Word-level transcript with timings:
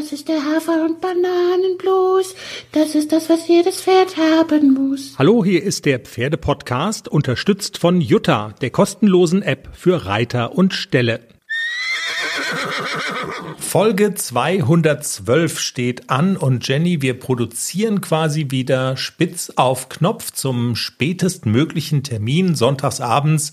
Das 0.00 0.12
ist 0.12 0.28
der 0.28 0.42
Hafer- 0.42 0.86
und 0.86 1.02
Bananenblues. 1.02 2.34
Das 2.72 2.94
ist 2.94 3.12
das, 3.12 3.28
was 3.28 3.46
jedes 3.48 3.82
Pferd 3.82 4.16
haben 4.16 4.72
muss. 4.72 5.12
Hallo, 5.18 5.44
hier 5.44 5.62
ist 5.62 5.84
der 5.84 5.98
Pferdepodcast, 5.98 7.06
unterstützt 7.06 7.76
von 7.76 8.00
Jutta, 8.00 8.54
der 8.62 8.70
kostenlosen 8.70 9.42
App 9.42 9.68
für 9.74 10.06
Reiter 10.06 10.54
und 10.54 10.72
Ställe. 10.72 11.20
Folge 13.58 14.14
212 14.14 15.60
steht 15.60 16.08
an 16.08 16.38
und 16.38 16.66
Jenny, 16.66 17.02
wir 17.02 17.18
produzieren 17.18 18.00
quasi 18.00 18.46
wieder 18.48 18.96
spitz 18.96 19.52
auf 19.56 19.90
Knopf 19.90 20.30
zum 20.30 20.76
spätestmöglichen 20.76 22.04
Termin 22.04 22.54
sonntagsabends, 22.54 23.52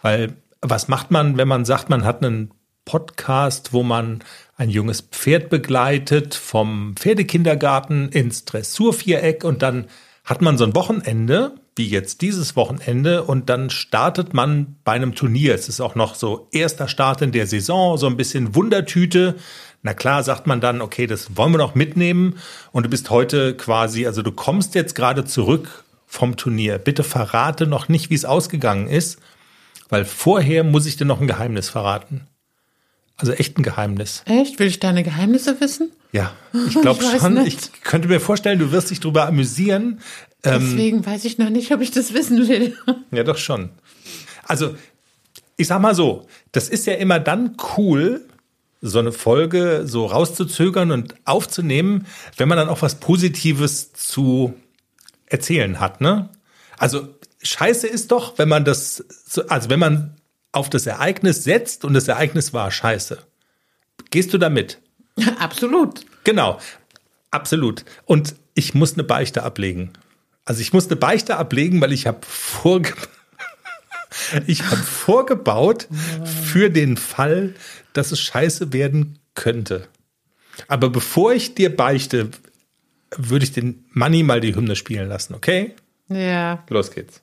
weil 0.00 0.38
was 0.62 0.88
macht 0.88 1.10
man, 1.10 1.36
wenn 1.36 1.48
man 1.48 1.66
sagt, 1.66 1.90
man 1.90 2.06
hat 2.06 2.24
einen 2.24 2.50
Podcast, 2.86 3.74
wo 3.74 3.82
man 3.82 4.24
ein 4.56 4.70
junges 4.70 5.02
Pferd 5.02 5.50
begleitet 5.50 6.34
vom 6.34 6.94
Pferdekindergarten 6.96 8.08
ins 8.08 8.46
Dressurviereck 8.46 9.44
und 9.44 9.60
dann 9.60 9.88
hat 10.24 10.40
man 10.40 10.56
so 10.56 10.64
ein 10.64 10.74
Wochenende, 10.74 11.52
wie 11.76 11.86
jetzt 11.86 12.22
dieses 12.22 12.56
Wochenende, 12.56 13.22
und 13.24 13.50
dann 13.50 13.70
startet 13.70 14.34
man 14.34 14.76
bei 14.82 14.92
einem 14.92 15.14
Turnier. 15.14 15.54
Es 15.54 15.68
ist 15.68 15.80
auch 15.80 15.94
noch 15.94 16.14
so 16.14 16.48
erster 16.52 16.88
Start 16.88 17.22
in 17.22 17.32
der 17.32 17.46
Saison, 17.46 17.98
so 17.98 18.06
ein 18.06 18.16
bisschen 18.16 18.54
Wundertüte. 18.54 19.36
Na 19.82 19.92
klar, 19.94 20.22
sagt 20.22 20.46
man 20.46 20.60
dann, 20.60 20.80
okay, 20.80 21.06
das 21.06 21.36
wollen 21.36 21.52
wir 21.52 21.58
noch 21.58 21.74
mitnehmen. 21.74 22.38
Und 22.72 22.86
du 22.86 22.88
bist 22.88 23.10
heute 23.10 23.54
quasi, 23.56 24.06
also 24.06 24.22
du 24.22 24.32
kommst 24.32 24.74
jetzt 24.74 24.94
gerade 24.94 25.24
zurück 25.24 25.84
vom 26.06 26.36
Turnier. 26.36 26.78
Bitte 26.78 27.04
verrate 27.04 27.66
noch 27.66 27.88
nicht, 27.88 28.10
wie 28.10 28.14
es 28.14 28.24
ausgegangen 28.24 28.88
ist, 28.88 29.20
weil 29.88 30.04
vorher 30.04 30.64
muss 30.64 30.86
ich 30.86 30.96
dir 30.96 31.04
noch 31.04 31.20
ein 31.20 31.28
Geheimnis 31.28 31.68
verraten. 31.68 32.26
Also 33.16 33.32
echt 33.32 33.58
ein 33.58 33.62
Geheimnis. 33.62 34.22
Echt? 34.26 34.58
Will 34.58 34.66
ich 34.66 34.78
deine 34.78 35.02
Geheimnisse 35.02 35.60
wissen? 35.60 35.90
Ja, 36.12 36.32
ich 36.68 36.80
glaube 36.80 37.02
schon. 37.02 37.34
Nicht. 37.34 37.70
Ich 37.74 37.80
könnte 37.82 38.08
mir 38.08 38.20
vorstellen, 38.20 38.58
du 38.58 38.72
wirst 38.72 38.90
dich 38.90 39.00
darüber 39.00 39.26
amüsieren. 39.26 40.00
Ähm, 40.42 40.60
Deswegen 40.60 40.98
ähm, 40.98 41.06
weiß 41.06 41.24
ich 41.24 41.38
noch 41.38 41.50
nicht, 41.50 41.72
ob 41.72 41.80
ich 41.80 41.90
das 41.90 42.14
wissen 42.14 42.48
will. 42.48 42.76
Ja, 43.10 43.24
doch 43.24 43.38
schon. 43.38 43.70
Also, 44.44 44.74
ich 45.56 45.66
sag 45.66 45.80
mal 45.80 45.94
so, 45.94 46.26
das 46.52 46.68
ist 46.68 46.86
ja 46.86 46.94
immer 46.94 47.18
dann 47.18 47.56
cool, 47.76 48.26
so 48.82 48.98
eine 48.98 49.12
Folge 49.12 49.82
so 49.86 50.06
rauszuzögern 50.06 50.90
und 50.90 51.14
aufzunehmen, 51.24 52.06
wenn 52.36 52.48
man 52.48 52.58
dann 52.58 52.68
auch 52.68 52.82
was 52.82 52.96
Positives 52.96 53.92
zu 53.94 54.54
erzählen 55.26 55.80
hat, 55.80 56.00
ne? 56.00 56.28
Also, 56.78 57.08
scheiße 57.42 57.86
ist 57.86 58.12
doch, 58.12 58.38
wenn 58.38 58.48
man 58.48 58.64
das, 58.64 59.04
also 59.48 59.70
wenn 59.70 59.80
man 59.80 60.15
auf 60.56 60.70
das 60.70 60.86
Ereignis 60.86 61.44
setzt 61.44 61.84
und 61.84 61.92
das 61.92 62.08
Ereignis 62.08 62.54
war 62.54 62.70
scheiße. 62.70 63.18
Gehst 64.10 64.32
du 64.32 64.38
damit? 64.38 64.80
Absolut. 65.38 66.00
Genau, 66.24 66.58
absolut. 67.30 67.84
Und 68.04 68.34
ich 68.54 68.74
muss 68.74 68.94
eine 68.94 69.04
Beichte 69.04 69.44
ablegen. 69.44 69.92
Also 70.44 70.60
ich 70.60 70.72
muss 70.72 70.86
eine 70.86 70.96
Beichte 70.96 71.36
ablegen, 71.36 71.80
weil 71.80 71.92
ich 71.92 72.08
habe 72.08 72.18
vorge 72.22 72.94
ich 74.46 74.64
habe 74.64 74.76
vorgebaut 74.76 75.86
für 76.24 76.68
den 76.68 76.96
Fall, 76.96 77.54
dass 77.92 78.10
es 78.10 78.20
scheiße 78.20 78.72
werden 78.72 79.20
könnte. 79.34 79.86
Aber 80.66 80.90
bevor 80.90 81.32
ich 81.32 81.54
dir 81.54 81.74
beichte, 81.74 82.30
würde 83.16 83.44
ich 83.44 83.52
den 83.52 83.84
Money 83.92 84.24
mal 84.24 84.40
die 84.40 84.56
Hymne 84.56 84.74
spielen 84.74 85.08
lassen, 85.08 85.34
okay? 85.34 85.76
Ja. 86.08 86.64
Los 86.68 86.90
geht's. 86.90 87.22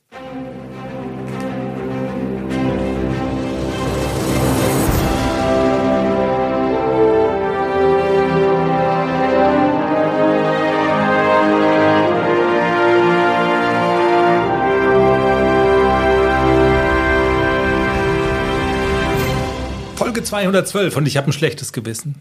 212 20.33 20.97
und 20.97 21.05
ich 21.05 21.17
habe 21.17 21.29
ein 21.29 21.33
schlechtes 21.33 21.73
Gewissen. 21.73 22.15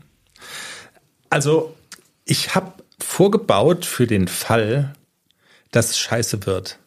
Also, 1.31 1.75
ich 2.27 2.55
habe 2.55 2.75
vorgebaut 2.99 3.87
für 3.87 4.07
den 4.07 4.29
Fall, 4.29 4.93
dass 5.71 5.91
es 5.91 5.99
scheiße 5.99 6.45
wird. 6.45 6.79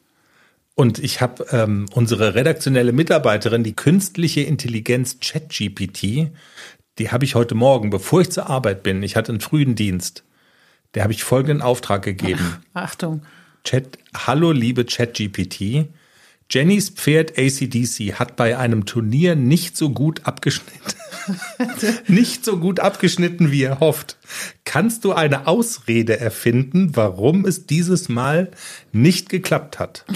Und 0.76 1.00
ich 1.00 1.22
habe 1.22 1.48
ähm, 1.52 1.88
unsere 1.94 2.36
redaktionelle 2.36 2.92
Mitarbeiterin, 2.92 3.64
die 3.64 3.76
künstliche 3.76 4.42
Intelligenz 4.42 5.18
ChatGPT, 5.20 6.30
die 7.00 7.10
habe 7.10 7.26
ich 7.26 7.34
heute 7.34 7.56
Morgen, 7.56 7.90
bevor 7.90 8.22
ich 8.22 8.30
zur 8.30 8.48
Arbeit 8.48 8.84
bin, 8.84 9.02
ich 9.02 9.16
hatte 9.16 9.32
einen 9.32 9.42
frühen 9.42 9.74
Dienst, 9.74 10.24
der 10.94 11.02
habe 11.02 11.14
ich 11.14 11.24
folgenden 11.24 11.64
Auftrag 11.64 12.04
gegeben. 12.04 12.58
Achtung. 12.76 13.24
Chat, 13.64 13.98
hallo 14.14 14.52
liebe 14.52 14.86
ChatGPT, 14.86 15.88
Jennys 16.52 16.90
Pferd 16.90 17.40
ACDC 17.40 18.20
hat 18.20 18.36
bei 18.36 18.58
einem 18.58 18.86
Turnier 18.86 19.36
nicht 19.36 19.76
so 19.76 19.90
gut 19.90 20.26
abgeschnitten. 20.26 20.94
nicht 22.08 22.46
so 22.46 22.58
gut 22.58 22.80
abgeschnitten, 22.80 23.52
wie 23.52 23.64
er 23.64 23.80
hofft. 23.80 24.18
Kannst 24.64 25.06
du 25.06 25.14
eine 25.14 25.48
Ausrede 25.48 26.20
erfinden, 26.20 26.96
warum 26.96 27.46
es 27.46 27.66
dieses 27.66 28.10
Mal 28.10 28.52
nicht 28.92 29.30
geklappt 29.30 29.80
hat? 29.80 30.06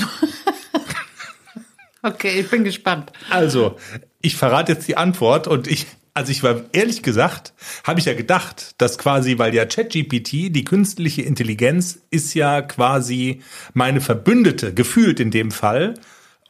okay, 2.04 2.40
ich 2.40 2.50
bin 2.50 2.64
gespannt. 2.64 3.12
Also, 3.30 3.78
ich 4.22 4.36
verrate 4.36 4.74
jetzt 4.74 4.88
die 4.88 4.98
Antwort 4.98 5.48
und 5.48 5.68
ich, 5.68 5.88
also 6.14 6.32
ich 6.32 6.44
war 6.44 6.62
ehrlich 6.72 7.04
gesagt, 7.04 7.54
habe 7.84 8.00
ich 8.00 8.06
ja 8.06 8.14
gedacht, 8.14 8.76
dass 8.78 8.98
quasi, 8.98 9.38
weil 9.38 9.54
ja 9.54 9.66
ChatGPT, 9.66 10.56
die 10.56 10.64
künstliche 10.64 11.22
Intelligenz, 11.22 12.00
ist 12.10 12.34
ja 12.34 12.62
quasi 12.62 13.42
meine 13.74 14.02
Verbündete, 14.02 14.74
gefühlt 14.74 15.20
in 15.20 15.32
dem 15.32 15.52
Fall. 15.52 15.96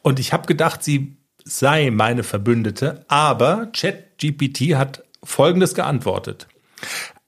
Und 0.02 0.18
ich 0.18 0.32
habe 0.32 0.46
gedacht, 0.46 0.82
sie 0.82 1.16
sei 1.44 1.90
meine 1.90 2.22
Verbündete, 2.22 3.04
aber 3.08 3.68
ChatGPT 4.20 4.76
hat 4.76 5.02
Folgendes 5.22 5.74
geantwortet. 5.74 6.46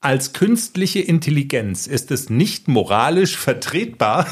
Als 0.01 0.33
künstliche 0.33 0.99
Intelligenz 0.99 1.87
ist 1.87 2.11
es 2.11 2.29
nicht 2.29 2.67
moralisch 2.67 3.37
vertretbar, 3.37 4.27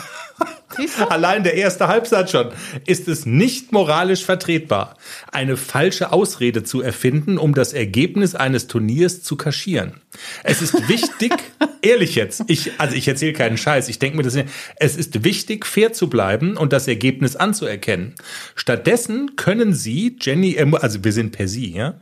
allein 1.09 1.43
der 1.43 1.53
erste 1.53 1.87
Halbsatz 1.87 2.31
schon, 2.31 2.49
ist 2.85 3.07
es 3.07 3.25
nicht 3.25 3.71
moralisch 3.71 4.25
vertretbar, 4.25 4.97
eine 5.31 5.55
falsche 5.55 6.11
Ausrede 6.11 6.63
zu 6.63 6.81
erfinden, 6.81 7.37
um 7.37 7.53
das 7.53 7.71
Ergebnis 7.71 8.35
eines 8.35 8.67
Turniers 8.67 9.23
zu 9.23 9.37
kaschieren. 9.37 10.01
Es 10.43 10.61
ist 10.61 10.89
wichtig, 10.89 11.31
ehrlich 11.81 12.15
jetzt, 12.15 12.43
ich, 12.47 12.73
also 12.77 12.95
ich 12.95 13.07
erzähle 13.07 13.33
keinen 13.33 13.57
Scheiß, 13.57 13.87
ich 13.87 13.99
denke 13.99 14.17
mir 14.17 14.23
das 14.23 14.35
nicht, 14.35 14.49
es 14.75 14.97
ist 14.97 15.23
wichtig, 15.23 15.65
fair 15.65 15.93
zu 15.93 16.09
bleiben 16.09 16.57
und 16.57 16.73
das 16.73 16.87
Ergebnis 16.87 17.37
anzuerkennen. 17.37 18.15
Stattdessen 18.55 19.37
können 19.37 19.73
Sie 19.73 20.17
Jenny, 20.19 20.59
also 20.59 21.03
wir 21.03 21.13
sind 21.13 21.31
per 21.31 21.47
Sie, 21.47 21.71
ja? 21.71 21.95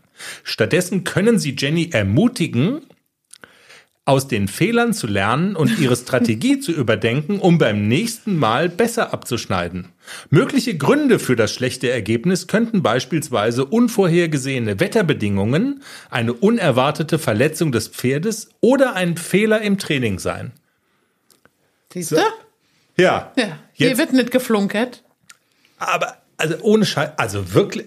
Stattdessen 0.44 1.04
können 1.04 1.40
Sie 1.40 1.56
Jenny 1.58 1.90
ermutigen, 1.92 2.82
aus 4.10 4.28
den 4.28 4.48
Fehlern 4.48 4.92
zu 4.94 5.06
lernen 5.06 5.56
und 5.56 5.78
ihre 5.78 5.96
Strategie 5.98 6.60
zu 6.60 6.72
überdenken, 6.72 7.40
um 7.40 7.60
beim 7.60 7.88
nächsten 7.88 8.38
Mal 8.38 8.68
besser 8.68 9.14
abzuschneiden. 9.14 9.90
Mögliche 10.32 10.76
Gründe 10.76 11.20
für 11.20 11.36
das 11.36 11.54
schlechte 11.54 11.92
Ergebnis 11.92 12.48
könnten 12.48 12.82
beispielsweise 12.82 13.66
unvorhergesehene 13.66 14.80
Wetterbedingungen, 14.80 15.84
eine 16.10 16.34
unerwartete 16.34 17.20
Verletzung 17.20 17.72
des 17.72 17.88
Pferdes 17.88 18.50
oder 18.62 18.96
ein 18.96 19.16
Fehler 19.16 19.62
im 19.62 19.78
Training 19.78 20.18
sein. 20.18 20.54
Siehst 21.94 22.12
du? 22.12 22.16
So. 22.16 22.22
Ja. 22.98 23.32
ja. 23.38 23.60
Hier 23.74 23.98
wird 24.00 24.14
nicht 24.14 24.32
geflunkert. 24.32 25.04
Aber, 25.78 26.18
also 26.38 26.56
ohne 26.62 26.86
Scheiß, 26.86 27.12
also 27.18 27.54
wirklich, 27.54 27.86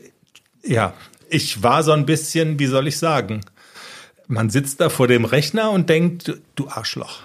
ja, 0.62 0.94
ich 1.32 1.62
war 1.62 1.82
so 1.82 1.92
ein 1.92 2.06
bisschen, 2.06 2.58
wie 2.58 2.66
soll 2.66 2.86
ich 2.88 2.98
sagen, 2.98 3.40
man 4.28 4.50
sitzt 4.50 4.80
da 4.80 4.88
vor 4.88 5.08
dem 5.08 5.24
Rechner 5.24 5.70
und 5.70 5.88
denkt, 5.88 6.32
du 6.54 6.68
Arschloch. 6.68 7.22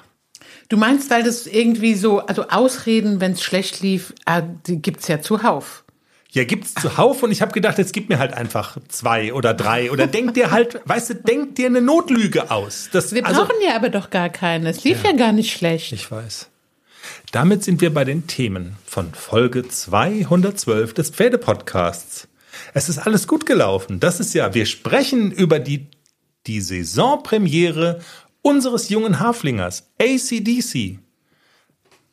Du 0.70 0.78
meinst, 0.78 1.10
weil 1.10 1.24
das 1.24 1.48
irgendwie 1.48 1.96
so, 1.96 2.20
also 2.20 2.48
Ausreden, 2.50 3.22
wenn 3.22 3.34
es 3.34 3.44
schlecht 3.44 3.82
lief, 3.82 4.14
äh, 4.26 4.42
die 4.66 4.82
gibt's 4.82 5.08
ja 5.08 5.22
zuhauf. 5.22 5.84
Ja, 6.30 6.44
gibt's 6.44 6.74
zuhauf 6.74 7.24
und 7.24 7.32
ich 7.32 7.42
habe 7.42 7.54
gedacht, 7.54 7.78
jetzt 7.78 7.94
gib 7.94 8.10
mir 8.10 8.20
halt 8.20 8.34
einfach 8.34 8.78
zwei 8.90 9.34
oder 9.34 9.54
drei 9.54 9.92
oder 9.92 10.08
denk 10.08 10.34
dir 10.34 10.52
halt, 10.52 10.82
weißt 10.86 11.10
du, 11.10 11.16
denk 11.16 11.56
dir 11.56 11.68
eine 11.68 11.82
Notlüge 11.82 12.52
aus. 12.52 12.90
Das, 12.92 13.14
wir 13.14 13.26
also, 13.26 13.42
brauchen 13.42 13.56
ja 13.66 13.76
aber 13.76 13.90
doch 13.90 14.10
gar 14.10 14.30
keine. 14.30 14.70
Es 14.70 14.84
lief 14.84 15.04
ja, 15.04 15.12
ja 15.12 15.18
gar 15.18 15.32
nicht 15.32 15.52
schlecht. 15.52 15.94
Ich 15.94 16.12
weiß. 16.12 16.50
Damit 17.32 17.64
sind 17.64 17.80
wir 17.80 17.94
bei 17.94 18.04
den 18.04 18.28
Themen 18.28 18.76
von 18.86 19.14
Folge 19.14 19.68
212 19.68 20.94
des 20.94 21.10
Pferdepodcasts. 21.12 22.28
Es 22.74 22.90
ist 22.90 23.00
alles 23.00 23.28
gut 23.28 23.46
gelaufen. 23.46 24.00
Das 24.00 24.20
ist 24.20 24.34
ja, 24.34 24.54
wir 24.54 24.66
sprechen 24.66 25.32
über 25.32 25.60
die 25.60 25.88
die 26.48 26.62
Saisonpremiere 26.62 28.00
unseres 28.42 28.90
jungen 28.90 29.20
Haflingers, 29.20 29.92
ACDC. 30.02 31.00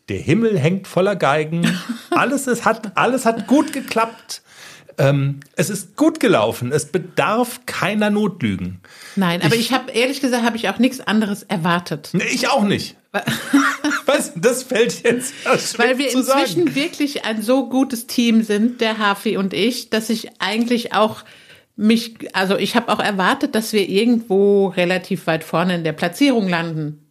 Der 0.08 0.18
Himmel 0.18 0.58
hängt 0.58 0.86
voller 0.86 1.16
Geigen. 1.16 1.78
Alles, 2.10 2.46
es 2.46 2.64
hat, 2.64 2.96
alles 2.96 3.24
hat 3.24 3.46
gut 3.46 3.72
geklappt. 3.72 4.42
Ähm, 4.98 5.40
es 5.56 5.70
ist 5.70 5.96
gut 5.96 6.20
gelaufen. 6.20 6.70
Es 6.70 6.86
bedarf 6.86 7.60
keiner 7.66 8.10
Notlügen. 8.10 8.80
Nein, 9.16 9.42
aber 9.42 9.54
ich, 9.54 9.62
ich 9.62 9.72
habe 9.72 9.90
ehrlich 9.90 10.20
gesagt, 10.20 10.44
habe 10.44 10.56
ich 10.56 10.68
auch 10.68 10.78
nichts 10.78 11.00
anderes 11.00 11.42
erwartet. 11.42 12.10
Ich 12.32 12.48
auch 12.48 12.62
nicht. 12.64 12.96
Was? 14.06 14.32
Das 14.36 14.62
fällt 14.62 15.02
jetzt. 15.02 15.34
Weil 15.78 15.98
wir 15.98 16.12
inzwischen 16.12 16.64
sagen. 16.64 16.74
wirklich 16.74 17.24
ein 17.24 17.42
so 17.42 17.68
gutes 17.68 18.06
Team 18.06 18.42
sind, 18.42 18.80
der 18.80 18.98
Hafi 18.98 19.36
und 19.36 19.54
ich, 19.54 19.90
dass 19.90 20.10
ich 20.10 20.40
eigentlich 20.40 20.92
auch 20.94 21.22
mich, 21.76 22.14
also 22.32 22.56
ich 22.56 22.76
habe 22.76 22.92
auch 22.92 23.00
erwartet, 23.00 23.54
dass 23.54 23.72
wir 23.72 23.88
irgendwo 23.88 24.68
relativ 24.68 25.26
weit 25.26 25.44
vorne 25.44 25.76
in 25.76 25.84
der 25.84 25.92
Platzierung 25.92 26.48
landen. 26.48 27.10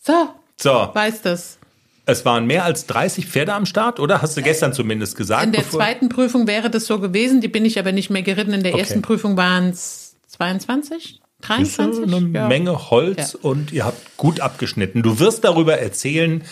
So. 0.00 0.28
So. 0.60 0.90
Weiß 0.92 1.22
das. 1.22 1.58
Es 2.06 2.24
waren 2.24 2.46
mehr 2.46 2.64
als 2.64 2.86
30 2.86 3.26
Pferde 3.26 3.54
am 3.54 3.64
Start, 3.64 3.98
oder? 3.98 4.20
Hast 4.20 4.36
du 4.36 4.42
gestern 4.42 4.72
zumindest 4.72 5.16
gesagt? 5.16 5.44
In 5.46 5.52
der 5.52 5.68
zweiten 5.68 6.10
Prüfung 6.10 6.46
wäre 6.46 6.68
das 6.68 6.86
so 6.86 7.00
gewesen. 7.00 7.40
Die 7.40 7.48
bin 7.48 7.64
ich 7.64 7.78
aber 7.78 7.92
nicht 7.92 8.10
mehr 8.10 8.22
geritten. 8.22 8.52
In 8.52 8.62
der 8.62 8.72
okay. 8.72 8.82
ersten 8.82 9.02
Prüfung 9.02 9.36
waren 9.36 9.70
es 9.70 10.16
22, 10.28 11.20
23. 11.46 12.04
Eine 12.04 12.38
ja. 12.38 12.48
Menge 12.48 12.90
Holz 12.90 13.32
ja. 13.34 13.38
und 13.42 13.72
ihr 13.72 13.84
habt 13.84 14.16
gut 14.16 14.40
abgeschnitten. 14.40 15.02
Du 15.02 15.18
wirst 15.18 15.44
darüber 15.44 15.78
erzählen, 15.78 16.42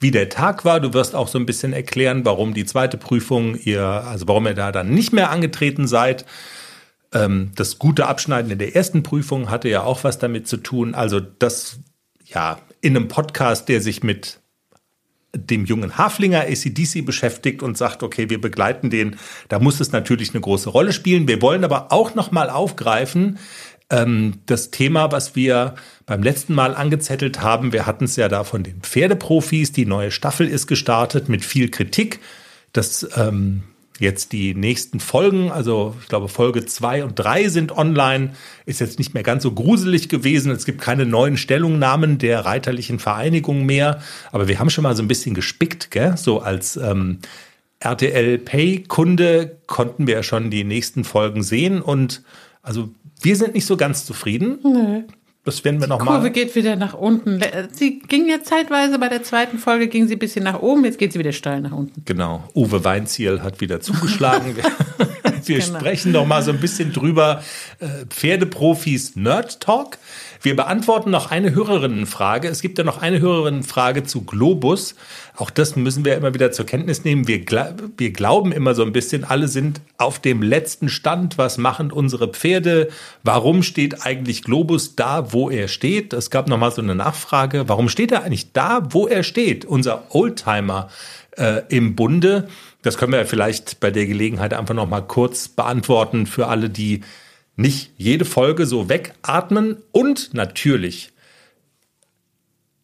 wie 0.00 0.10
der 0.10 0.28
Tag 0.28 0.64
war. 0.64 0.80
Du 0.80 0.92
wirst 0.92 1.14
auch 1.14 1.28
so 1.28 1.38
ein 1.38 1.46
bisschen 1.46 1.72
erklären, 1.72 2.24
warum 2.24 2.54
die 2.54 2.64
zweite 2.64 2.98
Prüfung 2.98 3.56
ihr, 3.56 3.84
also 3.84 4.26
warum 4.28 4.46
ihr 4.46 4.54
da 4.54 4.72
dann 4.72 4.90
nicht 4.90 5.12
mehr 5.12 5.30
angetreten 5.30 5.86
seid. 5.86 6.26
Ähm, 7.12 7.52
das 7.54 7.78
gute 7.78 8.06
Abschneiden 8.06 8.50
in 8.50 8.58
der 8.58 8.74
ersten 8.74 9.02
Prüfung 9.02 9.50
hatte 9.50 9.68
ja 9.68 9.82
auch 9.84 10.04
was 10.04 10.18
damit 10.18 10.48
zu 10.48 10.56
tun. 10.56 10.94
Also 10.94 11.20
das, 11.20 11.78
ja, 12.24 12.58
in 12.80 12.96
einem 12.96 13.08
Podcast, 13.08 13.68
der 13.68 13.80
sich 13.80 14.02
mit 14.02 14.40
dem 15.34 15.64
jungen 15.64 15.96
Haflinger 15.96 16.42
ACDC 16.42 17.06
beschäftigt 17.06 17.62
und 17.62 17.78
sagt, 17.78 18.02
okay, 18.02 18.28
wir 18.28 18.40
begleiten 18.40 18.90
den, 18.90 19.16
da 19.48 19.58
muss 19.60 19.80
es 19.80 19.92
natürlich 19.92 20.34
eine 20.34 20.42
große 20.42 20.68
Rolle 20.68 20.92
spielen. 20.92 21.26
Wir 21.26 21.40
wollen 21.40 21.64
aber 21.64 21.90
auch 21.90 22.14
nochmal 22.14 22.50
aufgreifen, 22.50 23.38
ähm, 23.92 24.40
das 24.46 24.72
Thema, 24.72 25.12
was 25.12 25.36
wir 25.36 25.76
beim 26.06 26.22
letzten 26.22 26.54
Mal 26.54 26.74
angezettelt 26.74 27.40
haben. 27.40 27.72
Wir 27.72 27.86
hatten 27.86 28.04
es 28.04 28.16
ja 28.16 28.28
da 28.28 28.42
von 28.42 28.64
den 28.64 28.80
Pferdeprofis. 28.80 29.70
Die 29.70 29.86
neue 29.86 30.10
Staffel 30.10 30.48
ist 30.48 30.66
gestartet 30.66 31.28
mit 31.28 31.44
viel 31.44 31.70
Kritik. 31.70 32.18
Das 32.72 33.08
ähm, 33.16 33.62
jetzt 33.98 34.32
die 34.32 34.54
nächsten 34.54 34.98
Folgen, 34.98 35.50
also 35.50 35.94
ich 36.02 36.08
glaube 36.08 36.28
Folge 36.28 36.64
zwei 36.64 37.04
und 37.04 37.14
drei 37.14 37.48
sind 37.48 37.72
online, 37.72 38.32
ist 38.66 38.80
jetzt 38.80 38.98
nicht 38.98 39.14
mehr 39.14 39.22
ganz 39.22 39.42
so 39.42 39.52
gruselig 39.52 40.08
gewesen. 40.08 40.50
Es 40.50 40.64
gibt 40.64 40.80
keine 40.80 41.06
neuen 41.06 41.36
Stellungnahmen 41.36 42.18
der 42.18 42.44
reiterlichen 42.44 42.98
Vereinigung 42.98 43.64
mehr, 43.64 44.00
aber 44.32 44.48
wir 44.48 44.58
haben 44.58 44.70
schon 44.70 44.82
mal 44.82 44.96
so 44.96 45.02
ein 45.02 45.08
bisschen 45.08 45.34
gespickt, 45.34 45.90
gell? 45.90 46.16
so 46.16 46.40
als 46.40 46.76
ähm, 46.76 47.18
RTL 47.78 48.38
Pay-Kunde 48.38 49.58
konnten 49.66 50.06
wir 50.06 50.14
ja 50.16 50.22
schon 50.22 50.50
die 50.50 50.64
nächsten 50.64 51.04
Folgen 51.04 51.42
sehen 51.42 51.80
und 51.80 52.22
also 52.62 52.90
wir 53.22 53.36
sind 53.36 53.54
nicht 53.54 53.66
so 53.66 53.76
ganz 53.76 54.04
zufrieden. 54.04 54.58
Nee. 54.62 55.04
Das 55.44 55.64
werden 55.64 55.80
wir 55.80 55.88
noch 55.88 55.98
Die 55.98 56.06
Kurve 56.06 56.22
mal. 56.22 56.30
geht 56.30 56.54
wieder 56.54 56.76
nach 56.76 56.94
unten. 56.94 57.40
Sie 57.72 57.98
ging 57.98 58.28
ja 58.28 58.42
zeitweise 58.42 58.98
bei 59.00 59.08
der 59.08 59.24
zweiten 59.24 59.58
Folge 59.58 59.88
ging 59.88 60.06
sie 60.06 60.14
ein 60.14 60.20
bisschen 60.20 60.44
nach 60.44 60.60
oben, 60.60 60.84
jetzt 60.84 60.98
geht 60.98 61.12
sie 61.12 61.18
wieder 61.18 61.32
steil 61.32 61.60
nach 61.60 61.72
unten. 61.72 62.04
Genau. 62.04 62.44
Uwe 62.54 62.84
Weinziel 62.84 63.42
hat 63.42 63.60
wieder 63.60 63.80
zugeschlagen. 63.80 64.54
wir 65.46 65.58
genau. 65.58 65.78
sprechen 65.78 66.12
noch 66.12 66.26
mal 66.26 66.42
so 66.42 66.52
ein 66.52 66.60
bisschen 66.60 66.92
drüber. 66.92 67.42
Äh, 67.80 68.06
Pferdeprofis 68.08 69.16
Nerd 69.16 69.60
Talk. 69.60 69.98
Wir 70.42 70.56
beantworten 70.56 71.10
noch 71.10 71.30
eine 71.30 71.54
Hörerinnenfrage. 71.54 72.48
Es 72.48 72.62
gibt 72.62 72.76
ja 72.76 72.82
noch 72.82 73.00
eine 73.00 73.20
Hörerinnenfrage 73.20 74.02
zu 74.02 74.22
Globus. 74.22 74.96
Auch 75.36 75.50
das 75.50 75.76
müssen 75.76 76.04
wir 76.04 76.16
immer 76.16 76.34
wieder 76.34 76.50
zur 76.50 76.66
Kenntnis 76.66 77.04
nehmen. 77.04 77.28
Wir, 77.28 77.44
wir 77.96 78.12
glauben 78.12 78.50
immer 78.50 78.74
so 78.74 78.82
ein 78.82 78.92
bisschen, 78.92 79.22
alle 79.22 79.46
sind 79.46 79.80
auf 79.98 80.18
dem 80.18 80.42
letzten 80.42 80.88
Stand. 80.88 81.38
Was 81.38 81.58
machen 81.58 81.92
unsere 81.92 82.26
Pferde? 82.26 82.88
Warum 83.22 83.62
steht 83.62 84.04
eigentlich 84.04 84.42
Globus 84.42 84.96
da, 84.96 85.32
wo 85.32 85.48
er 85.48 85.68
steht? 85.68 86.12
Es 86.12 86.28
gab 86.28 86.48
noch 86.48 86.58
mal 86.58 86.72
so 86.72 86.82
eine 86.82 86.96
Nachfrage. 86.96 87.68
Warum 87.68 87.88
steht 87.88 88.10
er 88.10 88.24
eigentlich 88.24 88.52
da, 88.52 88.88
wo 88.90 89.06
er 89.06 89.22
steht? 89.22 89.64
Unser 89.64 90.02
Oldtimer 90.08 90.88
äh, 91.36 91.62
im 91.68 91.94
Bunde. 91.94 92.48
Das 92.82 92.98
können 92.98 93.12
wir 93.12 93.26
vielleicht 93.26 93.78
bei 93.78 93.92
der 93.92 94.06
Gelegenheit 94.06 94.54
einfach 94.54 94.74
noch 94.74 94.88
mal 94.88 95.02
kurz 95.02 95.46
beantworten 95.46 96.26
für 96.26 96.48
alle, 96.48 96.68
die 96.68 97.02
nicht 97.56 97.92
jede 97.96 98.24
Folge 98.24 98.66
so 98.66 98.88
wegatmen 98.88 99.76
und 99.92 100.34
natürlich 100.34 101.12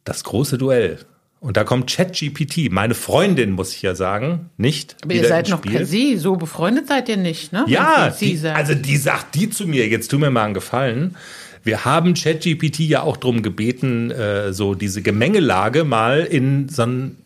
das 0.05 0.25
große 0.25 0.59
Duell. 0.59 0.99
Und 1.41 1.57
da 1.57 1.63
kommt 1.63 1.89
ChatGPT, 1.89 2.71
meine 2.71 2.95
Freundin, 2.95 3.53
muss 3.53 3.73
ich 3.73 3.83
ja 3.83 3.95
sagen, 3.95 4.51
nicht. 4.57 4.97
Aber 5.05 5.15
ihr 5.15 5.27
seid 5.27 5.49
noch 5.49 5.63
per 5.63 5.87
Sie, 5.87 6.17
so 6.17 6.35
befreundet 6.35 6.89
seid 6.89 7.09
ihr 7.09 7.17
nicht, 7.17 7.53
ne? 7.53 7.65
Ja, 7.69 8.11
die, 8.11 8.41
also 8.49 8.75
die 8.75 8.97
sagt 8.97 9.37
die 9.37 9.49
zu 9.49 9.69
mir, 9.69 9.87
jetzt 9.87 10.11
tu 10.11 10.19
mir 10.19 10.31
mal 10.31 10.45
einen 10.45 10.55
Gefallen. 10.55 11.17
Wir 11.63 11.85
haben 11.85 12.15
ChatGPT 12.15 12.81
ja 12.81 13.03
auch 13.03 13.17
darum 13.17 13.43
gebeten, 13.43 14.11
äh, 14.11 14.53
so 14.53 14.75
diese 14.75 15.01
Gemengelage 15.01 15.85
mal 15.85 16.21
in 16.21 16.69
so 16.69 16.83
einen, 16.83 17.19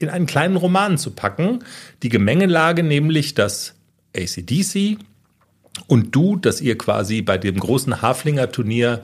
in 0.00 0.08
einen 0.08 0.26
kleinen 0.26 0.56
Roman 0.56 0.98
zu 0.98 1.12
packen. 1.12 1.60
Die 2.02 2.08
Gemengelage 2.08 2.82
nämlich, 2.82 3.34
dass 3.34 3.74
ACDC, 4.16 4.98
und 5.86 6.14
du, 6.14 6.36
dass 6.36 6.60
ihr 6.60 6.76
quasi 6.78 7.22
bei 7.22 7.38
dem 7.38 7.58
großen 7.58 8.02
Haflinger 8.02 8.50
Turnier 8.50 9.02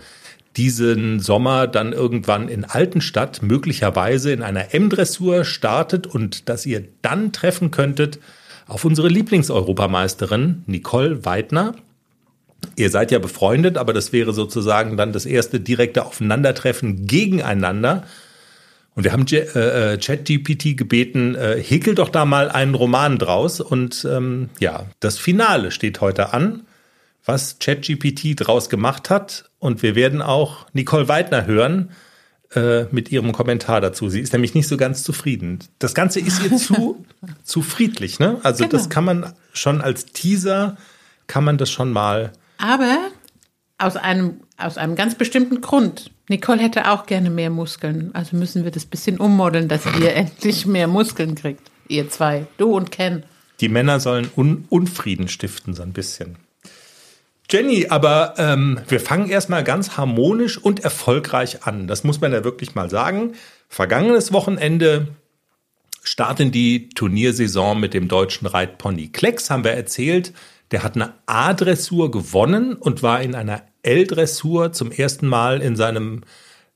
diesen 0.56 1.20
Sommer 1.20 1.66
dann 1.66 1.92
irgendwann 1.92 2.48
in 2.48 2.64
Altenstadt 2.64 3.42
möglicherweise 3.42 4.32
in 4.32 4.42
einer 4.42 4.74
M-Dressur 4.74 5.44
startet 5.44 6.06
und 6.06 6.48
dass 6.48 6.66
ihr 6.66 6.84
dann 7.02 7.32
treffen 7.32 7.70
könntet 7.70 8.18
auf 8.66 8.84
unsere 8.84 9.08
Lieblingseuropameisterin 9.08 10.64
Nicole 10.66 11.24
Weidner. 11.24 11.74
Ihr 12.76 12.90
seid 12.90 13.12
ja 13.12 13.20
befreundet, 13.20 13.78
aber 13.78 13.92
das 13.92 14.12
wäre 14.12 14.32
sozusagen 14.32 14.96
dann 14.96 15.12
das 15.12 15.26
erste 15.26 15.60
direkte 15.60 16.04
Aufeinandertreffen 16.04 17.06
gegeneinander. 17.06 18.04
Und 18.98 19.04
wir 19.04 19.12
haben 19.12 19.26
äh, 19.30 19.92
äh, 19.92 19.96
ChatGPT 19.96 20.76
gebeten, 20.76 21.36
äh, 21.36 21.62
häkel 21.62 21.94
doch 21.94 22.08
da 22.08 22.24
mal 22.24 22.50
einen 22.50 22.74
Roman 22.74 23.16
draus. 23.16 23.60
Und 23.60 24.04
ähm, 24.10 24.48
ja, 24.58 24.86
das 24.98 25.18
Finale 25.18 25.70
steht 25.70 26.00
heute 26.00 26.32
an, 26.32 26.62
was 27.24 27.60
ChatGPT 27.60 28.34
draus 28.34 28.68
gemacht 28.68 29.08
hat. 29.08 29.50
Und 29.60 29.84
wir 29.84 29.94
werden 29.94 30.20
auch 30.20 30.66
Nicole 30.72 31.06
Weidner 31.06 31.46
hören 31.46 31.92
äh, 32.56 32.86
mit 32.90 33.12
ihrem 33.12 33.30
Kommentar 33.30 33.80
dazu. 33.80 34.08
Sie 34.08 34.18
ist 34.18 34.32
nämlich 34.32 34.56
nicht 34.56 34.66
so 34.66 34.76
ganz 34.76 35.04
zufrieden. 35.04 35.60
Das 35.78 35.94
Ganze 35.94 36.18
ist 36.18 36.42
ihr 36.42 36.56
zu, 36.56 37.06
zu 37.44 37.62
friedlich, 37.62 38.18
ne? 38.18 38.40
Also 38.42 38.64
genau. 38.64 38.72
das 38.72 38.88
kann 38.88 39.04
man 39.04 39.32
schon 39.52 39.80
als 39.80 40.06
Teaser, 40.06 40.76
kann 41.28 41.44
man 41.44 41.56
das 41.56 41.70
schon 41.70 41.92
mal. 41.92 42.32
Aber 42.60 42.98
aus 43.78 43.96
einem, 43.96 44.40
aus 44.56 44.76
einem 44.76 44.96
ganz 44.96 45.14
bestimmten 45.14 45.60
Grund. 45.60 46.10
Nicole 46.28 46.60
hätte 46.60 46.90
auch 46.90 47.06
gerne 47.06 47.30
mehr 47.30 47.50
Muskeln. 47.50 48.10
Also 48.14 48.36
müssen 48.36 48.64
wir 48.64 48.70
das 48.70 48.84
bisschen 48.84 49.18
ummodeln, 49.18 49.68
dass 49.68 49.86
ihr 50.00 50.12
endlich 50.14 50.66
mehr 50.66 50.88
Muskeln 50.88 51.34
kriegt. 51.34 51.70
Ihr 51.88 52.10
zwei. 52.10 52.46
Du 52.58 52.76
und 52.76 52.90
Ken. 52.90 53.22
Die 53.60 53.68
Männer 53.68 53.98
sollen 53.98 54.30
Un 54.36 54.66
Unfrieden 54.68 55.28
stiften, 55.28 55.74
so 55.74 55.82
ein 55.82 55.92
bisschen. 55.92 56.36
Jenny, 57.50 57.86
aber 57.88 58.34
ähm, 58.36 58.80
wir 58.88 59.00
fangen 59.00 59.30
erstmal 59.30 59.64
ganz 59.64 59.96
harmonisch 59.96 60.58
und 60.58 60.80
erfolgreich 60.80 61.64
an. 61.64 61.86
Das 61.86 62.04
muss 62.04 62.20
man 62.20 62.32
ja 62.32 62.44
wirklich 62.44 62.74
mal 62.74 62.90
sagen. 62.90 63.32
Vergangenes 63.70 64.32
Wochenende 64.34 65.08
starten 66.02 66.50
die 66.50 66.90
Turniersaison 66.90 67.80
mit 67.80 67.94
dem 67.94 68.08
deutschen 68.08 68.46
Reitpony 68.46 69.08
Klecks, 69.08 69.48
haben 69.48 69.64
wir 69.64 69.72
erzählt. 69.72 70.34
Der 70.70 70.82
hat 70.82 70.96
eine 70.96 71.14
A-Dressur 71.26 72.10
gewonnen 72.10 72.74
und 72.74 73.02
war 73.02 73.22
in 73.22 73.34
einer 73.34 73.62
L-Dressur 73.82 74.72
zum 74.72 74.92
ersten 74.92 75.26
Mal 75.26 75.62
in 75.62 75.76
seinem 75.76 76.22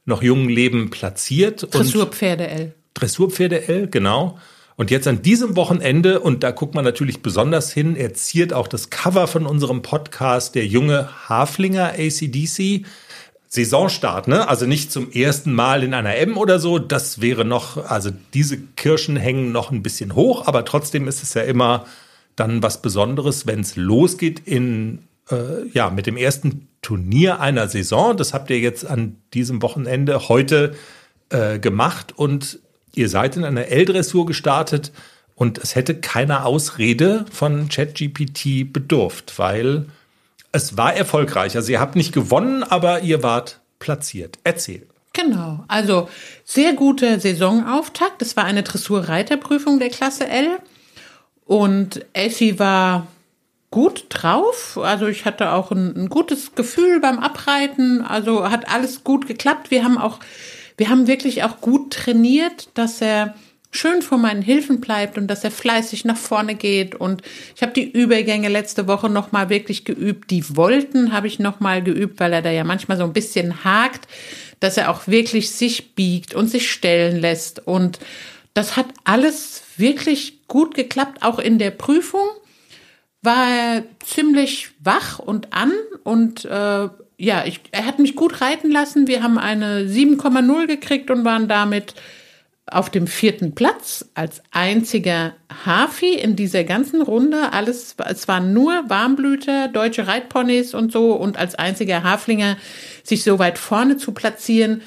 noch 0.05 0.23
jungen 0.23 0.49
Leben 0.49 0.91
platziert. 0.91 1.69
Dressurpferde 1.75 2.49
L. 2.49 2.75
Dressurpferde 2.95 3.69
L, 3.69 3.89
genau. 3.89 4.39
Und 4.77 4.91
jetzt 4.91 5.07
an 5.07 5.23
diesem 5.23 5.55
Wochenende, 5.57 6.21
und 6.21 6.43
da 6.43 6.51
guckt 6.51 6.75
man 6.75 6.85
natürlich 6.85 7.23
besonders 7.23 7.73
hin, 7.73 7.95
er 7.95 8.15
ziert 8.15 8.53
auch 8.53 8.67
das 8.67 8.91
Cover 8.91 9.27
von 9.27 9.47
unserem 9.47 9.83
Podcast, 9.83 10.55
der 10.55 10.67
junge 10.67 11.09
Haflinger 11.29 11.93
ACDC. 11.99 12.87
Saisonstart, 13.49 14.29
ne? 14.29 14.49
Also 14.49 14.65
nicht 14.65 14.91
zum 14.91 15.13
ersten 15.13 15.53
Mal 15.53 15.85
in 15.85 15.93
einer 15.93 16.17
M 16.17 16.39
oder 16.39 16.59
so. 16.59 16.79
Das 16.79 17.21
wäre 17.21 17.45
noch, 17.45 17.77
also 17.77 18.11
diese 18.33 18.59
Kirschen 18.59 19.17
hängen 19.17 19.53
noch 19.53 19.71
ein 19.71 19.83
bisschen 19.83 20.15
hoch, 20.15 20.47
aber 20.47 20.65
trotzdem 20.65 21.07
ist 21.07 21.23
es 21.23 21.35
ja 21.35 21.43
immer 21.43 21.85
dann 22.37 22.63
was 22.63 22.83
Besonderes, 22.83 23.47
wenn 23.47 23.61
es 23.61 23.77
losgeht 23.77 24.41
in 24.47 25.07
äh, 25.31 25.69
ja 25.73 25.91
mit 25.91 26.07
dem 26.07 26.17
ersten 26.17 26.69
Turnier 26.83 27.41
einer 27.41 27.69
Saison. 27.69 28.17
Das 28.17 28.35
habt 28.35 28.51
ihr 28.51 28.59
jetzt 28.59 28.87
an 28.87 29.17
diesem 29.35 29.63
Wochenende 29.63 30.29
heute 30.29 30.75
äh, 31.31 31.59
gemacht 31.59 32.13
und 32.17 32.59
ihr 32.95 33.09
seid 33.09 33.37
in 33.37 33.45
einer 33.45 33.67
L-Dressur 33.67 34.27
gestartet 34.27 34.93
und 35.35 35.59
es 35.59 35.75
hätte 35.75 35.95
keiner 35.95 36.45
Ausrede 36.45 37.25
von 37.33 37.69
ChatGPT 37.69 38.73
bedurft, 38.73 39.39
weil 39.39 39.87
es 40.53 40.77
war 40.77 40.95
erfolgreich. 40.95 41.57
Also 41.57 41.73
ihr 41.73 41.81
habt 41.81 41.97
nicht 41.97 42.13
gewonnen, 42.13 42.63
aber 42.63 43.01
ihr 43.01 43.23
wart 43.23 43.61
platziert. 43.79 44.39
Erzähl. 44.45 44.87
Genau, 45.15 45.65
also 45.69 46.09
sehr 46.45 46.73
guter 46.75 47.21
Saisonauftakt. 47.21 48.21
Das 48.23 48.37
war 48.37 48.45
eine 48.45 48.63
Dressurreiterprüfung 48.63 49.79
der 49.79 49.91
Klasse 49.91 50.27
L. 50.27 50.59
Und 51.53 52.07
Elfie 52.15 52.59
war 52.59 53.09
gut 53.71 54.07
drauf. 54.09 54.81
Also 54.83 55.07
ich 55.07 55.27
hatte 55.27 55.53
auch 55.53 55.71
ein, 55.71 55.95
ein, 55.95 56.09
gutes 56.09 56.55
Gefühl 56.55 56.99
beim 56.99 57.19
Abreiten. 57.19 58.01
Also 58.01 58.51
hat 58.51 58.71
alles 58.71 59.05
gut 59.05 59.27
geklappt. 59.27 59.71
Wir 59.71 59.85
haben 59.85 59.99
auch, 59.99 60.21
wir 60.79 60.89
haben 60.89 61.07
wirklich 61.07 61.45
auch 61.45 61.61
gut 61.61 61.93
trainiert, 61.93 62.71
dass 62.73 63.03
er 63.03 63.35
schön 63.71 64.01
vor 64.01 64.17
meinen 64.17 64.41
Hilfen 64.41 64.81
bleibt 64.81 65.19
und 65.19 65.27
dass 65.27 65.45
er 65.45 65.51
fleißig 65.51 66.07
nach 66.07 66.17
vorne 66.17 66.55
geht. 66.55 66.95
Und 66.95 67.21
ich 67.55 67.61
habe 67.61 67.73
die 67.73 67.91
Übergänge 67.91 68.49
letzte 68.49 68.87
Woche 68.89 69.11
nochmal 69.11 69.51
wirklich 69.51 69.85
geübt. 69.85 70.31
Die 70.31 70.57
Wollten 70.57 71.13
habe 71.13 71.27
ich 71.27 71.39
nochmal 71.39 71.83
geübt, 71.83 72.19
weil 72.19 72.33
er 72.33 72.41
da 72.41 72.51
ja 72.51 72.65
manchmal 72.65 72.97
so 72.97 73.05
ein 73.05 73.13
bisschen 73.13 73.63
hakt, 73.63 74.09
dass 74.61 74.79
er 74.79 74.91
auch 74.91 75.07
wirklich 75.07 75.51
sich 75.51 75.95
biegt 75.95 76.35
und 76.35 76.49
sich 76.49 76.73
stellen 76.73 77.21
lässt. 77.21 77.67
Und 77.67 77.99
das 78.55 78.79
hat 78.79 78.87
alles 79.05 79.62
wirklich 79.77 80.47
gut 80.49 80.75
geklappt, 80.75 81.23
auch 81.23 81.39
in 81.39 81.59
der 81.59 81.71
Prüfung 81.71 82.27
war 83.23 83.49
er 83.49 83.85
ziemlich 84.05 84.71
wach 84.81 85.19
und 85.19 85.53
an 85.53 85.73
und 86.03 86.45
äh, 86.45 86.89
ja, 87.19 87.45
ich, 87.47 87.61
er 87.71 87.87
hat 87.87 88.01
mich 88.01 88.17
gut 88.17 88.41
reiten 88.41 88.71
lassen. 88.73 89.07
Wir 89.07 89.23
haben 89.23 89.39
eine 89.39 89.83
7,0 89.83 90.67
gekriegt 90.67 91.09
und 91.09 91.25
waren 91.25 91.47
damit 91.47 91.95
auf 92.67 92.91
dem 92.91 93.07
vierten 93.07 93.55
Platz 93.55 94.11
als 94.15 94.43
einziger 94.51 95.35
Hafi 95.65 96.15
in 96.15 96.35
dieser 96.35 96.65
ganzen 96.65 97.01
Runde. 97.01 97.53
Alles, 97.53 97.95
es 98.09 98.27
waren 98.27 98.53
nur 98.53 98.89
Warmblüter, 98.89 99.69
deutsche 99.69 100.09
Reitponys 100.09 100.75
und 100.75 100.91
so 100.91 101.13
und 101.13 101.37
als 101.37 101.55
einziger 101.55 102.03
Haflinger 102.03 102.57
sich 103.05 103.23
so 103.23 103.39
weit 103.39 103.59
vorne 103.59 103.99
zu 103.99 104.13
platzieren, 104.13 104.83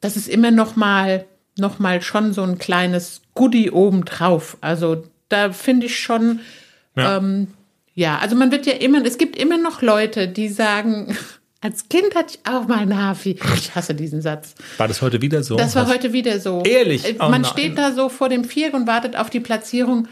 das 0.00 0.16
ist 0.16 0.28
immer 0.28 0.50
noch 0.50 0.76
mal, 0.76 1.26
noch 1.56 1.78
mal 1.78 2.02
schon 2.02 2.32
so 2.32 2.42
ein 2.42 2.58
kleines 2.58 3.22
Goodie 3.34 3.70
obendrauf. 3.70 4.56
Also 4.60 5.04
da 5.28 5.52
finde 5.52 5.86
ich 5.86 5.98
schon, 5.98 6.40
ja. 6.96 7.16
Ähm, 7.16 7.48
ja, 7.94 8.18
also 8.18 8.36
man 8.36 8.50
wird 8.50 8.66
ja 8.66 8.74
immer, 8.74 9.04
es 9.04 9.18
gibt 9.18 9.36
immer 9.36 9.58
noch 9.58 9.82
Leute, 9.82 10.28
die 10.28 10.48
sagen, 10.48 11.16
als 11.60 11.88
Kind 11.88 12.14
hatte 12.14 12.36
ich 12.36 12.50
auch 12.50 12.66
mal 12.66 12.78
einen 12.78 12.96
Hafi. 12.96 13.38
Ich 13.54 13.74
hasse 13.74 13.94
diesen 13.94 14.22
Satz. 14.22 14.54
War 14.78 14.88
das 14.88 15.02
heute 15.02 15.20
wieder 15.20 15.42
so? 15.42 15.56
Das 15.56 15.74
war 15.74 15.86
heute 15.86 16.12
wieder 16.12 16.40
so. 16.40 16.62
Ehrlich? 16.62 17.04
Äh, 17.04 17.16
oh 17.18 17.28
man 17.28 17.42
nein. 17.42 17.50
steht 17.50 17.76
da 17.76 17.92
so 17.92 18.08
vor 18.08 18.28
dem 18.28 18.44
Viereck 18.44 18.74
und 18.74 18.86
wartet 18.86 19.16
auf 19.16 19.30
die 19.30 19.40
Platzierung. 19.40 20.08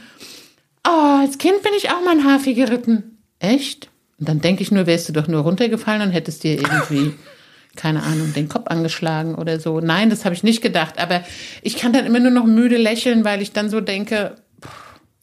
Oh, 0.87 1.21
als 1.23 1.39
Kind 1.39 1.63
bin 1.63 1.73
ich 1.77 1.91
auch 1.91 2.03
mal 2.05 2.13
einen 2.13 2.25
Hafi 2.25 2.55
geritten. 2.55 3.19
Echt? 3.39 3.89
Und 4.19 4.29
dann 4.29 4.41
denke 4.41 4.63
ich 4.63 4.71
nur, 4.71 4.87
wärst 4.87 5.09
du 5.09 5.13
doch 5.13 5.29
nur 5.29 5.43
runtergefallen 5.43 6.03
und 6.03 6.11
hättest 6.11 6.45
dir 6.45 6.55
irgendwie, 6.55 7.15
keine 7.77 8.03
Ahnung, 8.03 8.33
den 8.35 8.49
Kopf 8.49 8.67
angeschlagen 8.67 9.35
oder 9.35 9.61
so. 9.61 9.81
Nein, 9.81 10.11
das 10.11 10.25
habe 10.25 10.35
ich 10.35 10.43
nicht 10.43 10.63
gedacht. 10.63 10.99
Aber 10.99 11.23
ich 11.63 11.77
kann 11.77 11.93
dann 11.93 12.07
immer 12.07 12.21
nur 12.21 12.31
noch 12.31 12.45
müde 12.45 12.77
lächeln, 12.77 13.25
weil 13.25 13.41
ich 13.43 13.53
dann 13.53 13.71
so 13.71 13.81
denke, 13.81 14.37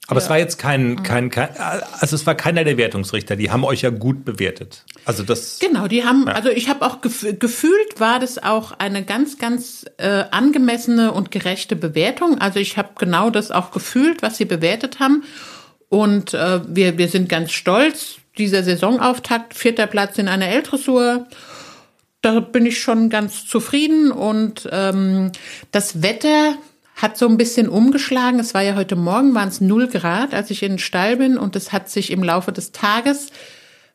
aber 0.07 0.19
ja. 0.19 0.23
es 0.23 0.29
war 0.29 0.37
jetzt 0.37 0.57
kein, 0.59 1.01
kein, 1.01 1.31
kein, 1.31 1.49
also 1.57 2.15
es 2.15 2.27
war 2.27 2.35
keiner 2.35 2.63
der 2.63 2.77
Wertungsrichter, 2.77 3.35
die 3.35 3.49
haben 3.49 3.63
euch 3.63 3.81
ja 3.81 3.89
gut 3.89 4.23
bewertet. 4.23 4.85
Also 5.03 5.23
das. 5.23 5.57
Genau, 5.59 5.87
die 5.87 6.03
haben, 6.03 6.25
ja. 6.27 6.33
also 6.33 6.49
ich 6.49 6.69
habe 6.69 6.85
auch 6.85 7.01
gef 7.01 7.25
gefühlt, 7.39 7.99
war 7.99 8.19
das 8.19 8.41
auch 8.41 8.73
eine 8.73 9.03
ganz, 9.03 9.39
ganz 9.39 9.85
äh, 9.97 10.25
angemessene 10.29 11.11
und 11.11 11.31
gerechte 11.31 11.75
Bewertung. 11.75 12.39
Also 12.39 12.59
ich 12.59 12.77
habe 12.77 12.89
genau 12.99 13.31
das 13.31 13.49
auch 13.49 13.71
gefühlt, 13.71 14.21
was 14.21 14.37
sie 14.37 14.45
bewertet 14.45 14.99
haben. 14.99 15.23
Und 15.89 16.33
äh, 16.33 16.61
wir, 16.67 16.97
wir 16.97 17.07
sind 17.07 17.27
ganz 17.27 17.51
stolz. 17.51 18.17
Dieser 18.37 18.63
Saisonauftakt, 18.63 19.53
vierter 19.53 19.87
Platz 19.87 20.17
in 20.17 20.27
einer 20.27 20.47
L-Dressur. 20.49 21.25
Da 22.25 22.39
bin 22.39 22.65
ich 22.65 22.81
schon 22.81 23.11
ganz 23.11 23.45
zufrieden. 23.45 24.11
Und 24.11 24.67
ähm, 24.71 25.31
das 25.69 26.01
Wetter 26.01 26.55
hat 26.95 27.19
so 27.19 27.27
ein 27.27 27.37
bisschen 27.37 27.69
umgeschlagen. 27.69 28.39
Es 28.39 28.55
war 28.55 28.63
ja 28.63 28.73
heute 28.73 28.95
Morgen, 28.95 29.35
waren 29.35 29.49
es 29.49 29.61
null 29.61 29.87
Grad, 29.87 30.33
als 30.33 30.49
ich 30.49 30.63
in 30.63 30.73
den 30.73 30.79
Stall 30.79 31.17
bin 31.17 31.37
und 31.37 31.55
es 31.55 31.71
hat 31.71 31.87
sich 31.87 32.09
im 32.09 32.23
Laufe 32.23 32.51
des 32.51 32.71
Tages 32.71 33.27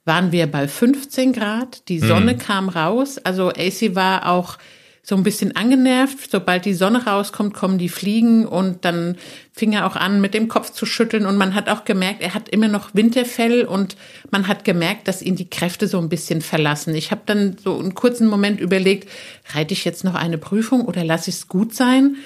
waren 0.04 0.30
wir 0.30 0.46
bei 0.46 0.68
15 0.68 1.32
Grad. 1.32 1.88
Die 1.88 1.98
Sonne 1.98 2.34
mhm. 2.34 2.38
kam 2.38 2.68
raus. 2.68 3.18
Also 3.18 3.48
AC 3.48 3.96
war 3.96 4.28
auch 4.28 4.58
so 5.02 5.16
ein 5.16 5.22
bisschen 5.22 5.56
angenervt. 5.56 6.30
Sobald 6.30 6.64
die 6.64 6.74
Sonne 6.74 7.04
rauskommt, 7.04 7.54
kommen 7.54 7.78
die 7.78 7.88
Fliegen 7.88 8.46
und 8.46 8.84
dann 8.84 9.16
fing 9.52 9.72
er 9.72 9.86
auch 9.86 9.96
an, 9.96 10.20
mit 10.20 10.34
dem 10.34 10.48
Kopf 10.48 10.70
zu 10.70 10.86
schütteln. 10.86 11.26
Und 11.26 11.36
man 11.36 11.54
hat 11.54 11.68
auch 11.68 11.84
gemerkt, 11.84 12.22
er 12.22 12.34
hat 12.34 12.48
immer 12.48 12.68
noch 12.68 12.94
Winterfell 12.94 13.64
und 13.64 13.96
man 14.30 14.46
hat 14.46 14.64
gemerkt, 14.64 15.08
dass 15.08 15.22
ihn 15.22 15.36
die 15.36 15.50
Kräfte 15.50 15.88
so 15.88 15.98
ein 15.98 16.08
bisschen 16.08 16.42
verlassen. 16.42 16.94
Ich 16.94 17.10
habe 17.10 17.22
dann 17.26 17.56
so 17.62 17.78
einen 17.78 17.94
kurzen 17.94 18.28
Moment 18.28 18.60
überlegt, 18.60 19.08
reite 19.54 19.74
ich 19.74 19.84
jetzt 19.84 20.04
noch 20.04 20.14
eine 20.14 20.38
Prüfung 20.38 20.84
oder 20.84 21.04
lasse 21.04 21.30
ich 21.30 21.36
es 21.36 21.48
gut 21.48 21.74
sein? 21.74 22.16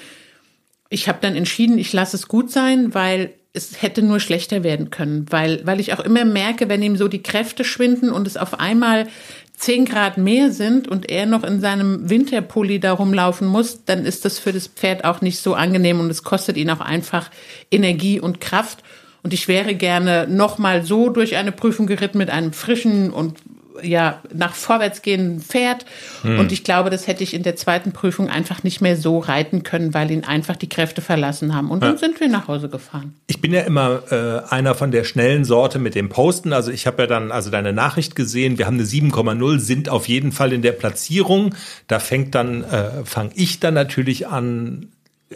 ich 0.89 1.07
habe 1.07 1.19
dann 1.21 1.35
entschieden, 1.35 1.77
ich 1.77 1.93
lasse 1.93 2.15
es 2.15 2.27
gut 2.27 2.51
sein, 2.51 2.93
weil 2.93 3.33
es 3.53 3.81
hätte 3.81 4.01
nur 4.01 4.19
schlechter 4.19 4.63
werden 4.63 4.89
können, 4.89 5.25
weil, 5.29 5.65
weil 5.65 5.79
ich 5.79 5.93
auch 5.93 6.01
immer 6.01 6.25
merke, 6.25 6.67
wenn 6.67 6.81
ihm 6.81 6.97
so 6.97 7.07
die 7.07 7.23
Kräfte 7.23 7.63
schwinden 7.63 8.11
und 8.11 8.27
es 8.27 8.37
auf 8.37 8.59
einmal 8.59 9.07
zehn 9.57 9.85
Grad 9.85 10.17
mehr 10.17 10.51
sind 10.51 10.87
und 10.87 11.09
er 11.09 11.25
noch 11.25 11.43
in 11.43 11.61
seinem 11.61 12.09
Winterpulli 12.09 12.79
da 12.79 12.93
rumlaufen 12.93 13.47
muss, 13.47 13.85
dann 13.85 14.05
ist 14.05 14.25
das 14.25 14.39
für 14.39 14.53
das 14.53 14.67
Pferd 14.67 15.05
auch 15.05 15.21
nicht 15.21 15.39
so 15.39 15.53
angenehm 15.53 15.99
und 15.99 16.09
es 16.09 16.23
kostet 16.23 16.57
ihn 16.57 16.69
auch 16.69 16.81
einfach 16.81 17.31
Energie 17.71 18.19
und 18.19 18.41
Kraft. 18.41 18.83
Und 19.23 19.33
ich 19.33 19.47
wäre 19.47 19.73
gerne 19.73 20.27
nochmal 20.29 20.83
so 20.83 21.09
durch 21.09 21.35
eine 21.35 21.51
Prüfung 21.51 21.87
geritten 21.87 22.19
mit 22.19 22.29
einem 22.29 22.53
frischen 22.53 23.11
und 23.11 23.39
ja 23.81 24.21
nach 24.33 24.53
vorwärts 24.53 25.01
gehen 25.01 25.39
fährt. 25.39 25.85
Hm. 26.21 26.39
Und 26.39 26.51
ich 26.51 26.63
glaube, 26.63 26.89
das 26.89 27.07
hätte 27.07 27.23
ich 27.23 27.33
in 27.33 27.43
der 27.43 27.55
zweiten 27.55 27.91
Prüfung 27.91 28.29
einfach 28.29 28.63
nicht 28.63 28.81
mehr 28.81 28.97
so 28.97 29.19
reiten 29.19 29.63
können, 29.63 29.93
weil 29.93 30.11
ihn 30.11 30.23
einfach 30.23 30.55
die 30.55 30.69
Kräfte 30.69 31.01
verlassen 31.01 31.53
haben. 31.55 31.71
Und 31.71 31.81
ja. 31.81 31.89
dann 31.89 31.97
sind 31.97 32.19
wir 32.19 32.27
nach 32.27 32.47
Hause 32.47 32.69
gefahren. 32.69 33.15
Ich 33.27 33.41
bin 33.41 33.53
ja 33.53 33.61
immer 33.61 34.11
äh, 34.11 34.53
einer 34.53 34.75
von 34.75 34.91
der 34.91 35.03
schnellen 35.03 35.45
Sorte 35.45 35.79
mit 35.79 35.95
dem 35.95 36.09
Posten. 36.09 36.53
Also 36.53 36.71
ich 36.71 36.87
habe 36.87 37.03
ja 37.03 37.07
dann 37.07 37.31
also 37.31 37.49
deine 37.49 37.73
Nachricht 37.73 38.15
gesehen. 38.15 38.57
Wir 38.57 38.65
haben 38.65 38.75
eine 38.75 38.83
7,0, 38.83 39.59
sind 39.59 39.89
auf 39.89 40.07
jeden 40.07 40.31
Fall 40.31 40.53
in 40.53 40.61
der 40.61 40.73
Platzierung. 40.73 41.55
Da 41.87 41.99
fängt 41.99 42.35
dann, 42.35 42.63
äh, 42.63 43.03
fange 43.03 43.31
ich 43.35 43.59
dann 43.59 43.73
natürlich 43.73 44.27
an 44.27 44.87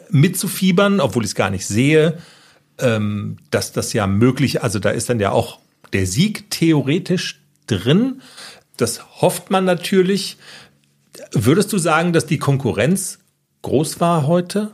mitzufiebern, 0.10 1.00
obwohl 1.00 1.24
ich 1.24 1.31
es 1.31 1.36
gar 1.36 1.50
nicht 1.50 1.67
sehe. 1.67 2.17
Ähm, 2.77 3.38
dass 3.51 3.74
das 3.74 3.91
ja 3.91 4.08
möglich, 4.08 4.63
also 4.63 4.79
da 4.79 4.91
ist 4.91 5.10
dann 5.10 5.19
ja 5.19 5.31
auch 5.31 5.60
der 5.91 6.05
Sieg 6.05 6.50
theoretisch 6.50 7.41
drin. 7.69 8.21
Das 8.77 9.21
hofft 9.21 9.51
man 9.51 9.65
natürlich. 9.65 10.38
Würdest 11.31 11.71
du 11.73 11.77
sagen, 11.77 12.13
dass 12.13 12.25
die 12.25 12.39
Konkurrenz 12.39 13.19
groß 13.61 13.99
war 13.99 14.25
heute? 14.27 14.71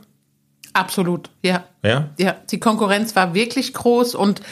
Absolut, 0.72 1.30
ja. 1.42 1.64
Ja? 1.82 2.10
Ja, 2.18 2.36
die 2.50 2.60
Konkurrenz 2.60 3.16
war 3.16 3.34
wirklich 3.34 3.72
groß 3.72 4.14
und 4.14 4.42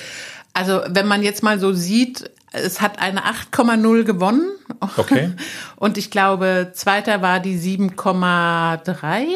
also 0.55 0.81
wenn 0.89 1.07
man 1.07 1.23
jetzt 1.23 1.43
mal 1.43 1.59
so 1.59 1.73
sieht, 1.73 2.31
es 2.53 2.81
hat 2.81 3.01
eine 3.01 3.25
8,0 3.25 4.05
gewonnen. 4.05 4.53
Okay. 4.97 5.33
Und 5.77 5.99
ich 5.99 6.13
glaube, 6.13 6.71
zweiter 6.73 7.21
war 7.21 7.41
die 7.41 7.59
7,3. 7.59 9.27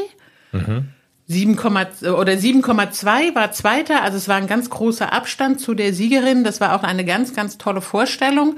Mhm. 0.53 0.89
7, 1.27 1.59
oder 1.59 2.33
7,2 2.33 3.35
war 3.35 3.53
zweiter, 3.53 4.03
also 4.03 4.17
es 4.17 4.29
war 4.29 4.37
ein 4.37 4.47
ganz 4.47 4.71
großer 4.71 5.13
Abstand 5.13 5.61
zu 5.61 5.75
der 5.75 5.93
Siegerin. 5.93 6.43
Das 6.43 6.61
war 6.61 6.75
auch 6.75 6.85
eine 6.85 7.05
ganz, 7.05 7.35
ganz 7.35 7.59
tolle 7.59 7.83
Vorstellung 7.83 8.57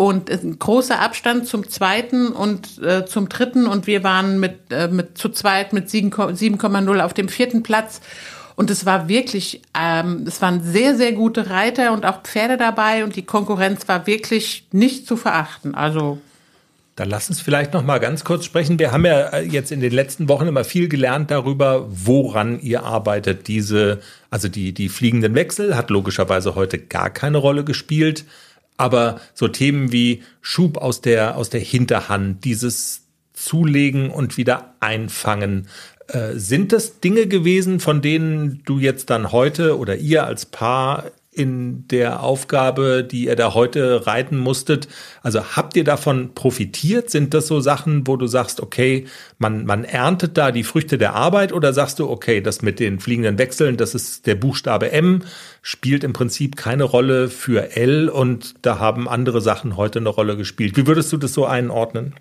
und 0.00 0.30
ein 0.30 0.58
großer 0.58 0.98
Abstand 0.98 1.46
zum 1.46 1.68
zweiten 1.68 2.28
und 2.28 2.82
äh, 2.82 3.04
zum 3.04 3.28
dritten 3.28 3.66
und 3.66 3.86
wir 3.86 4.02
waren 4.02 4.40
mit, 4.40 4.54
äh, 4.70 4.88
mit 4.88 5.18
zu 5.18 5.28
zweit 5.28 5.74
mit 5.74 5.90
7,0 5.90 7.00
auf 7.00 7.12
dem 7.12 7.28
vierten 7.28 7.62
Platz. 7.62 8.00
Und 8.56 8.70
es 8.70 8.86
war 8.86 9.10
wirklich, 9.10 9.60
ähm, 9.78 10.24
es 10.26 10.40
waren 10.40 10.62
sehr, 10.62 10.96
sehr 10.96 11.12
gute 11.12 11.50
Reiter 11.50 11.92
und 11.92 12.06
auch 12.06 12.22
Pferde 12.22 12.56
dabei 12.56 13.04
und 13.04 13.14
die 13.14 13.26
Konkurrenz 13.26 13.88
war 13.88 14.06
wirklich 14.06 14.66
nicht 14.72 15.06
zu 15.06 15.18
verachten. 15.18 15.74
Also 15.74 16.18
dann 16.96 17.10
lass 17.10 17.28
uns 17.28 17.42
vielleicht 17.42 17.74
noch 17.74 17.84
mal 17.84 17.98
ganz 17.98 18.24
kurz 18.24 18.46
sprechen. 18.46 18.78
Wir 18.78 18.92
haben 18.92 19.04
ja 19.04 19.28
äh, 19.28 19.42
jetzt 19.42 19.70
in 19.70 19.80
den 19.80 19.92
letzten 19.92 20.30
Wochen 20.30 20.46
immer 20.46 20.64
viel 20.64 20.88
gelernt 20.88 21.30
darüber, 21.30 21.86
woran 21.90 22.58
ihr 22.60 22.84
arbeitet. 22.84 23.48
Diese, 23.48 24.00
also 24.30 24.48
die, 24.48 24.72
die 24.72 24.88
fliegenden 24.88 25.34
Wechsel 25.34 25.76
hat 25.76 25.90
logischerweise 25.90 26.54
heute 26.54 26.78
gar 26.78 27.10
keine 27.10 27.36
Rolle 27.36 27.64
gespielt. 27.64 28.24
Aber 28.80 29.20
so 29.34 29.46
Themen 29.46 29.92
wie 29.92 30.22
Schub 30.40 30.78
aus 30.78 31.02
der, 31.02 31.36
aus 31.36 31.50
der 31.50 31.60
Hinterhand, 31.60 32.46
dieses 32.46 33.02
Zulegen 33.34 34.10
und 34.10 34.38
wieder 34.38 34.74
einfangen, 34.80 35.68
äh, 36.08 36.36
sind 36.36 36.72
das 36.72 36.98
Dinge 36.98 37.26
gewesen, 37.26 37.78
von 37.78 38.00
denen 38.00 38.62
du 38.64 38.78
jetzt 38.78 39.10
dann 39.10 39.32
heute 39.32 39.76
oder 39.78 39.96
ihr 39.96 40.24
als 40.24 40.46
Paar 40.46 41.10
in 41.32 41.86
der 41.88 42.22
Aufgabe, 42.22 43.06
die 43.08 43.26
ihr 43.26 43.36
da 43.36 43.54
heute 43.54 44.06
reiten 44.06 44.36
musstet? 44.36 44.88
Also 45.22 45.56
habt 45.56 45.76
ihr 45.76 45.84
davon 45.84 46.34
profitiert? 46.34 47.10
Sind 47.10 47.34
das 47.34 47.46
so 47.46 47.60
Sachen, 47.60 48.06
wo 48.06 48.16
du 48.16 48.26
sagst, 48.26 48.60
okay, 48.60 49.06
man, 49.38 49.64
man 49.64 49.84
erntet 49.84 50.36
da 50.36 50.50
die 50.50 50.64
Früchte 50.64 50.98
der 50.98 51.14
Arbeit 51.14 51.52
oder 51.52 51.72
sagst 51.72 52.00
du, 52.00 52.10
okay, 52.10 52.40
das 52.40 52.62
mit 52.62 52.80
den 52.80 52.98
fliegenden 52.98 53.38
Wechseln, 53.38 53.76
das 53.76 53.94
ist 53.94 54.26
der 54.26 54.34
Buchstabe 54.34 54.90
M, 54.90 55.22
spielt 55.62 56.02
im 56.02 56.12
Prinzip 56.12 56.56
keine 56.56 56.84
Rolle 56.84 57.28
für 57.28 57.76
L 57.76 58.08
und 58.08 58.54
da 58.62 58.78
haben 58.80 59.08
andere 59.08 59.40
Sachen 59.40 59.76
heute 59.76 60.00
eine 60.00 60.08
Rolle 60.08 60.36
gespielt. 60.36 60.76
Wie 60.76 60.86
würdest 60.86 61.12
du 61.12 61.16
das 61.16 61.32
so 61.32 61.46
einordnen? 61.46 62.14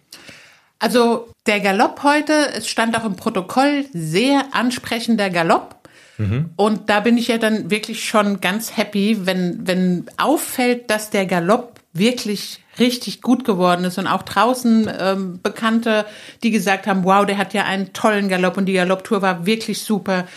Also 0.77 1.27
der 1.45 1.59
Galopp 1.59 2.03
heute, 2.03 2.33
es 2.55 2.69
stand 2.69 2.95
auch 2.97 3.05
im 3.05 3.17
Protokoll, 3.17 3.85
sehr 3.91 4.43
ansprechender 4.53 5.29
Galopp 5.29 5.78
Mhm. 6.19 6.51
Und 6.57 6.89
da 6.89 6.99
bin 6.99 7.17
ich 7.17 7.29
ja 7.29 7.37
dann 7.37 7.71
wirklich 7.71 8.05
schon 8.05 8.41
ganz 8.41 8.77
happy, 8.77 9.25
wenn, 9.25 9.65
wenn 9.65 10.05
auffällt, 10.17 10.89
dass 10.89 11.09
der 11.09 11.25
Galopp 11.25 11.79
wirklich 11.93 12.59
richtig 12.77 13.21
gut 13.21 13.45
geworden 13.45 13.83
ist 13.85 13.97
und 13.97 14.07
auch 14.07 14.23
draußen 14.23 14.89
ähm, 14.99 15.39
Bekannte, 15.41 16.05
die 16.43 16.51
gesagt 16.51 16.87
haben, 16.87 17.03
wow, 17.03 17.25
der 17.25 17.37
hat 17.37 17.53
ja 17.53 17.63
einen 17.63 17.93
tollen 17.93 18.29
Galopp 18.29 18.57
und 18.57 18.65
die 18.65 18.73
Galopptour 18.73 19.21
war 19.21 19.45
wirklich 19.45 19.81
super. 19.81 20.27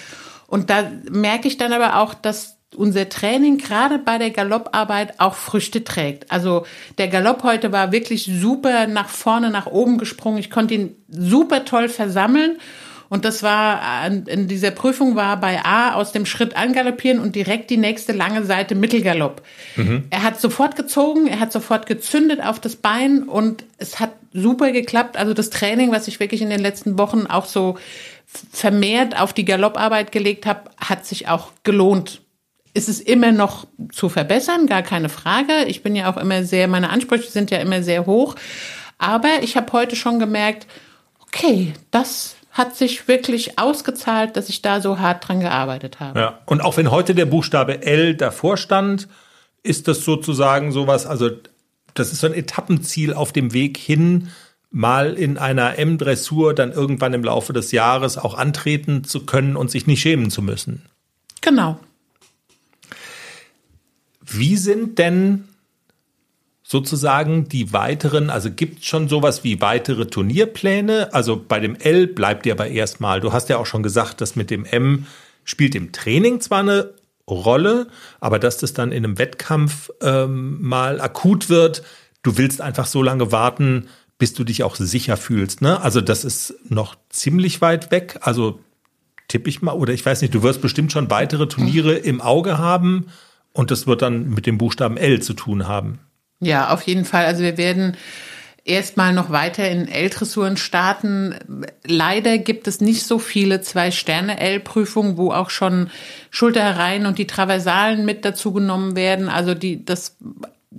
Und 0.46 0.70
da 0.70 0.90
merke 1.10 1.48
ich 1.48 1.58
dann 1.58 1.72
aber 1.72 2.00
auch, 2.00 2.14
dass 2.14 2.56
unser 2.74 3.08
Training 3.08 3.58
gerade 3.58 3.98
bei 3.98 4.18
der 4.18 4.30
Galopparbeit 4.30 5.20
auch 5.20 5.34
Früchte 5.34 5.84
trägt. 5.84 6.30
Also 6.30 6.64
der 6.98 7.08
Galopp 7.08 7.42
heute 7.42 7.70
war 7.70 7.92
wirklich 7.92 8.24
super 8.24 8.86
nach 8.86 9.08
vorne, 9.08 9.50
nach 9.50 9.66
oben 9.66 9.98
gesprungen. 9.98 10.38
Ich 10.38 10.50
konnte 10.50 10.74
ihn 10.74 10.96
super 11.08 11.64
toll 11.64 11.88
versammeln. 11.88 12.56
Und 13.12 13.26
das 13.26 13.42
war, 13.42 14.06
in 14.06 14.48
dieser 14.48 14.70
Prüfung 14.70 15.16
war 15.16 15.36
bei 15.38 15.62
A 15.66 15.92
aus 15.92 16.12
dem 16.12 16.24
Schritt 16.24 16.56
angaloppieren 16.56 17.20
und 17.20 17.36
direkt 17.36 17.68
die 17.68 17.76
nächste 17.76 18.12
lange 18.12 18.42
Seite 18.46 18.74
Mittelgalopp. 18.74 19.42
Mhm. 19.76 20.04
Er 20.08 20.22
hat 20.22 20.40
sofort 20.40 20.76
gezogen, 20.76 21.26
er 21.26 21.38
hat 21.38 21.52
sofort 21.52 21.84
gezündet 21.84 22.42
auf 22.42 22.58
das 22.58 22.76
Bein 22.76 23.24
und 23.24 23.64
es 23.76 24.00
hat 24.00 24.12
super 24.32 24.72
geklappt. 24.72 25.18
Also 25.18 25.34
das 25.34 25.50
Training, 25.50 25.92
was 25.92 26.08
ich 26.08 26.20
wirklich 26.20 26.40
in 26.40 26.48
den 26.48 26.60
letzten 26.60 26.96
Wochen 26.96 27.26
auch 27.26 27.44
so 27.44 27.76
vermehrt 28.50 29.20
auf 29.20 29.34
die 29.34 29.44
Galopparbeit 29.44 30.10
gelegt 30.10 30.46
habe, 30.46 30.70
hat 30.80 31.04
sich 31.04 31.28
auch 31.28 31.52
gelohnt 31.64 32.22
ist 32.74 32.88
es 32.88 33.00
immer 33.00 33.32
noch 33.32 33.66
zu 33.92 34.08
verbessern, 34.08 34.66
gar 34.66 34.80
keine 34.80 35.10
Frage. 35.10 35.66
Ich 35.66 35.82
bin 35.82 35.94
ja 35.94 36.10
auch 36.10 36.16
immer 36.16 36.42
sehr, 36.44 36.66
meine 36.68 36.88
Ansprüche 36.88 37.30
sind 37.30 37.50
ja 37.50 37.58
immer 37.58 37.82
sehr 37.82 38.06
hoch. 38.06 38.36
Aber 38.96 39.42
ich 39.42 39.58
habe 39.58 39.70
heute 39.74 39.96
schon 39.96 40.18
gemerkt, 40.18 40.66
okay, 41.20 41.74
das 41.90 42.36
hat 42.52 42.76
sich 42.76 43.08
wirklich 43.08 43.58
ausgezahlt, 43.58 44.36
dass 44.36 44.48
ich 44.48 44.62
da 44.62 44.80
so 44.80 44.98
hart 44.98 45.26
dran 45.26 45.40
gearbeitet 45.40 46.00
habe. 46.00 46.18
Ja, 46.18 46.38
und 46.46 46.60
auch 46.60 46.76
wenn 46.76 46.90
heute 46.90 47.14
der 47.14 47.26
Buchstabe 47.26 47.82
L 47.82 48.14
davor 48.14 48.56
stand, 48.56 49.08
ist 49.62 49.88
das 49.88 50.04
sozusagen 50.04 50.70
sowas, 50.70 51.06
also 51.06 51.30
das 51.94 52.12
ist 52.12 52.20
so 52.20 52.26
ein 52.26 52.34
Etappenziel 52.34 53.14
auf 53.14 53.32
dem 53.32 53.52
Weg 53.52 53.76
hin, 53.76 54.28
mal 54.70 55.14
in 55.14 55.38
einer 55.38 55.78
M-Dressur 55.78 56.54
dann 56.54 56.72
irgendwann 56.72 57.12
im 57.12 57.24
Laufe 57.24 57.52
des 57.52 57.72
Jahres 57.72 58.16
auch 58.16 58.34
antreten 58.34 59.04
zu 59.04 59.26
können 59.26 59.56
und 59.56 59.70
sich 59.70 59.86
nicht 59.86 60.00
schämen 60.00 60.30
zu 60.30 60.42
müssen. 60.42 60.86
Genau, 61.40 61.78
wie 64.32 64.56
sind 64.56 64.98
denn 64.98 65.48
sozusagen 66.72 67.48
die 67.48 67.74
weiteren, 67.74 68.30
also 68.30 68.50
gibt 68.50 68.80
es 68.80 68.86
schon 68.86 69.06
sowas 69.06 69.44
wie 69.44 69.60
weitere 69.60 70.06
Turnierpläne? 70.06 71.12
Also 71.12 71.36
bei 71.36 71.60
dem 71.60 71.76
L 71.76 72.06
bleibt 72.06 72.46
ihr 72.46 72.54
aber 72.54 72.68
erstmal, 72.68 73.20
du 73.20 73.34
hast 73.34 73.50
ja 73.50 73.58
auch 73.58 73.66
schon 73.66 73.82
gesagt, 73.82 74.22
dass 74.22 74.36
mit 74.36 74.50
dem 74.50 74.64
M 74.64 75.06
spielt 75.44 75.74
im 75.74 75.92
Training 75.92 76.40
zwar 76.40 76.60
eine 76.60 76.94
Rolle, 77.28 77.88
aber 78.20 78.38
dass 78.38 78.56
das 78.56 78.72
dann 78.72 78.90
in 78.90 79.04
einem 79.04 79.18
Wettkampf 79.18 79.90
ähm, 80.00 80.62
mal 80.62 80.98
akut 81.02 81.50
wird, 81.50 81.82
du 82.22 82.38
willst 82.38 82.62
einfach 82.62 82.86
so 82.86 83.02
lange 83.02 83.30
warten, 83.30 83.88
bis 84.16 84.32
du 84.32 84.42
dich 84.42 84.62
auch 84.62 84.76
sicher 84.76 85.18
fühlst. 85.18 85.60
Ne? 85.60 85.78
Also 85.82 86.00
das 86.00 86.24
ist 86.24 86.54
noch 86.70 86.96
ziemlich 87.10 87.60
weit 87.60 87.90
weg. 87.90 88.18
Also 88.22 88.60
tippe 89.28 89.50
ich 89.50 89.60
mal, 89.60 89.72
oder 89.72 89.92
ich 89.92 90.06
weiß 90.06 90.22
nicht, 90.22 90.34
du 90.34 90.42
wirst 90.42 90.62
bestimmt 90.62 90.90
schon 90.90 91.10
weitere 91.10 91.48
Turniere 91.48 91.92
im 91.92 92.22
Auge 92.22 92.56
haben. 92.56 93.08
Und 93.52 93.70
das 93.70 93.86
wird 93.86 94.00
dann 94.00 94.30
mit 94.30 94.46
dem 94.46 94.56
Buchstaben 94.56 94.96
L 94.96 95.20
zu 95.20 95.34
tun 95.34 95.68
haben. 95.68 95.98
Ja, 96.42 96.70
auf 96.70 96.82
jeden 96.82 97.04
Fall. 97.04 97.24
Also 97.24 97.42
wir 97.42 97.56
werden 97.56 97.96
erstmal 98.64 99.12
noch 99.12 99.30
weiter 99.30 99.68
in 99.68 99.86
L-Dressuren 99.86 100.56
starten. 100.56 101.36
Leider 101.84 102.38
gibt 102.38 102.66
es 102.66 102.80
nicht 102.80 103.04
so 103.04 103.20
viele 103.20 103.60
Zwei-Sterne-L-Prüfungen, 103.60 105.16
wo 105.16 105.32
auch 105.32 105.50
schon 105.50 105.88
Schulterreihen 106.30 107.06
und 107.06 107.18
die 107.18 107.28
Traversalen 107.28 108.04
mit 108.04 108.24
dazu 108.24 108.52
genommen 108.52 108.96
werden. 108.96 109.28
Also 109.28 109.54
die, 109.54 109.84
das 109.84 110.16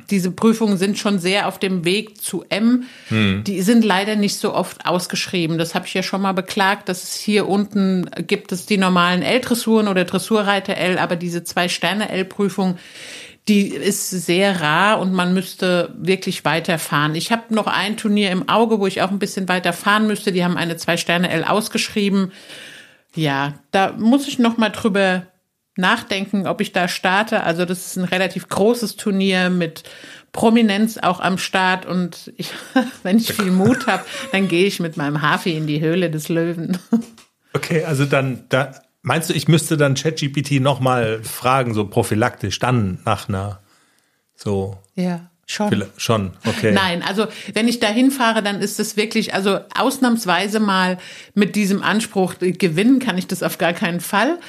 diese 0.10 0.32
Prüfungen 0.32 0.77
sind 0.77 0.98
schon 0.98 1.20
sehr 1.20 1.48
auf 1.48 1.60
dem 1.60 1.86
Weg 1.86 2.20
zu 2.22 2.43
M. 2.50 2.86
Hm. 3.10 3.43
Die 3.43 3.62
sind 3.62 3.86
leider 3.86 4.15
nicht 4.15 4.38
so 4.38 4.53
oft 4.53 4.86
ausgeschrieben. 4.86 5.58
Das 5.58 5.75
habe 5.75 5.86
ich 5.86 5.93
ja 5.93 6.03
schon 6.03 6.22
mal 6.22 6.34
beklagt, 6.34 6.89
dass 6.89 7.03
es 7.03 7.15
hier 7.15 7.48
unten 7.48 8.10
gibt 8.27 8.51
es 8.51 8.65
die 8.65 8.77
normalen 8.77 9.22
L-Dressuren 9.22 9.88
oder 9.88 10.03
Dressurreiter 10.05 10.75
L, 10.75 10.98
aber 10.98 11.15
diese 11.15 11.44
zwei 11.44 11.70
Sterne 11.70 12.09
L-Prüfung, 12.09 12.77
die 13.48 13.70
ist 13.70 14.10
sehr 14.10 14.62
rar 14.62 15.00
und 15.00 15.12
man 15.12 15.34
müsste 15.34 15.94
wirklich 15.98 16.46
weiterfahren. 16.46 17.16
Ich 17.16 17.32
habe 17.32 17.53
noch 17.53 17.68
ein 17.68 17.98
Turnier 17.98 18.32
im 18.32 18.48
Auge, 18.48 18.79
wo 18.79 18.88
ich 18.88 19.01
auch 19.01 19.12
ein 19.12 19.20
bisschen 19.20 19.50
weiter 19.50 19.74
fahren 19.74 20.08
müsste. 20.08 20.32
Die 20.32 20.44
haben 20.44 20.58
eine 20.58 20.77
zwei 20.77 20.96
Sterne 20.96 21.29
L 21.29 21.44
ausgeschrieben. 21.44 22.32
Ja, 23.16 23.56
da 23.72 23.92
muss 23.92 24.27
ich 24.27 24.40
noch 24.40 24.58
mal 24.58 24.70
drüber 24.70 25.24
nachdenken, 25.75 26.48
ob 26.48 26.62
ich 26.62 26.72
da 26.72 26.88
starte. 26.88 27.44
Also 27.44 27.66
das 27.66 27.88
ist 27.88 27.98
ein 27.98 28.06
relativ 28.06 28.48
großes 28.48 28.96
Turnier 28.96 29.50
mit 29.50 29.84
Prominenz 30.32 30.98
auch 30.98 31.20
am 31.20 31.38
Start 31.38 31.86
und 31.86 32.32
ich, 32.38 32.50
wenn 33.03 33.18
ich 33.18 33.34
viel 33.34 33.51
Mut 33.51 33.88
habe, 33.88 34.03
dann 34.32 34.48
gehe 34.48 34.66
ich 34.66 34.79
mit 34.79 34.98
meinem 34.98 35.22
Hafi 35.22 35.56
in 35.56 35.68
die 35.68 35.82
Höhle 35.82 36.10
des 36.10 36.29
Löwen. 36.29 36.77
Okay, 37.56 37.84
also 37.84 38.06
dann 38.06 38.46
da 38.50 38.82
meinst 39.03 39.29
du, 39.29 39.33
ich 39.33 39.48
müsste 39.48 39.77
dann 39.77 39.94
ChatGPT 39.94 40.59
noch 40.59 40.79
mal 40.79 41.22
fragen, 41.24 41.74
so 41.74 41.85
prophylaktisch 41.85 42.57
dann 42.57 43.00
nach 43.05 43.29
einer 43.29 43.59
so 44.35 44.77
ja. 44.96 45.29
Schon. 45.46 45.85
Schon, 45.98 46.31
okay. 46.46 46.72
Nein, 46.72 47.03
also 47.03 47.27
wenn 47.53 47.68
ich 47.68 47.81
da 47.81 47.87
hinfahre, 47.87 48.42
dann 48.42 48.61
ist 48.61 48.79
es 48.79 48.96
wirklich, 48.96 49.33
also 49.33 49.59
ausnahmsweise 49.75 50.61
mal 50.61 50.98
mit 51.33 51.57
diesem 51.57 51.83
Anspruch 51.83 52.35
gewinnen 52.39 53.00
kann 53.00 53.18
ich 53.18 53.27
das 53.27 53.44
auf 53.44 53.57
gar 53.57 53.74
keinen 53.74 54.00
Fall 54.00 54.39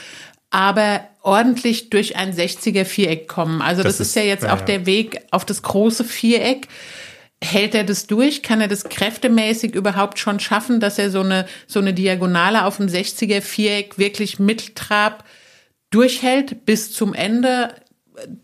aber 0.54 1.00
ordentlich 1.22 1.90
durch 1.90 2.14
ein 2.14 2.32
60er 2.32 2.84
Viereck 2.84 3.26
kommen. 3.26 3.60
Also 3.60 3.82
das, 3.82 3.98
das 3.98 4.08
ist, 4.08 4.14
ja 4.14 4.22
jetzt 4.22 4.44
ja, 4.44 4.54
auch 4.54 4.60
der 4.60 4.86
Weg 4.86 5.20
auf 5.32 5.44
das 5.44 5.62
große 5.62 6.04
Viereck. 6.04 6.68
Hält 7.44 7.74
er 7.74 7.84
das 7.84 8.06
durch? 8.06 8.42
Kann 8.42 8.60
er 8.60 8.68
das 8.68 8.84
kräftemäßig 8.84 9.74
überhaupt 9.74 10.18
schon 10.18 10.40
schaffen, 10.40 10.80
dass 10.80 10.98
er 10.98 11.10
so 11.10 11.20
eine, 11.20 11.46
so 11.66 11.78
eine 11.78 11.94
Diagonale 11.94 12.64
auf 12.64 12.78
dem 12.78 12.86
60er 12.86 13.40
Viereck 13.40 13.98
wirklich 13.98 14.38
mit 14.38 14.72
durchhält 15.90 16.64
bis 16.64 16.92
zum 16.92 17.14
Ende? 17.14 17.74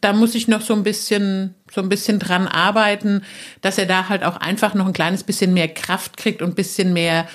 Da 0.00 0.12
muss 0.12 0.34
ich 0.34 0.48
noch 0.48 0.60
so 0.60 0.74
ein 0.74 0.82
bisschen, 0.82 1.54
so 1.72 1.80
ein 1.80 1.88
bisschen 1.88 2.18
dran 2.18 2.46
arbeiten, 2.46 3.22
dass 3.60 3.78
er 3.78 3.86
da 3.86 4.08
halt 4.08 4.24
auch 4.24 4.36
einfach 4.36 4.74
noch 4.74 4.86
ein 4.86 4.92
kleines 4.92 5.24
bisschen 5.24 5.54
mehr 5.54 5.68
Kraft 5.68 6.16
kriegt 6.16 6.42
und 6.42 6.50
ein 6.50 6.54
bisschen 6.54 6.92
mehr, 6.92 7.28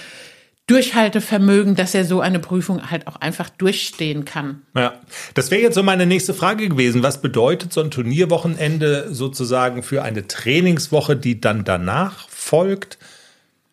Durchhaltevermögen, 0.68 1.76
dass 1.76 1.94
er 1.94 2.06
so 2.06 2.22
eine 2.22 2.40
Prüfung 2.40 2.90
halt 2.90 3.06
auch 3.06 3.18
einfach 3.18 3.50
durchstehen 3.50 4.26
kann. 4.26 4.64
Ja, 4.76 5.00
das 5.36 5.52
wäre 5.52 5.62
jetzt 5.62 5.76
so 5.76 5.84
meine 5.84 6.08
nächste 6.08 6.34
Frage 6.34 6.68
gewesen. 6.68 7.04
Was 7.04 7.22
bedeutet 7.22 7.72
so 7.72 7.82
ein 7.82 7.92
Turnierwochenende 7.92 9.14
sozusagen 9.14 9.84
für 9.84 10.02
eine 10.02 10.26
Trainingswoche, 10.26 11.16
die 11.16 11.40
dann 11.40 11.66
danach 11.66 12.28
folgt? 12.30 12.98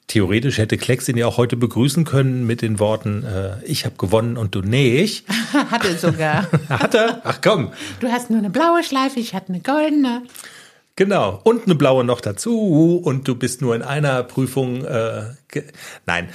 Theoretisch 0.07 0.59
hätte 0.59 0.76
Klecks 0.76 1.09
ihn 1.09 1.16
ja 1.16 1.26
auch 1.26 1.38
heute 1.38 1.57
begrüßen 1.57 2.05
können 2.05 2.46
mit 2.46 2.61
den 2.61 2.78
Worten, 2.78 3.24
äh, 3.24 3.64
ich 3.64 3.87
habe 3.87 3.96
gewonnen 3.96 4.37
und 4.37 4.55
du 4.55 4.61
nicht. 4.61 5.26
Hat 5.70 5.87
er 5.87 5.96
sogar. 5.96 6.46
Hat 6.68 6.94
er? 6.94 7.22
Ach 7.24 7.38
komm. 7.42 7.72
Du 8.00 8.09
hast 8.09 8.28
nur 8.28 8.38
eine 8.38 8.50
blaue 8.50 8.85
Schleife, 8.85 9.18
ich 9.18 9.33
hatte 9.33 9.48
eine 9.48 9.61
goldene. 9.61 10.22
Genau. 10.96 11.40
Und 11.44 11.64
eine 11.64 11.74
blaue 11.74 12.05
noch 12.05 12.20
dazu. 12.20 13.00
Und 13.02 13.26
du 13.26 13.35
bist 13.35 13.62
nur 13.62 13.74
in 13.74 13.83
einer 13.83 14.22
Prüfung. 14.22 14.85
Äh, 14.85 15.22
Nein, 16.07 16.28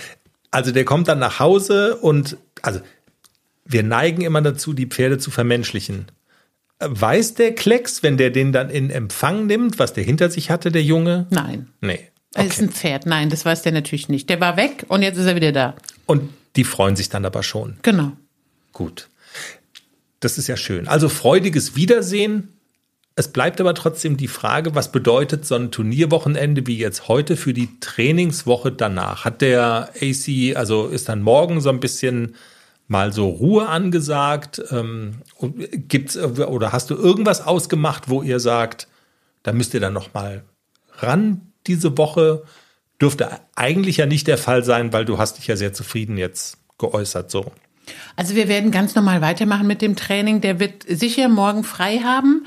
also 0.58 0.72
der 0.72 0.86
kommt 0.86 1.08
dann 1.08 1.20
nach 1.20 1.38
Hause 1.38 1.98
und 1.98 2.36
also 2.64 2.80
wir 3.64 3.84
neigen 3.84 4.24
immer 4.24 4.42
dazu, 4.42 4.74
die 4.74 4.88
Pferde 4.88 5.20
zu 5.20 5.30
vermenschlichen. 5.30 6.08
Weiß 6.80 7.36
der 7.36 7.54
Klecks, 7.54 8.02
wenn 8.02 8.18
der 8.18 8.32
den 8.32 8.52
dann 8.52 8.72
in 8.72 8.90
Empfang 8.90 9.46
nimmt, 9.46 9.78
was 9.78 9.94
der 9.94 10.04
hinter 10.04 10.32
sich 10.32 10.50
hatte, 10.50 10.72
der 10.72 10.82
Junge? 10.82 11.28
Nein. 11.30 11.68
Nee. 11.80 11.94
Okay. 11.94 12.10
Er 12.34 12.46
ist 12.48 12.60
ein 12.60 12.72
Pferd. 12.72 13.06
Nein, 13.06 13.30
das 13.30 13.46
weiß 13.46 13.62
der 13.62 13.72
natürlich 13.72 14.10
nicht. 14.10 14.32
Der 14.32 14.40
war 14.40 14.58
weg 14.58 14.86
und 14.88 15.04
jetzt 15.04 15.18
ist 15.18 15.28
er 15.28 15.36
wieder 15.36 15.52
da. 15.52 15.76
Und 16.08 16.28
die 16.56 16.64
freuen 16.64 16.96
sich 16.96 17.10
dann 17.10 17.24
aber 17.24 17.44
schon. 17.44 17.78
Genau. 17.84 18.14
Gut. 18.74 19.10
Das 20.22 20.40
ist 20.40 20.48
ja 20.48 20.58
schön. 20.58 20.88
Also 20.88 21.08
freudiges 21.08 21.76
Wiedersehen 21.76 22.57
es 23.20 23.30
bleibt 23.30 23.60
aber 23.60 23.74
trotzdem 23.74 24.16
die 24.16 24.28
Frage, 24.28 24.76
was 24.76 24.92
bedeutet 24.92 25.44
so 25.44 25.56
ein 25.56 25.72
Turnierwochenende 25.72 26.68
wie 26.68 26.78
jetzt 26.78 27.08
heute 27.08 27.36
für 27.36 27.52
die 27.52 27.80
Trainingswoche 27.80 28.72
danach? 28.72 29.26
Hat 29.26 29.42
der 29.42 29.90
AC, 30.00 30.56
also 30.56 30.86
ist 30.86 31.10
dann 31.10 31.24
morgen 31.24 31.60
so 31.60 31.70
ein 31.70 31.80
bisschen 31.80 32.36
mal 32.88 33.12
so 33.12 33.28
Ruhe 33.28 33.70
angesagt? 33.70 34.62
Ähm, 34.70 35.16
gibt's 35.40 36.16
oder 36.16 36.74
hast 36.74 36.92
du 36.92 36.96
irgendwas 36.96 37.42
ausgemacht, 37.42 38.08
wo 38.08 38.22
ihr 38.22 38.40
sagt, 38.40 38.88
da 39.42 39.52
müsst 39.52 39.74
ihr 39.74 39.80
dann 39.80 39.94
noch 39.94 40.14
mal 40.14 40.44
ran 41.00 41.42
diese 41.66 41.98
Woche? 41.98 42.44
Dürfte 43.02 43.32
eigentlich 43.56 43.98
ja 43.98 44.06
nicht 44.06 44.28
der 44.28 44.38
Fall 44.38 44.64
sein, 44.64 44.94
weil 44.94 45.06
du 45.06 45.18
hast 45.18 45.40
dich 45.40 45.48
ja 45.48 45.56
sehr 45.56 45.74
zufrieden 45.74 46.18
jetzt 46.18 46.60
geäußert 46.78 47.32
so. 47.32 47.52
Also 48.16 48.36
wir 48.36 48.48
werden 48.48 48.70
ganz 48.70 48.94
normal 48.94 49.22
weitermachen 49.22 49.66
mit 49.66 49.82
dem 49.82 49.96
Training. 49.96 50.40
Der 50.42 50.60
wird 50.60 50.84
sicher 50.88 51.30
morgen 51.30 51.64
frei 51.64 52.02
haben 52.04 52.46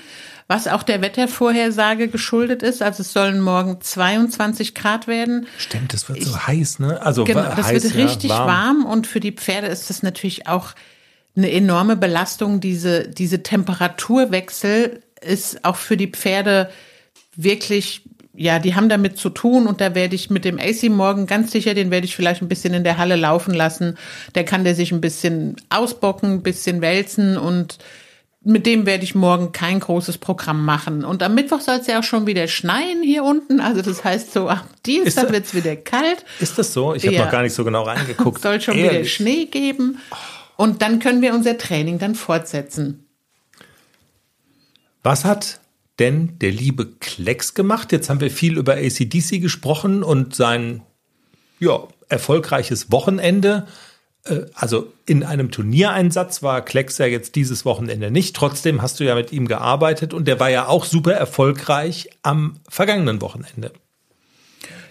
was 0.51 0.67
auch 0.67 0.83
der 0.83 1.01
Wettervorhersage 1.01 2.09
geschuldet 2.09 2.65
ist. 2.65 2.83
Also 2.83 3.03
es 3.03 3.13
sollen 3.13 3.41
morgen 3.41 3.81
22 3.81 4.75
Grad 4.75 5.07
werden. 5.07 5.47
Stimmt, 5.57 5.95
es 5.95 6.09
wird 6.09 6.25
so 6.25 6.37
heiß, 6.37 6.81
ne? 6.81 7.01
Also 7.01 7.23
genau, 7.23 7.55
das 7.55 7.69
heiß, 7.69 7.85
wird 7.85 7.95
richtig 7.95 8.31
ja, 8.31 8.39
warm. 8.49 8.83
warm. 8.83 8.85
und 8.85 9.07
für 9.07 9.21
die 9.21 9.31
Pferde 9.31 9.69
ist 9.69 9.91
das 9.91 10.03
natürlich 10.03 10.49
auch 10.49 10.73
eine 11.37 11.53
enorme 11.53 11.95
Belastung. 11.95 12.59
Diese, 12.59 13.07
diese 13.07 13.45
Temperaturwechsel 13.45 15.05
ist 15.21 15.65
auch 15.65 15.77
für 15.77 15.97
die 15.97 16.09
Pferde 16.09 16.69
wirklich, 17.37 18.03
ja, 18.35 18.59
die 18.59 18.75
haben 18.75 18.89
damit 18.89 19.19
zu 19.19 19.31
tun 19.31 19.69
und 19.69 19.81
da 19.81 19.95
werde 19.95 20.17
ich 20.17 20.31
mit 20.31 20.45
dem 20.45 20.59
AC 20.59 20.91
morgen 20.91 21.29
ganz 21.29 21.53
sicher, 21.53 21.75
den 21.75 21.93
werde 21.93 22.07
ich 22.07 22.17
vielleicht 22.17 22.43
ein 22.43 22.49
bisschen 22.49 22.75
in 22.75 22.83
der 22.83 22.99
Halle 22.99 23.15
laufen 23.15 23.55
lassen. 23.55 23.97
Der 24.35 24.45
kann 24.45 24.65
der 24.65 24.75
sich 24.75 24.91
ein 24.91 25.01
bisschen 25.01 25.55
ausbocken, 25.69 26.33
ein 26.33 26.43
bisschen 26.43 26.81
wälzen 26.81 27.39
und 27.39 27.79
mit 28.43 28.65
dem 28.65 28.87
werde 28.87 29.05
ich 29.05 29.15
morgen 29.15 29.53
kein 29.53 29.81
großes 29.81 30.19
Programm 30.19 30.65
machen. 30.65 31.05
Und 31.05 31.23
am 31.23 31.35
Mittwoch 31.35 31.61
soll 31.61 31.77
es 31.77 31.87
ja 31.87 31.99
auch 31.99 32.05
schon 32.05 32.27
wieder 32.27 32.49
schneien 32.49 33.03
hier 33.03 33.23
unten. 33.23 33.61
Also 33.61 33.83
das 33.83 34.03
heißt 34.03 34.33
so, 34.33 34.49
am 34.49 34.63
Dienstag 34.87 35.31
wird 35.31 35.45
es 35.45 35.55
wieder 35.55 35.77
kalt. 35.77 36.25
Ist 36.41 36.59
das 36.59 36.73
so? 36.73 36.95
Ich 36.95 37.05
habe 37.05 37.17
ja. 37.17 37.25
noch 37.25 37.31
gar 37.31 37.43
nicht 37.43 37.53
so 37.53 37.65
genau 37.65 37.83
reingeguckt. 37.83 38.39
Es 38.39 38.43
soll 38.43 38.61
schon 38.61 38.79
Ehrlich? 38.79 38.93
wieder 38.93 39.05
Schnee 39.05 39.45
geben. 39.45 39.99
Und 40.57 40.81
dann 40.81 41.01
können 41.01 41.21
wir 41.21 41.35
unser 41.35 41.59
Training 41.59 41.99
dann 41.99 42.15
fortsetzen. 42.15 43.05
Was 45.03 45.25
hat 45.25 45.61
denn 45.99 46.39
der 46.39 46.51
liebe 46.51 46.87
Klecks 46.87 47.53
gemacht? 47.53 47.93
Jetzt 47.93 48.09
haben 48.09 48.21
wir 48.21 48.31
viel 48.31 48.57
über 48.57 48.75
ACDC 48.75 49.41
gesprochen 49.41 50.03
und 50.03 50.35
sein 50.35 50.83
ja, 51.59 51.87
erfolgreiches 52.09 52.91
Wochenende. 52.91 53.67
Äh, 54.25 54.43
also 54.55 54.93
in 55.07 55.25
einem 55.25 55.51
Turniereinsatz 55.51 56.43
war 56.43 56.63
Klecks 56.63 56.99
ja 56.99 57.07
jetzt 57.07 57.35
dieses 57.37 57.65
Wochenende 57.65 58.11
nicht. 58.11 58.37
Trotzdem 58.37 58.83
hast 58.83 59.01
du 59.01 59.05
ja 59.05 59.15
mit 59.15 59.33
ihm 59.33 59.49
gearbeitet 59.49 60.15
und 60.15 60.27
der 60.29 60.41
war 60.41 60.51
ja 60.51 60.67
auch 60.67 60.85
super 60.85 61.13
erfolgreich 61.13 62.11
am 62.23 62.57
vergangenen 62.69 63.21
Wochenende. 63.21 63.73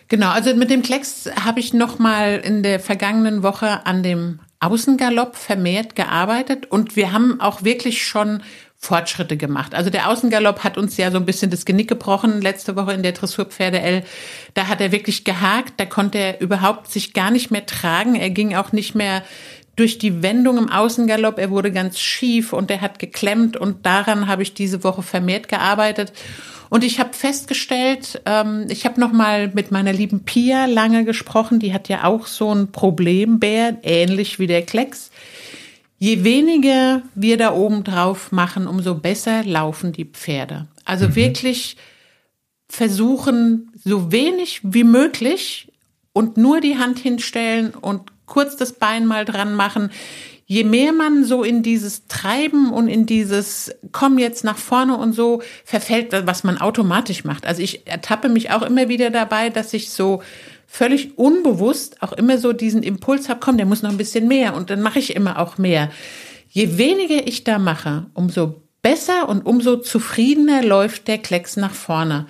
Genau, 0.07 0.29
also 0.29 0.55
mit 0.55 0.71
dem 0.71 0.81
Klecks 0.81 1.29
habe 1.45 1.59
ich 1.59 1.73
noch 1.73 1.99
mal 1.99 2.41
in 2.43 2.63
der 2.63 2.79
vergangenen 2.79 3.43
Woche 3.43 3.85
an 3.85 4.01
dem 4.01 4.39
Außengalopp 4.59 5.35
vermehrt 5.35 5.95
gearbeitet 5.95 6.65
und 6.65 6.95
wir 6.95 7.13
haben 7.13 7.39
auch 7.39 7.63
wirklich 7.63 8.05
schon 8.05 8.41
Fortschritte 8.81 9.35
gemacht. 9.35 9.75
Also 9.75 9.89
der 9.89 10.09
Außengalopp 10.09 10.63
hat 10.63 10.77
uns 10.77 10.95
ja 10.95 11.11
so 11.11 11.17
ein 11.17 11.25
bisschen 11.25 11.51
das 11.51 11.65
Genick 11.65 11.89
gebrochen 11.89 12.41
letzte 12.41 12.77
Woche 12.77 12.93
in 12.93 13.03
der 13.03 13.11
Dressurpferde 13.11 13.81
L. 13.81 14.03
Da 14.53 14.67
hat 14.67 14.79
er 14.79 14.93
wirklich 14.93 15.25
gehakt, 15.25 15.73
da 15.77 15.85
konnte 15.85 16.17
er 16.17 16.41
überhaupt 16.41 16.89
sich 16.89 17.13
gar 17.13 17.29
nicht 17.29 17.51
mehr 17.51 17.65
tragen. 17.65 18.15
Er 18.15 18.29
ging 18.29 18.55
auch 18.55 18.71
nicht 18.71 18.95
mehr 18.95 19.21
durch 19.75 19.97
die 19.97 20.23
Wendung 20.23 20.57
im 20.57 20.69
Außengalopp. 20.69 21.39
Er 21.39 21.49
wurde 21.49 21.73
ganz 21.73 21.99
schief 21.99 22.53
und 22.53 22.71
er 22.71 22.79
hat 22.79 22.99
geklemmt 22.99 23.57
und 23.57 23.85
daran 23.85 24.27
habe 24.27 24.43
ich 24.43 24.53
diese 24.53 24.83
Woche 24.83 25.03
vermehrt 25.03 25.49
gearbeitet. 25.49 26.13
Und 26.69 26.83
ich 26.83 26.99
habe 26.99 27.13
festgestellt, 27.13 28.21
ähm, 28.25 28.67
ich 28.69 28.85
habe 28.85 28.99
noch 28.99 29.11
mal 29.11 29.49
mit 29.53 29.71
meiner 29.71 29.91
lieben 29.91 30.23
Pia 30.23 30.67
lange 30.67 31.03
gesprochen. 31.03 31.59
Die 31.59 31.73
hat 31.73 31.89
ja 31.89 32.05
auch 32.05 32.27
so 32.27 32.53
ein 32.53 32.71
Problembär, 32.71 33.77
ähnlich 33.83 34.39
wie 34.39 34.47
der 34.47 34.61
Klecks. 34.61 35.11
Je 35.99 36.23
weniger 36.23 37.03
wir 37.13 37.37
da 37.37 37.53
oben 37.53 37.83
drauf 37.83 38.31
machen, 38.31 38.67
umso 38.67 38.95
besser 38.95 39.43
laufen 39.43 39.91
die 39.91 40.05
Pferde. 40.05 40.67
Also 40.85 41.09
mhm. 41.09 41.15
wirklich 41.15 41.75
versuchen, 42.69 43.71
so 43.83 44.11
wenig 44.11 44.61
wie 44.63 44.85
möglich 44.85 45.67
und 46.13 46.37
nur 46.37 46.61
die 46.61 46.77
Hand 46.77 46.99
hinstellen 46.99 47.71
und 47.71 48.11
kurz 48.25 48.55
das 48.55 48.73
Bein 48.73 49.05
mal 49.05 49.25
dran 49.25 49.53
machen. 49.53 49.91
Je 50.45 50.63
mehr 50.63 50.93
man 50.93 51.25
so 51.25 51.43
in 51.43 51.63
dieses 51.63 52.07
Treiben 52.07 52.71
und 52.71 52.87
in 52.87 53.05
dieses 53.05 53.75
Komm 53.91 54.17
jetzt 54.17 54.43
nach 54.43 54.57
vorne 54.57 54.97
und 54.97 55.13
so 55.13 55.41
verfällt, 55.65 56.13
was 56.25 56.43
man 56.43 56.59
automatisch 56.59 57.23
macht. 57.23 57.45
Also 57.45 57.61
ich 57.61 57.85
ertappe 57.87 58.29
mich 58.29 58.51
auch 58.51 58.61
immer 58.61 58.87
wieder 58.87 59.09
dabei, 59.09 59.49
dass 59.49 59.73
ich 59.73 59.89
so 59.89 60.23
völlig 60.69 61.17
unbewusst 61.17 62.01
auch 62.01 62.13
immer 62.13 62.37
so 62.37 62.53
diesen 62.53 62.83
Impuls 62.83 63.27
habe, 63.27 63.39
komm, 63.39 63.57
der 63.57 63.65
muss 63.65 63.81
noch 63.81 63.89
ein 63.89 63.97
bisschen 63.97 64.27
mehr 64.27 64.53
und 64.55 64.69
dann 64.69 64.81
mache 64.81 64.99
ich 64.99 65.15
immer 65.15 65.39
auch 65.39 65.57
mehr. 65.57 65.89
Je 66.47 66.77
weniger 66.77 67.27
ich 67.27 67.43
da 67.43 67.57
mache, 67.57 68.05
umso 68.13 68.61
besser 68.81 69.27
und 69.27 69.45
umso 69.45 69.77
zufriedener 69.77 70.63
läuft 70.63 71.07
der 71.07 71.17
Klecks 71.17 71.57
nach 71.57 71.73
vorne. 71.73 72.27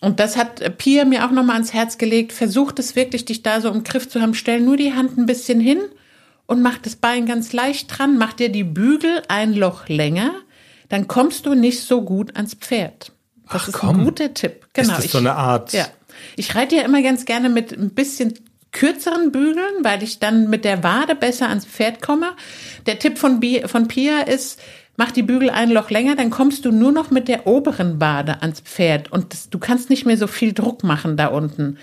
Und 0.00 0.20
das 0.20 0.36
hat 0.36 0.78
Pia 0.78 1.04
mir 1.04 1.24
auch 1.24 1.30
nochmal 1.30 1.54
ans 1.54 1.72
Herz 1.72 1.96
gelegt. 1.96 2.32
Versuch 2.32 2.72
es 2.76 2.94
wirklich, 2.94 3.24
dich 3.24 3.42
da 3.42 3.60
so 3.60 3.70
im 3.70 3.84
Griff 3.84 4.08
zu 4.08 4.20
haben. 4.20 4.34
Stell 4.34 4.60
nur 4.60 4.76
die 4.76 4.94
Hand 4.94 5.16
ein 5.16 5.26
bisschen 5.26 5.60
hin 5.60 5.78
und 6.46 6.60
mach 6.60 6.78
das 6.78 6.96
Bein 6.96 7.24
ganz 7.24 7.52
leicht 7.52 7.96
dran. 7.96 8.18
Mach 8.18 8.32
dir 8.32 8.48
die 8.48 8.64
Bügel 8.64 9.22
ein 9.28 9.54
Loch 9.54 9.88
länger. 9.88 10.32
Dann 10.88 11.06
kommst 11.06 11.46
du 11.46 11.54
nicht 11.54 11.80
so 11.80 12.02
gut 12.02 12.34
ans 12.36 12.54
Pferd. 12.54 13.12
Das 13.50 13.62
Ach, 13.62 13.68
ist 13.68 13.74
komm. 13.74 14.00
ein 14.00 14.04
guter 14.04 14.34
Tipp. 14.34 14.66
Genau. 14.72 14.94
Ist 14.94 15.04
das 15.04 15.12
so 15.12 15.18
eine 15.18 15.34
Art 15.34 15.72
ja. 15.72 15.86
Ich 16.36 16.54
reite 16.54 16.76
ja 16.76 16.82
immer 16.82 17.02
ganz 17.02 17.24
gerne 17.24 17.48
mit 17.48 17.72
ein 17.72 17.90
bisschen 17.90 18.34
kürzeren 18.72 19.32
Bügeln, 19.32 19.82
weil 19.82 20.02
ich 20.02 20.18
dann 20.18 20.48
mit 20.48 20.64
der 20.64 20.82
Wade 20.82 21.14
besser 21.14 21.48
ans 21.48 21.66
Pferd 21.66 22.00
komme. 22.00 22.32
Der 22.86 22.98
Tipp 22.98 23.18
von, 23.18 23.38
Bi 23.38 23.62
von 23.66 23.86
Pia 23.86 24.20
ist, 24.20 24.58
mach 24.96 25.12
die 25.12 25.22
Bügel 25.22 25.50
ein 25.50 25.70
Loch 25.70 25.90
länger, 25.90 26.16
dann 26.16 26.30
kommst 26.30 26.64
du 26.64 26.72
nur 26.72 26.90
noch 26.92 27.10
mit 27.10 27.28
der 27.28 27.46
oberen 27.46 28.00
Wade 28.00 28.40
ans 28.42 28.60
Pferd 28.60 29.12
und 29.12 29.32
das, 29.32 29.50
du 29.50 29.58
kannst 29.58 29.90
nicht 29.90 30.06
mehr 30.06 30.16
so 30.16 30.26
viel 30.26 30.52
Druck 30.52 30.84
machen 30.84 31.16
da 31.16 31.28
unten. 31.28 31.78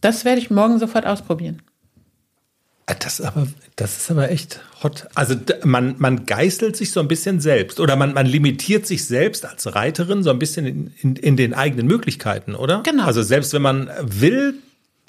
Das 0.00 0.24
werde 0.24 0.40
ich 0.40 0.50
morgen 0.50 0.78
sofort 0.78 1.06
ausprobieren. 1.06 1.62
Ah, 2.86 2.94
das 2.98 3.18
ist 3.18 3.26
aber, 3.26 3.46
das 3.76 3.96
ist 3.96 4.10
aber 4.10 4.30
echt 4.30 4.60
hot. 4.82 5.06
Also 5.14 5.36
man, 5.64 5.94
man 5.98 6.26
geißelt 6.26 6.76
sich 6.76 6.92
so 6.92 7.00
ein 7.00 7.08
bisschen 7.08 7.40
selbst 7.40 7.80
oder 7.80 7.96
man, 7.96 8.12
man 8.12 8.26
limitiert 8.26 8.86
sich 8.86 9.06
selbst 9.06 9.46
als 9.46 9.74
Reiterin 9.74 10.22
so 10.22 10.30
ein 10.30 10.38
bisschen 10.38 10.66
in, 10.66 10.94
in, 11.00 11.16
in 11.16 11.36
den 11.36 11.54
eigenen 11.54 11.86
Möglichkeiten, 11.86 12.54
oder? 12.54 12.82
Genau. 12.82 13.04
Also 13.04 13.22
selbst 13.22 13.54
wenn 13.54 13.62
man 13.62 13.90
will, 14.02 14.56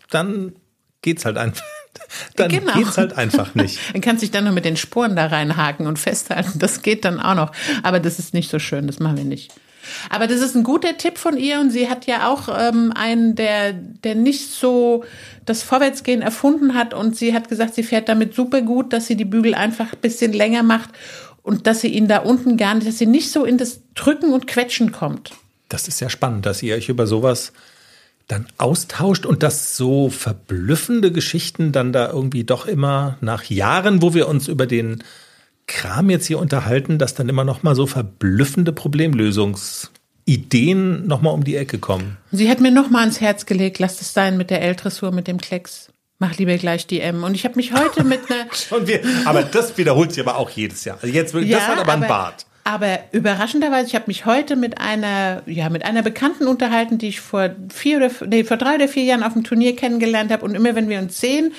dann 0.09 0.53
geht's 1.01 1.25
halt 1.25 1.37
einfach. 1.37 1.63
Dann 2.35 2.49
genau. 2.49 2.73
geht's 2.73 2.97
halt 2.97 3.17
einfach 3.17 3.55
nicht. 3.55 3.79
dann 3.93 4.01
kannst 4.01 4.21
du 4.21 4.25
dich 4.25 4.31
dann 4.31 4.43
nur 4.43 4.51
mit 4.51 4.65
den 4.65 4.75
Sporen 4.75 5.15
da 5.15 5.27
reinhaken 5.27 5.87
und 5.87 5.97
festhalten. 5.97 6.59
Das 6.59 6.81
geht 6.81 7.05
dann 7.05 7.21
auch 7.21 7.35
noch. 7.35 7.51
Aber 7.83 8.01
das 8.01 8.19
ist 8.19 8.33
nicht 8.33 8.51
so 8.51 8.59
schön. 8.59 8.85
Das 8.85 8.99
machen 8.99 9.15
wir 9.15 9.23
nicht. 9.23 9.53
Aber 10.09 10.27
das 10.27 10.41
ist 10.41 10.55
ein 10.55 10.63
guter 10.63 10.97
Tipp 10.97 11.17
von 11.17 11.37
ihr 11.37 11.59
und 11.59 11.71
sie 11.71 11.89
hat 11.89 12.05
ja 12.05 12.27
auch 12.27 12.49
ähm, 12.49 12.91
einen, 12.95 13.35
der, 13.35 13.73
der 13.73 14.15
nicht 14.15 14.51
so 14.51 15.03
das 15.45 15.63
Vorwärtsgehen 15.63 16.21
erfunden 16.21 16.73
hat 16.73 16.93
und 16.93 17.15
sie 17.15 17.33
hat 17.33 17.49
gesagt, 17.49 17.75
sie 17.75 17.83
fährt 17.83 18.09
damit 18.09 18.33
super 18.33 18.61
gut, 18.61 18.93
dass 18.93 19.07
sie 19.07 19.15
die 19.15 19.25
Bügel 19.25 19.53
einfach 19.53 19.93
ein 19.93 19.99
bisschen 20.01 20.33
länger 20.33 20.63
macht 20.63 20.89
und 21.43 21.67
dass 21.67 21.81
sie 21.81 21.89
ihn 21.89 22.07
da 22.07 22.19
unten 22.19 22.57
gar 22.57 22.73
nicht, 22.73 22.87
dass 22.87 22.97
sie 22.97 23.05
nicht 23.05 23.31
so 23.31 23.45
in 23.45 23.57
das 23.57 23.81
Drücken 23.93 24.33
und 24.33 24.47
Quetschen 24.47 24.91
kommt. 24.91 25.31
Das 25.69 25.87
ist 25.87 25.99
ja 25.99 26.09
spannend, 26.09 26.45
dass 26.45 26.63
ihr 26.63 26.75
euch 26.75 26.89
über 26.89 27.07
sowas 27.07 27.53
dann 28.27 28.47
austauscht 28.57 29.25
und 29.25 29.43
dass 29.43 29.77
so 29.77 30.09
verblüffende 30.09 31.11
Geschichten 31.11 31.71
dann 31.71 31.93
da 31.93 32.09
irgendwie 32.09 32.43
doch 32.43 32.65
immer 32.65 33.17
nach 33.21 33.43
Jahren, 33.43 34.01
wo 34.01 34.13
wir 34.13 34.27
uns 34.27 34.47
über 34.47 34.65
den 34.65 35.03
Kram 35.67 36.09
jetzt 36.09 36.27
hier 36.27 36.39
unterhalten, 36.39 36.99
dass 36.99 37.15
dann 37.15 37.29
immer 37.29 37.43
noch 37.43 37.63
mal 37.63 37.75
so 37.75 37.87
verblüffende 37.87 38.71
Problemlösungsideen 38.71 41.07
noch 41.07 41.21
mal 41.21 41.31
um 41.31 41.43
die 41.43 41.55
Ecke 41.55 41.79
kommen. 41.79 42.17
Sie 42.31 42.49
hat 42.49 42.61
mir 42.61 42.71
noch 42.71 42.89
mal 42.89 43.01
ans 43.01 43.19
Herz 43.19 43.45
gelegt, 43.45 43.79
lass 43.79 43.99
es 44.01 44.13
sein 44.13 44.37
mit 44.37 44.49
der 44.49 44.61
L-Dressur, 44.61 45.11
mit 45.11 45.27
dem 45.27 45.39
Klecks. 45.39 45.89
Mach 46.17 46.37
lieber 46.37 46.55
gleich 46.57 46.87
die 46.87 47.01
M. 47.01 47.23
Und 47.23 47.35
ich 47.35 47.43
habe 47.43 47.55
mich 47.55 47.73
heute 47.73 48.03
mit 48.03 48.21
einer. 48.31 48.45
Aber 49.25 49.43
das 49.43 49.77
wiederholt 49.77 50.13
sich 50.13 50.25
aber 50.25 50.37
auch 50.37 50.49
jedes 50.49 50.85
Jahr. 50.85 50.97
Also 51.01 51.13
jetzt, 51.13 51.33
ja, 51.33 51.41
das 51.41 51.67
hat 51.67 51.79
aber, 51.79 51.93
aber 51.93 52.03
ein 52.03 52.07
Bart. 52.07 52.45
Aber 52.67 52.97
überraschenderweise, 53.11 53.89
ich 53.89 53.93
habe 53.93 54.05
mich 54.07 54.25
heute 54.25 54.55
mit 54.55 54.81
einer, 54.81 55.43
ja, 55.45 55.69
mit 55.69 55.85
einer 55.85 56.01
Bekannten 56.01 56.47
unterhalten, 56.47 56.97
die 56.97 57.09
ich 57.09 57.21
vor 57.21 57.51
vier 57.71 57.97
oder 57.97 58.09
nee, 58.25 58.43
vor 58.43 58.57
drei 58.57 58.73
oder 58.73 58.87
vier 58.87 59.03
Jahren 59.03 59.21
auf 59.21 59.33
dem 59.33 59.43
Turnier 59.43 59.75
kennengelernt 59.75 60.31
habe. 60.31 60.43
Und 60.43 60.55
immer 60.55 60.73
wenn 60.73 60.89
wir 60.89 60.97
uns 60.97 61.21
sehen, 61.21 61.53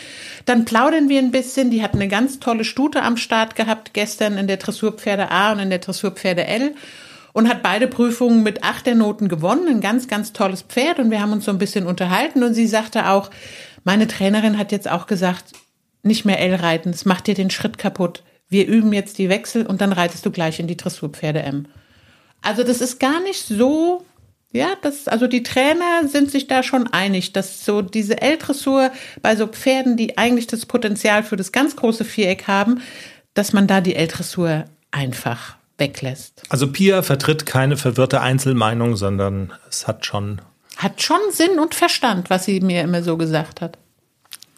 dann 0.47 0.64
plaudern 0.64 1.09
wir 1.09 1.21
ein 1.21 1.31
bisschen. 1.31 1.71
Die 1.71 1.81
hat 1.81 1.95
eine 1.95 2.09
ganz 2.09 2.40
tolle 2.40 2.64
Stute 2.64 3.03
am 3.03 3.16
Start 3.16 3.55
gehabt 3.55 3.95
gestern 3.95 4.37
in 4.37 4.49
der 4.49 4.57
Dressurpferde 4.57 5.31
A 5.31 5.53
und 5.53 5.61
in 5.61 5.71
der 5.71 5.79
Dressurpferde 5.79 6.45
L 6.45 6.75
und 7.33 7.49
hat 7.49 7.62
beide 7.62 7.87
Prüfungen 7.87 8.42
mit 8.42 8.64
acht 8.64 8.85
der 8.85 8.97
Noten 8.97 9.29
gewonnen. 9.29 9.69
Ein 9.69 9.81
ganz, 9.81 10.09
ganz 10.09 10.33
tolles 10.33 10.62
Pferd. 10.62 10.99
Und 10.99 11.12
wir 11.12 11.21
haben 11.23 11.33
uns 11.33 11.45
so 11.45 11.53
ein 11.53 11.59
bisschen 11.59 11.87
unterhalten. 11.87 12.42
Und 12.42 12.55
sie 12.55 12.66
sagte 12.66 13.11
auch, 13.11 13.31
meine 13.85 14.09
Trainerin 14.09 14.59
hat 14.59 14.73
jetzt 14.73 14.90
auch 14.90 15.07
gesagt, 15.07 15.53
nicht 16.03 16.25
mehr 16.25 16.40
L 16.40 16.57
reiten, 16.57 16.90
es 16.90 17.05
macht 17.05 17.29
dir 17.29 17.35
den 17.35 17.51
Schritt 17.51 17.79
kaputt 17.79 18.25
wir 18.49 18.67
üben 18.67 18.93
jetzt 18.93 19.19
die 19.19 19.29
Wechsel 19.29 19.67
und 19.67 19.81
dann 19.81 19.93
reitest 19.93 20.25
du 20.25 20.31
gleich 20.31 20.61
in 20.61 20.67
die 20.67 20.77
Dressurpferde 20.77 21.43
M. 21.43 21.67
Also 22.43 22.63
das 22.63 22.81
ist 22.81 23.01
gar 23.01 23.21
nicht 23.21 23.47
so, 23.47 24.05
ja, 24.53 24.69
das, 24.83 25.09
also 25.09 25.27
die 25.27 25.43
Trainer 25.43 26.07
sind 26.07 26.31
sich 26.31 26.47
da 26.47 26.63
schon 26.63 26.87
einig, 26.87 27.33
dass 27.33 27.65
so 27.65 27.83
diese 27.83 28.21
L-Dressur 28.21 28.91
bei 29.21 29.35
so 29.37 29.47
Pferden, 29.47 29.97
die 29.97 30.17
eigentlich 30.17 30.47
das 30.47 30.67
Potenzial 30.67 31.23
für 31.23 31.37
das 31.37 31.53
ganz 31.53 31.77
große 31.77 32.05
Viereck 32.05 32.47
haben, 32.47 32.81
dass 33.35 33.53
man 33.53 33.67
da 33.67 33.81
die 33.81 33.97
L-Dressur 33.97 34.65
einfach 34.93 35.57
weglässt. 35.79 36.43
Also 36.49 36.71
Pia 36.71 37.03
vertritt 37.03 37.47
keine 37.47 37.77
verwirrte 37.77 38.21
Einzelmeinung, 38.21 38.97
sondern 38.97 39.53
es 39.69 39.87
hat 39.87 40.07
schon. 40.07 40.41
Hat 40.77 41.03
schon 41.03 41.21
Sinn 41.33 41.59
und 41.59 41.75
Verstand, 41.75 42.31
was 42.31 42.45
sie 42.45 42.61
mir 42.61 42.83
immer 42.83 43.03
so 43.03 43.17
gesagt 43.17 43.61
hat. 43.61 43.79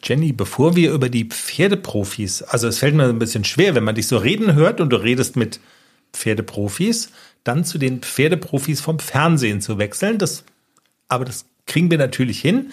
Jenny, 0.03 0.31
bevor 0.31 0.75
wir 0.75 0.91
über 0.91 1.09
die 1.09 1.25
Pferdeprofis, 1.25 2.41
also 2.41 2.67
es 2.67 2.79
fällt 2.79 2.95
mir 2.95 3.05
ein 3.05 3.19
bisschen 3.19 3.43
schwer, 3.43 3.75
wenn 3.75 3.83
man 3.83 3.95
dich 3.95 4.07
so 4.07 4.17
reden 4.17 4.53
hört 4.53 4.81
und 4.81 4.89
du 4.91 4.97
redest 4.97 5.35
mit 5.35 5.59
Pferdeprofis, 6.13 7.11
dann 7.43 7.65
zu 7.65 7.77
den 7.77 8.01
Pferdeprofis 8.01 8.81
vom 8.81 8.99
Fernsehen 8.99 9.61
zu 9.61 9.77
wechseln. 9.77 10.17
Das, 10.17 10.43
aber 11.07 11.25
das 11.25 11.45
kriegen 11.65 11.91
wir 11.91 11.97
natürlich 11.97 12.39
hin. 12.41 12.71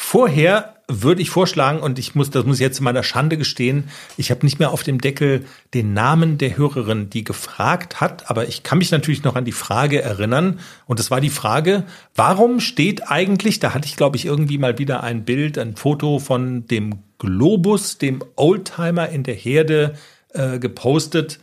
Vorher 0.00 0.76
würde 0.86 1.20
ich 1.20 1.28
vorschlagen, 1.28 1.80
und 1.80 1.98
ich 1.98 2.14
muss, 2.14 2.30
das 2.30 2.46
muss 2.46 2.56
ich 2.56 2.62
jetzt 2.62 2.80
meiner 2.80 3.02
Schande 3.02 3.36
gestehen, 3.36 3.90
ich 4.16 4.30
habe 4.30 4.46
nicht 4.46 4.60
mehr 4.60 4.70
auf 4.70 4.84
dem 4.84 5.00
Deckel 5.00 5.44
den 5.74 5.92
Namen 5.92 6.38
der 6.38 6.56
Hörerin, 6.56 7.10
die 7.10 7.24
gefragt 7.24 8.00
hat, 8.00 8.30
aber 8.30 8.46
ich 8.46 8.62
kann 8.62 8.78
mich 8.78 8.92
natürlich 8.92 9.24
noch 9.24 9.34
an 9.34 9.44
die 9.44 9.52
Frage 9.52 10.00
erinnern. 10.00 10.60
Und 10.86 11.00
das 11.00 11.10
war 11.10 11.20
die 11.20 11.28
Frage, 11.28 11.82
warum 12.14 12.60
steht 12.60 13.10
eigentlich, 13.10 13.58
da 13.58 13.74
hatte 13.74 13.86
ich, 13.86 13.96
glaube 13.96 14.16
ich, 14.16 14.24
irgendwie 14.24 14.56
mal 14.56 14.78
wieder 14.78 15.02
ein 15.02 15.24
Bild, 15.24 15.58
ein 15.58 15.74
Foto 15.74 16.20
von 16.20 16.66
dem 16.68 17.00
Globus, 17.18 17.98
dem 17.98 18.22
Oldtimer 18.36 19.08
in 19.08 19.24
der 19.24 19.34
Herde 19.34 19.94
äh, 20.32 20.60
gepostet. 20.60 21.40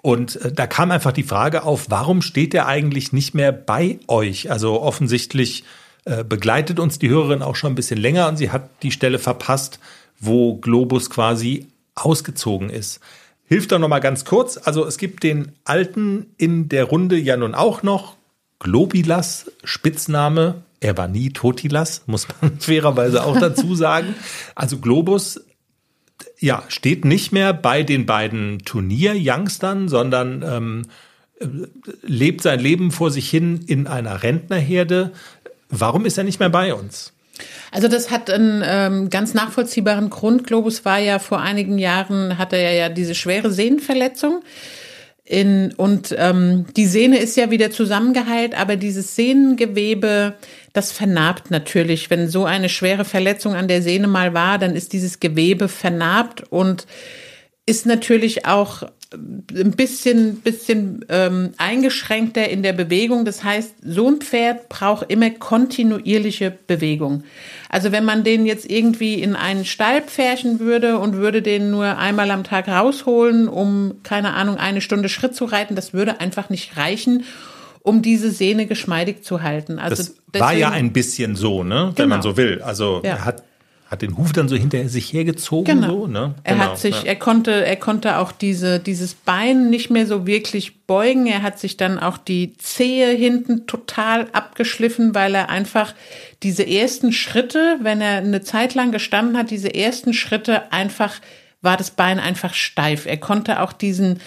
Und 0.00 0.36
äh, 0.36 0.52
da 0.52 0.66
kam 0.66 0.90
einfach 0.90 1.12
die 1.12 1.22
Frage 1.22 1.64
auf, 1.64 1.90
warum 1.90 2.22
steht 2.22 2.54
der 2.54 2.66
eigentlich 2.66 3.12
nicht 3.12 3.34
mehr 3.34 3.52
bei 3.52 4.00
euch? 4.08 4.50
Also 4.50 4.80
offensichtlich 4.80 5.64
begleitet 6.04 6.80
uns 6.80 6.98
die 6.98 7.10
Hörerin 7.10 7.42
auch 7.42 7.56
schon 7.56 7.72
ein 7.72 7.76
bisschen 7.76 8.00
länger 8.00 8.28
und 8.28 8.36
sie 8.36 8.50
hat 8.50 8.70
die 8.82 8.90
Stelle 8.90 9.18
verpasst, 9.18 9.78
wo 10.18 10.56
Globus 10.56 11.10
quasi 11.10 11.68
ausgezogen 11.94 12.70
ist. 12.70 13.00
Hilft 13.44 13.72
doch 13.72 13.78
noch 13.78 13.88
mal 13.88 13.98
ganz 13.98 14.24
kurz. 14.24 14.56
Also 14.56 14.86
es 14.86 14.96
gibt 14.96 15.22
den 15.24 15.52
alten 15.64 16.26
in 16.36 16.68
der 16.68 16.84
Runde 16.84 17.18
ja 17.18 17.36
nun 17.36 17.54
auch 17.54 17.82
noch 17.82 18.16
Globilas 18.60 19.50
Spitzname. 19.64 20.62
Er 20.78 20.96
war 20.96 21.08
nie 21.08 21.30
Totilas, 21.30 22.02
muss 22.06 22.28
man 22.40 22.56
fairerweise 22.60 23.24
auch 23.24 23.38
dazu 23.38 23.74
sagen. 23.74 24.14
Also 24.54 24.78
Globus 24.78 25.40
ja, 26.38 26.62
steht 26.68 27.04
nicht 27.04 27.32
mehr 27.32 27.52
bei 27.52 27.82
den 27.82 28.06
beiden 28.06 28.60
Turnier-Youngstern, 28.60 29.88
sondern 29.88 30.42
ähm, 30.42 30.82
lebt 32.02 32.42
sein 32.42 32.60
Leben 32.60 32.90
vor 32.90 33.10
sich 33.10 33.28
hin 33.28 33.60
in 33.66 33.86
einer 33.86 34.22
Rentnerherde, 34.22 35.12
Warum 35.70 36.04
ist 36.04 36.18
er 36.18 36.24
nicht 36.24 36.40
mehr 36.40 36.50
bei 36.50 36.74
uns? 36.74 37.12
Also 37.70 37.88
das 37.88 38.10
hat 38.10 38.28
einen 38.30 38.62
ähm, 38.64 39.10
ganz 39.10 39.34
nachvollziehbaren 39.34 40.10
Grund. 40.10 40.46
Globus 40.46 40.84
war 40.84 40.98
ja 40.98 41.18
vor 41.18 41.40
einigen 41.40 41.78
Jahren, 41.78 42.36
hatte 42.38 42.56
er 42.56 42.74
ja 42.74 42.88
diese 42.88 43.14
schwere 43.14 43.50
Sehnenverletzung. 43.50 44.42
In, 45.24 45.72
und 45.76 46.12
ähm, 46.18 46.66
die 46.76 46.86
Sehne 46.86 47.18
ist 47.18 47.36
ja 47.36 47.52
wieder 47.52 47.70
zusammengeheilt, 47.70 48.58
aber 48.60 48.74
dieses 48.74 49.14
Sehnengewebe, 49.14 50.34
das 50.72 50.90
vernarbt 50.90 51.52
natürlich. 51.52 52.10
Wenn 52.10 52.28
so 52.28 52.46
eine 52.46 52.68
schwere 52.68 53.04
Verletzung 53.04 53.54
an 53.54 53.68
der 53.68 53.80
Sehne 53.80 54.08
mal 54.08 54.34
war, 54.34 54.58
dann 54.58 54.74
ist 54.74 54.92
dieses 54.92 55.20
Gewebe 55.20 55.68
vernarbt 55.68 56.42
und 56.50 56.86
ist 57.64 57.86
natürlich 57.86 58.44
auch 58.44 58.82
ein 59.12 59.72
bisschen, 59.72 60.36
bisschen 60.36 61.04
ähm, 61.08 61.50
eingeschränkter 61.56 62.48
in 62.48 62.62
der 62.62 62.72
Bewegung. 62.72 63.24
Das 63.24 63.42
heißt, 63.42 63.74
so 63.84 64.08
ein 64.08 64.20
Pferd 64.20 64.68
braucht 64.68 65.10
immer 65.10 65.30
kontinuierliche 65.30 66.56
Bewegung. 66.66 67.24
Also 67.68 67.90
wenn 67.90 68.04
man 68.04 68.22
den 68.22 68.46
jetzt 68.46 68.70
irgendwie 68.70 69.14
in 69.14 69.34
einen 69.34 69.64
Stall 69.64 70.02
pferchen 70.02 70.60
würde 70.60 70.98
und 70.98 71.16
würde 71.16 71.42
den 71.42 71.72
nur 71.72 71.98
einmal 71.98 72.30
am 72.30 72.44
Tag 72.44 72.68
rausholen, 72.68 73.48
um, 73.48 73.96
keine 74.04 74.34
Ahnung, 74.34 74.58
eine 74.58 74.80
Stunde 74.80 75.08
Schritt 75.08 75.34
zu 75.34 75.44
reiten, 75.44 75.74
das 75.74 75.92
würde 75.92 76.20
einfach 76.20 76.48
nicht 76.48 76.76
reichen, 76.76 77.24
um 77.82 78.02
diese 78.02 78.30
Sehne 78.30 78.66
geschmeidig 78.66 79.24
zu 79.24 79.42
halten. 79.42 79.80
Also 79.80 79.96
das 79.96 80.14
deswegen, 80.28 80.44
war 80.44 80.52
ja 80.52 80.70
ein 80.70 80.92
bisschen 80.92 81.34
so, 81.34 81.64
ne? 81.64 81.86
Wenn 81.96 82.04
genau. 82.04 82.08
man 82.08 82.22
so 82.22 82.36
will. 82.36 82.62
Also 82.62 83.00
ja. 83.02 83.10
er 83.10 83.24
hat 83.24 83.42
hat 83.90 84.02
den 84.02 84.16
Huf 84.16 84.32
dann 84.32 84.48
so 84.48 84.54
hinter 84.54 84.88
sich 84.88 85.12
hergezogen. 85.12 85.80
Genau. 85.80 86.02
So, 86.02 86.06
ne? 86.06 86.36
Er 86.44 86.54
genau, 86.54 86.66
hat 86.66 86.78
sich, 86.78 87.02
ja. 87.02 87.08
er 87.08 87.16
konnte, 87.16 87.66
er 87.66 87.74
konnte 87.74 88.18
auch 88.18 88.30
diese, 88.30 88.78
dieses 88.78 89.14
Bein 89.14 89.68
nicht 89.68 89.90
mehr 89.90 90.06
so 90.06 90.28
wirklich 90.28 90.86
beugen. 90.86 91.26
Er 91.26 91.42
hat 91.42 91.58
sich 91.58 91.76
dann 91.76 91.98
auch 91.98 92.16
die 92.16 92.56
Zehe 92.56 93.10
hinten 93.10 93.66
total 93.66 94.28
abgeschliffen, 94.32 95.16
weil 95.16 95.34
er 95.34 95.48
einfach 95.48 95.92
diese 96.44 96.64
ersten 96.64 97.12
Schritte, 97.12 97.78
wenn 97.82 98.00
er 98.00 98.18
eine 98.18 98.42
Zeit 98.42 98.76
lang 98.76 98.92
gestanden 98.92 99.36
hat, 99.36 99.50
diese 99.50 99.74
ersten 99.74 100.14
Schritte 100.14 100.72
einfach, 100.72 101.20
war 101.60 101.76
das 101.76 101.90
Bein 101.90 102.20
einfach 102.20 102.54
steif. 102.54 103.06
Er 103.06 103.16
konnte 103.16 103.60
auch 103.60 103.72
diesen, 103.72 104.20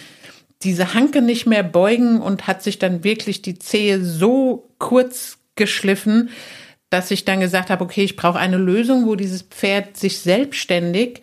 diese 0.63 0.93
Hanke 0.93 1.21
nicht 1.21 1.45
mehr 1.45 1.63
beugen 1.63 2.19
und 2.19 2.47
hat 2.47 2.63
sich 2.63 2.80
dann 2.80 3.06
wirklich 3.06 3.41
die 3.41 3.58
Zehe 3.60 4.04
so 4.04 4.67
kurz 4.78 5.38
geschliffen, 5.56 6.32
dass 6.93 7.10
ich 7.10 7.25
dann 7.25 7.39
gesagt 7.39 7.71
habe, 7.71 7.84
okay, 7.84 8.03
ich 8.03 8.15
brauche 8.15 8.38
eine 8.38 8.58
Lösung, 8.58 9.08
wo 9.08 9.15
dieses 9.15 9.41
Pferd 9.41 9.97
sich 9.97 10.19
selbstständig 10.19 11.21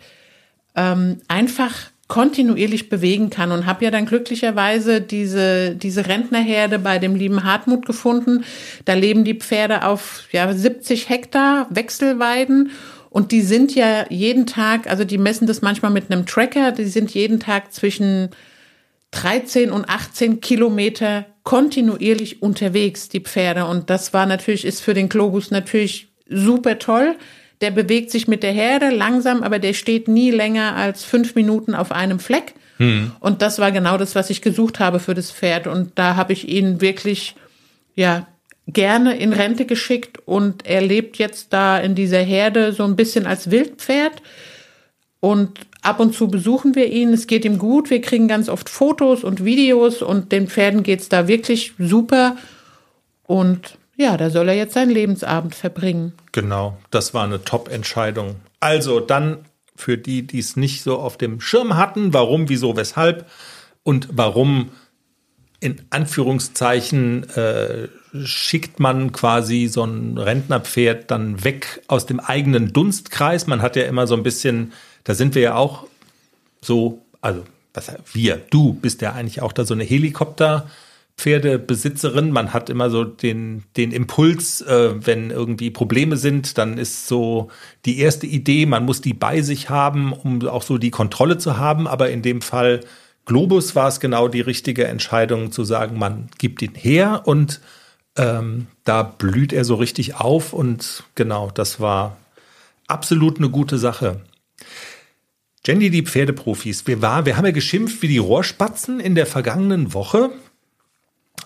ähm, 0.75 1.21
einfach 1.29 1.91
kontinuierlich 2.09 2.89
bewegen 2.89 3.29
kann 3.29 3.53
und 3.53 3.65
habe 3.65 3.85
ja 3.85 3.89
dann 3.89 4.05
glücklicherweise 4.05 4.99
diese, 4.99 5.77
diese 5.77 6.07
Rentnerherde 6.07 6.77
bei 6.77 6.99
dem 6.99 7.15
lieben 7.15 7.45
Hartmut 7.45 7.85
gefunden. 7.85 8.43
Da 8.83 8.95
leben 8.95 9.23
die 9.23 9.35
Pferde 9.35 9.85
auf 9.85 10.27
ja, 10.33 10.51
70 10.53 11.07
Hektar 11.07 11.67
Wechselweiden 11.69 12.71
und 13.09 13.31
die 13.31 13.41
sind 13.41 13.73
ja 13.73 14.05
jeden 14.09 14.45
Tag, 14.47 14.89
also 14.89 15.05
die 15.05 15.17
messen 15.17 15.47
das 15.47 15.61
manchmal 15.61 15.91
mit 15.91 16.11
einem 16.11 16.25
Tracker, 16.25 16.73
die 16.73 16.83
sind 16.83 17.11
jeden 17.13 17.39
Tag 17.39 17.71
zwischen 17.71 18.31
13 19.11 19.71
und 19.71 19.89
18 19.89 20.41
Kilometer 20.41 21.25
kontinuierlich 21.43 22.41
unterwegs, 22.41 23.09
die 23.09 23.19
Pferde. 23.19 23.65
Und 23.65 23.89
das 23.89 24.13
war 24.13 24.25
natürlich, 24.25 24.65
ist 24.65 24.81
für 24.81 24.93
den 24.93 25.09
Globus 25.09 25.51
natürlich 25.51 26.07
super 26.29 26.79
toll. 26.79 27.15
Der 27.61 27.71
bewegt 27.71 28.09
sich 28.09 28.27
mit 28.27 28.41
der 28.41 28.53
Herde 28.53 28.89
langsam, 28.89 29.43
aber 29.43 29.59
der 29.59 29.73
steht 29.73 30.07
nie 30.07 30.31
länger 30.31 30.75
als 30.75 31.03
fünf 31.03 31.35
Minuten 31.35 31.75
auf 31.75 31.91
einem 31.91 32.19
Fleck. 32.19 32.53
Hm. 32.77 33.11
Und 33.19 33.41
das 33.41 33.59
war 33.59 33.71
genau 33.71 33.97
das, 33.97 34.15
was 34.15 34.29
ich 34.29 34.41
gesucht 34.41 34.79
habe 34.79 34.99
für 34.99 35.13
das 35.13 35.31
Pferd. 35.31 35.67
Und 35.67 35.91
da 35.95 36.15
habe 36.15 36.33
ich 36.33 36.47
ihn 36.47 36.81
wirklich, 36.81 37.35
ja, 37.95 38.27
gerne 38.67 39.17
in 39.17 39.33
Rente 39.33 39.65
geschickt 39.65 40.19
und 40.25 40.65
er 40.65 40.81
lebt 40.81 41.17
jetzt 41.17 41.51
da 41.51 41.77
in 41.79 41.95
dieser 41.95 42.21
Herde 42.21 42.73
so 42.73 42.83
ein 42.83 42.95
bisschen 42.95 43.25
als 43.25 43.51
Wildpferd. 43.51 44.21
Und 45.19 45.59
Ab 45.81 45.99
und 45.99 46.13
zu 46.13 46.27
besuchen 46.27 46.75
wir 46.75 46.91
ihn, 46.91 47.11
es 47.11 47.25
geht 47.25 47.43
ihm 47.43 47.57
gut, 47.57 47.89
wir 47.89 48.01
kriegen 48.01 48.27
ganz 48.27 48.49
oft 48.49 48.69
Fotos 48.69 49.23
und 49.23 49.43
Videos 49.43 50.01
und 50.01 50.31
den 50.31 50.47
Pferden 50.47 50.83
geht's 50.83 51.09
da 51.09 51.27
wirklich 51.27 51.73
super. 51.79 52.37
Und 53.25 53.77
ja, 53.97 54.15
da 54.17 54.29
soll 54.29 54.49
er 54.49 54.55
jetzt 54.55 54.73
seinen 54.73 54.91
Lebensabend 54.91 55.55
verbringen. 55.55 56.13
Genau, 56.31 56.77
das 56.91 57.13
war 57.13 57.23
eine 57.23 57.43
Top-Entscheidung. 57.43 58.35
Also 58.59 58.99
dann 58.99 59.45
für 59.75 59.97
die, 59.97 60.27
die 60.27 60.39
es 60.39 60.55
nicht 60.55 60.83
so 60.83 60.99
auf 60.99 61.17
dem 61.17 61.41
Schirm 61.41 61.75
hatten, 61.75 62.13
warum, 62.13 62.49
wieso, 62.49 62.77
weshalb 62.77 63.27
und 63.83 64.07
warum 64.11 64.69
in 65.59 65.81
Anführungszeichen 65.91 67.29
äh, 67.31 67.87
schickt 68.23 68.79
man 68.79 69.11
quasi 69.11 69.67
so 69.67 69.83
ein 69.83 70.17
Rentnerpferd 70.17 71.09
dann 71.09 71.43
weg 71.43 71.81
aus 71.87 72.05
dem 72.05 72.19
eigenen 72.19 72.73
Dunstkreis. 72.73 73.47
Man 73.47 73.61
hat 73.61 73.75
ja 73.75 73.83
immer 73.83 74.07
so 74.07 74.15
ein 74.15 74.23
bisschen 74.23 74.73
da 75.03 75.13
sind 75.13 75.35
wir 75.35 75.41
ja 75.41 75.55
auch 75.55 75.85
so, 76.61 77.01
also 77.21 77.43
was 77.73 77.91
wir, 78.13 78.41
du 78.49 78.73
bist 78.73 79.01
ja 79.01 79.13
eigentlich 79.13 79.41
auch 79.41 79.53
da 79.53 79.65
so 79.65 79.73
eine 79.73 79.83
Helikopter. 79.83 80.69
Pferdebesitzerin, 81.17 82.31
man 82.31 82.51
hat 82.51 82.69
immer 82.69 82.89
so 82.89 83.03
den, 83.03 83.63
den 83.77 83.91
Impuls, 83.91 84.61
äh, 84.61 84.93
wenn 85.05 85.29
irgendwie 85.29 85.69
Probleme 85.69 86.17
sind, 86.17 86.57
dann 86.57 86.77
ist 86.77 87.07
so 87.07 87.51
die 87.85 87.99
erste 87.99 88.25
Idee, 88.25 88.65
man 88.65 88.85
muss 88.85 89.01
die 89.01 89.13
bei 89.13 89.41
sich 89.41 89.69
haben, 89.69 90.13
um 90.13 90.47
auch 90.47 90.63
so 90.63 90.77
die 90.77 90.89
Kontrolle 90.89 91.37
zu 91.37 91.57
haben. 91.57 91.87
Aber 91.87 92.09
in 92.09 92.23
dem 92.23 92.41
Fall 92.41 92.81
Globus 93.25 93.75
war 93.75 93.87
es 93.87 93.99
genau 93.99 94.27
die 94.27 94.41
richtige 94.41 94.87
Entscheidung 94.87 95.51
zu 95.51 95.63
sagen, 95.63 95.99
man 95.99 96.29
gibt 96.39 96.61
ihn 96.61 96.73
her 96.73 97.21
und 97.25 97.61
ähm, 98.17 98.67
da 98.83 99.03
blüht 99.03 99.53
er 99.53 99.63
so 99.63 99.75
richtig 99.75 100.15
auf 100.15 100.53
und 100.53 101.03
genau, 101.15 101.51
das 101.51 101.79
war 101.79 102.17
absolut 102.87 103.37
eine 103.37 103.49
gute 103.49 103.77
Sache. 103.77 104.21
Jenny, 105.65 105.91
die 105.91 106.03
Pferdeprofis, 106.03 106.87
wir, 106.87 107.01
war, 107.01 107.25
wir 107.25 107.37
haben 107.37 107.45
ja 107.45 107.51
geschimpft 107.51 108.01
wie 108.01 108.07
die 108.07 108.17
Rohrspatzen 108.17 108.99
in 108.99 109.13
der 109.13 109.27
vergangenen 109.27 109.93
Woche. 109.93 110.31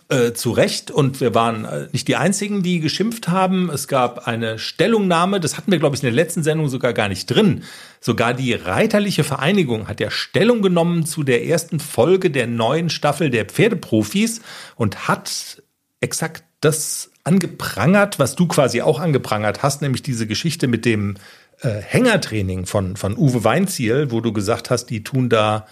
Äh, 0.07 0.33
zu 0.33 0.51
Recht 0.51 0.91
und 0.91 1.19
wir 1.19 1.33
waren 1.33 1.65
äh, 1.65 1.87
nicht 1.91 2.07
die 2.07 2.15
Einzigen, 2.15 2.61
die 2.61 2.79
geschimpft 2.79 3.27
haben. 3.27 3.71
Es 3.71 3.87
gab 3.87 4.27
eine 4.27 4.59
Stellungnahme, 4.59 5.39
das 5.39 5.57
hatten 5.57 5.71
wir, 5.71 5.79
glaube 5.79 5.95
ich, 5.95 6.03
in 6.03 6.07
der 6.07 6.13
letzten 6.13 6.43
Sendung 6.43 6.69
sogar 6.69 6.93
gar 6.93 7.09
nicht 7.09 7.25
drin. 7.25 7.63
Sogar 8.01 8.35
die 8.35 8.53
Reiterliche 8.53 9.23
Vereinigung 9.23 9.87
hat 9.87 9.99
ja 9.99 10.11
Stellung 10.11 10.61
genommen 10.61 11.07
zu 11.07 11.23
der 11.23 11.45
ersten 11.45 11.79
Folge 11.79 12.29
der 12.29 12.45
neuen 12.45 12.91
Staffel 12.91 13.31
der 13.31 13.45
Pferdeprofis 13.45 14.41
und 14.75 15.07
hat 15.07 15.63
exakt 16.01 16.43
das 16.61 17.09
angeprangert, 17.23 18.19
was 18.19 18.35
du 18.35 18.47
quasi 18.47 18.81
auch 18.81 18.99
angeprangert 18.99 19.63
hast, 19.63 19.81
nämlich 19.81 20.03
diese 20.03 20.27
Geschichte 20.27 20.67
mit 20.67 20.85
dem 20.85 21.15
äh, 21.61 21.69
Hängertraining 21.69 22.65
von, 22.65 22.95
von 22.95 23.17
Uwe 23.17 23.43
Weinziel, 23.43 24.11
wo 24.11 24.21
du 24.21 24.33
gesagt 24.33 24.69
hast, 24.69 24.87
die 24.87 25.03
tun 25.03 25.29
da 25.29 25.65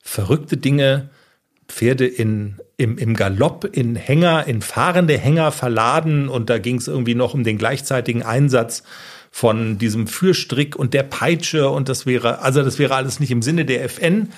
verrückte 0.00 0.56
Dinge, 0.56 1.10
Pferde 1.68 2.06
in, 2.06 2.56
im, 2.76 2.96
im 2.96 3.14
Galopp 3.14 3.64
in 3.76 3.94
Hänger, 3.94 4.46
in 4.46 4.62
fahrende 4.62 5.18
Hänger 5.18 5.52
verladen 5.52 6.28
und 6.28 6.48
da 6.48 6.58
ging 6.58 6.76
es 6.76 6.88
irgendwie 6.88 7.14
noch 7.14 7.34
um 7.34 7.44
den 7.44 7.58
gleichzeitigen 7.58 8.22
Einsatz 8.22 8.82
von 9.30 9.78
diesem 9.78 10.06
Fürstrick 10.06 10.76
und 10.76 10.94
der 10.94 11.02
Peitsche 11.02 11.68
und 11.68 11.88
das 11.88 12.06
wäre, 12.06 12.40
also 12.40 12.62
das 12.62 12.78
wäre 12.78 12.94
alles 12.94 13.20
nicht 13.20 13.30
im 13.30 13.42
Sinne 13.42 13.66
der 13.66 13.84
FN. 13.84 14.32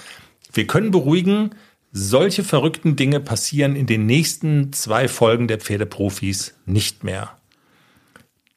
Wir 0.53 0.67
können 0.67 0.91
beruhigen, 0.91 1.51
solche 1.93 2.45
verrückten 2.45 2.97
Dinge 2.97 3.21
passieren 3.21 3.77
in 3.77 3.87
den 3.87 4.07
nächsten 4.07 4.73
zwei 4.73 5.07
Folgen 5.07 5.49
der 5.49 5.59
Pferdeprofis 5.59 6.55
nicht 6.67 7.05
mehr. 7.05 7.40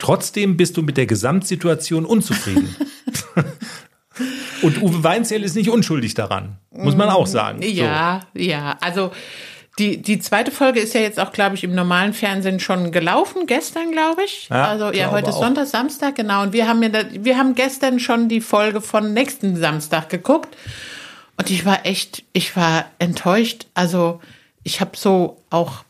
Trotzdem 0.04 0.58
bist 0.58 0.76
du 0.76 0.82
mit 0.82 0.98
der 0.98 1.06
Gesamtsituation 1.06 2.06
unzufrieden. 2.06 2.76
Und 4.62 4.82
Uwe 4.82 5.02
Weinzierl 5.02 5.44
ist 5.44 5.56
nicht 5.56 5.70
unschuldig 5.70 6.14
daran, 6.14 6.58
muss 6.72 6.98
man 6.98 7.08
auch 7.08 7.26
sagen. 7.26 7.62
Ja, 7.62 8.20
so. 8.34 8.42
ja. 8.42 8.78
Also 8.82 9.12
die, 9.80 10.02
die 10.02 10.20
zweite 10.20 10.52
Folge 10.52 10.82
ist 10.82 10.94
ja 10.94 11.00
jetzt 11.00 11.22
auch, 11.22 11.32
glaube 11.32 11.56
ich, 11.56 11.64
im 11.64 11.74
normalen 11.74 12.12
Fernsehen 12.12 12.60
schon 12.60 12.92
gelaufen, 12.92 13.48
gestern, 13.48 13.94
glaube 13.94 14.26
ich. 14.26 14.50
Ja, 14.50 14.68
also 14.68 14.92
ja, 14.92 15.10
heute 15.10 15.30
ist 15.30 15.38
Sonntag, 15.38 15.68
Samstag, 15.68 16.16
genau. 16.16 16.44
Und 16.44 16.52
wir 16.52 16.68
haben, 16.68 16.84
ja, 16.84 17.06
wir 17.10 17.38
haben 17.38 17.56
gestern 17.56 18.02
schon 18.02 18.28
die 18.28 18.42
Folge 18.42 18.82
von 18.82 19.14
nächsten 19.14 19.56
Samstag 19.56 20.10
geguckt. 20.10 20.56
Und 21.38 21.50
ich 21.50 21.66
war 21.66 21.86
echt, 21.86 22.26
ich 22.34 22.58
war 22.58 22.88
enttäuscht. 23.00 23.68
Also 23.74 24.20
ich 24.64 24.82
habe 24.82 24.92
so 24.98 25.42
auch 25.50 25.86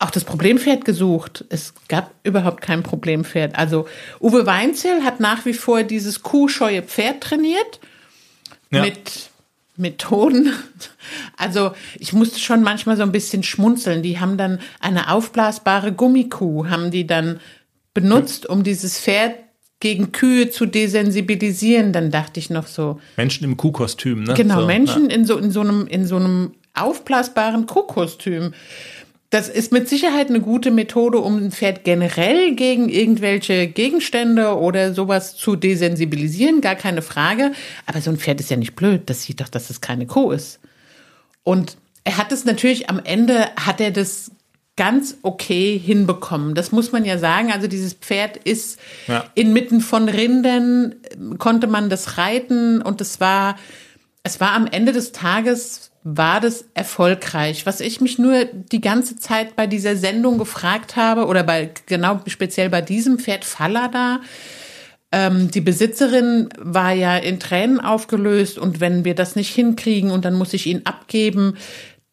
auch 0.00 0.10
das 0.10 0.24
Problempferd 0.24 0.84
gesucht. 0.84 1.44
Es 1.50 1.74
gab 1.88 2.12
überhaupt 2.24 2.62
kein 2.62 2.82
Problempferd. 2.82 3.56
Also 3.56 3.86
Uwe 4.18 4.46
Weinzel 4.46 5.04
hat 5.04 5.20
nach 5.20 5.44
wie 5.44 5.52
vor 5.52 5.82
dieses 5.82 6.22
kuhscheue 6.22 6.82
Pferd 6.82 7.20
trainiert 7.20 7.80
ja. 8.70 8.82
mit 8.82 9.30
Methoden. 9.76 10.52
Also 11.36 11.72
ich 11.98 12.12
musste 12.12 12.38
schon 12.38 12.62
manchmal 12.62 12.96
so 12.96 13.02
ein 13.02 13.12
bisschen 13.12 13.42
schmunzeln. 13.42 14.02
Die 14.02 14.20
haben 14.20 14.36
dann 14.36 14.60
eine 14.78 15.10
aufblasbare 15.10 15.92
Gummikuh, 15.92 16.68
haben 16.68 16.90
die 16.90 17.06
dann 17.06 17.40
benutzt, 17.94 18.46
um 18.46 18.62
dieses 18.62 19.00
Pferd 19.00 19.34
gegen 19.80 20.12
Kühe 20.12 20.50
zu 20.50 20.66
desensibilisieren. 20.66 21.92
Dann 21.92 22.10
dachte 22.10 22.38
ich 22.38 22.48
noch 22.48 22.66
so. 22.66 23.00
Menschen 23.16 23.44
im 23.44 23.56
Kuhkostüm, 23.56 24.24
ne? 24.24 24.34
Genau, 24.34 24.60
so, 24.60 24.66
Menschen 24.66 25.10
ja. 25.10 25.16
in 25.16 25.24
so, 25.24 25.36
in 25.36 25.50
so 25.50 25.60
einem, 25.60 25.86
in 25.86 26.06
so 26.06 26.16
einem 26.16 26.52
aufblasbaren 26.74 27.66
Kuhkostüm. 27.66 28.54
Das 29.30 29.48
ist 29.48 29.70
mit 29.70 29.88
Sicherheit 29.88 30.28
eine 30.28 30.40
gute 30.40 30.72
Methode, 30.72 31.18
um 31.18 31.36
ein 31.36 31.52
Pferd 31.52 31.84
generell 31.84 32.56
gegen 32.56 32.88
irgendwelche 32.88 33.68
Gegenstände 33.68 34.58
oder 34.58 34.92
sowas 34.92 35.36
zu 35.36 35.54
desensibilisieren, 35.54 36.60
gar 36.60 36.74
keine 36.74 37.00
Frage. 37.00 37.52
Aber 37.86 38.00
so 38.00 38.10
ein 38.10 38.18
Pferd 38.18 38.40
ist 38.40 38.50
ja 38.50 38.56
nicht 38.56 38.74
blöd. 38.74 39.02
Das 39.06 39.22
sieht 39.22 39.40
doch, 39.40 39.48
dass 39.48 39.70
es 39.70 39.80
keine 39.80 40.06
Kuh 40.06 40.32
ist. 40.32 40.58
Und 41.44 41.76
er 42.02 42.16
hat 42.16 42.32
es 42.32 42.44
natürlich 42.44 42.90
am 42.90 43.00
Ende, 43.04 43.46
hat 43.54 43.80
er 43.80 43.92
das 43.92 44.32
ganz 44.76 45.18
okay 45.22 45.78
hinbekommen. 45.78 46.54
Das 46.54 46.72
muss 46.72 46.90
man 46.90 47.04
ja 47.04 47.18
sagen. 47.18 47.52
Also 47.52 47.68
dieses 47.68 47.92
Pferd 47.92 48.36
ist 48.38 48.80
ja. 49.06 49.26
inmitten 49.34 49.80
von 49.80 50.08
Rindern, 50.08 50.96
konnte 51.38 51.68
man 51.68 51.88
das 51.88 52.18
reiten 52.18 52.82
und 52.82 53.00
es 53.00 53.20
war, 53.20 53.56
es 54.22 54.40
war 54.40 54.52
am 54.52 54.66
Ende 54.66 54.92
des 54.92 55.12
Tages 55.12 55.90
war 56.02 56.40
das 56.40 56.64
erfolgreich? 56.74 57.66
Was 57.66 57.80
ich 57.80 58.00
mich 58.00 58.18
nur 58.18 58.44
die 58.44 58.80
ganze 58.80 59.16
Zeit 59.16 59.56
bei 59.56 59.66
dieser 59.66 59.96
Sendung 59.96 60.38
gefragt 60.38 60.96
habe, 60.96 61.26
oder 61.26 61.42
bei, 61.42 61.70
genau 61.86 62.20
speziell 62.26 62.70
bei 62.70 62.80
diesem 62.80 63.18
Pferd 63.18 63.44
Fallada, 63.44 64.20
ähm, 65.12 65.50
die 65.50 65.60
Besitzerin 65.60 66.48
war 66.56 66.92
ja 66.92 67.16
in 67.16 67.40
Tränen 67.40 67.80
aufgelöst 67.80 68.58
und 68.58 68.80
wenn 68.80 69.04
wir 69.04 69.14
das 69.14 69.36
nicht 69.36 69.52
hinkriegen 69.52 70.10
und 70.10 70.24
dann 70.24 70.34
muss 70.34 70.54
ich 70.54 70.66
ihn 70.66 70.82
abgeben, 70.84 71.56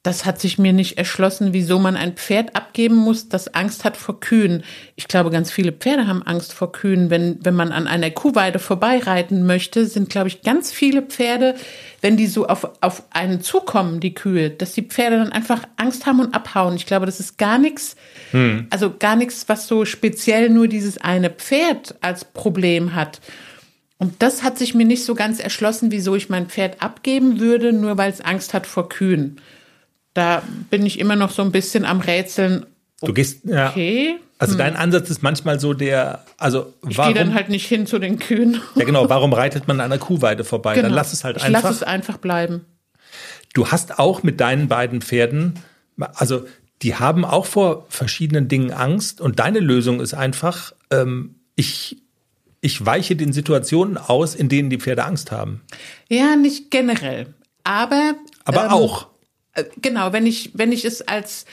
das 0.08 0.24
hat 0.24 0.40
sich 0.40 0.58
mir 0.58 0.72
nicht 0.72 0.98
erschlossen, 0.98 1.52
wieso 1.52 1.80
man 1.80 1.98
ein 1.98 2.14
Pferd 2.14 2.56
abgeben 2.56 2.96
muss, 2.96 3.28
das 3.28 3.54
Angst 3.54 3.84
hat 3.84 3.98
vor 3.98 4.22
Kühen. 4.22 4.64
Ich 4.96 5.10
glaube, 5.10 5.32
ganz 5.32 5.52
viele 5.52 5.74
Pferde 5.74 6.08
haben 6.08 6.24
Angst 6.24 6.54
vor 6.54 6.72
Kühen. 6.72 7.10
Wenn, 7.10 7.40
wenn 7.44 7.56
man 7.56 7.74
an 7.74 7.88
einer 7.88 8.10
Kuhweide 8.10 8.58
vorbeireiten 8.58 9.46
möchte, 9.46 9.86
sind, 9.86 10.10
glaube 10.10 10.30
ich, 10.30 10.44
ganz 10.44 10.72
viele 10.72 11.02
Pferde, 11.02 11.56
wenn 12.00 12.16
die 12.16 12.28
so 12.28 12.48
auf, 12.48 12.70
auf 12.80 13.04
einen 13.10 13.42
zukommen, 13.42 14.00
die 14.00 14.14
Kühe, 14.14 14.50
dass 14.50 14.72
die 14.72 14.84
Pferde 14.84 15.18
dann 15.18 15.34
einfach 15.34 15.64
Angst 15.76 16.06
haben 16.06 16.22
und 16.22 16.34
abhauen. 16.34 16.78
Ich 16.78 16.86
glaube, 16.86 17.06
das 17.06 17.20
ist 17.20 17.38
gar 17.38 17.58
nichts, 17.58 17.98
hm. 18.32 18.68
also 18.70 18.94
gar 18.98 19.18
nichts, 19.18 19.50
was 19.50 19.68
so 19.68 19.84
speziell 19.84 20.50
nur 20.50 20.70
dieses 20.70 20.98
eine 21.00 21.30
Pferd 21.30 21.96
als 22.00 22.24
Problem 22.24 22.96
hat. 22.96 23.20
Und 23.98 24.22
das 24.22 24.42
hat 24.42 24.58
sich 24.58 24.74
mir 24.74 24.86
nicht 24.86 25.04
so 25.04 25.16
ganz 25.16 25.42
erschlossen, 25.42 25.92
wieso 25.92 26.16
ich 26.16 26.30
mein 26.30 26.48
Pferd 26.48 26.82
abgeben 26.82 27.42
würde, 27.42 27.74
nur 27.74 27.98
weil 27.98 28.10
es 28.10 28.22
Angst 28.22 28.54
hat 28.54 28.68
vor 28.68 28.88
Kühen 28.88 29.42
da 30.18 30.42
bin 30.72 30.86
ich 30.86 31.00
immer 31.00 31.16
noch 31.16 31.30
so 31.30 31.44
ein 31.44 31.52
bisschen 31.52 31.86
am 31.86 32.02
Rätseln. 32.02 32.66
Du 33.02 33.14
gehst, 33.14 33.46
ja. 33.46 33.70
Okay. 33.70 34.16
Also 34.40 34.54
hm. 34.54 34.60
dein 34.60 34.76
Ansatz 34.76 35.10
ist 35.12 35.22
manchmal 35.22 35.60
so 35.60 35.74
der, 35.74 36.26
also 36.38 36.74
ich 36.90 36.98
gehe 36.98 37.14
dann 37.14 37.36
halt 37.36 37.50
nicht 37.50 37.68
hin 37.68 37.86
zu 37.86 38.00
den 38.00 38.18
Kühen. 38.18 38.60
Ja 38.76 38.86
genau, 38.86 39.10
warum 39.10 39.34
reitet 39.34 39.68
man 39.68 39.80
an 39.80 39.92
einer 39.92 40.00
Kuhweide 40.00 40.44
vorbei? 40.44 40.74
Genau. 40.74 40.88
Dann 40.88 40.96
lass 40.96 41.14
es 41.14 41.24
halt 41.24 41.42
einfach. 41.42 41.64
Lass 41.64 41.72
es 41.72 41.84
einfach 41.84 42.18
bleiben. 42.18 42.66
Du 43.54 43.68
hast 43.68 44.00
auch 44.00 44.24
mit 44.24 44.40
deinen 44.40 44.68
beiden 44.68 45.02
Pferden, 45.02 45.60
also 45.98 46.46
die 46.82 46.96
haben 46.96 47.26
auch 47.26 47.46
vor 47.46 47.86
verschiedenen 47.90 48.48
Dingen 48.48 48.72
Angst 48.72 49.22
und 49.22 49.40
deine 49.40 49.60
Lösung 49.60 50.00
ist 50.00 50.14
einfach, 50.14 50.74
ähm, 50.92 51.36
ich 51.56 51.98
ich 52.62 52.84
weiche 52.84 53.16
den 53.16 53.34
Situationen 53.34 53.98
aus, 53.98 54.34
in 54.36 54.50
denen 54.50 54.70
die 54.70 54.78
Pferde 54.78 55.06
Angst 55.06 55.32
haben. 55.32 55.62
Ja, 56.10 56.36
nicht 56.36 56.72
generell, 56.72 57.34
aber 57.64 58.16
aber 58.46 58.66
ähm, 58.66 58.72
auch. 58.72 59.08
Äh, 59.58 59.66
genau, 59.82 60.14
wenn 60.14 60.26
ich, 60.26 60.52
wenn 60.54 60.72
ich 60.72 60.86
es 60.86 61.02
als, 61.02 61.46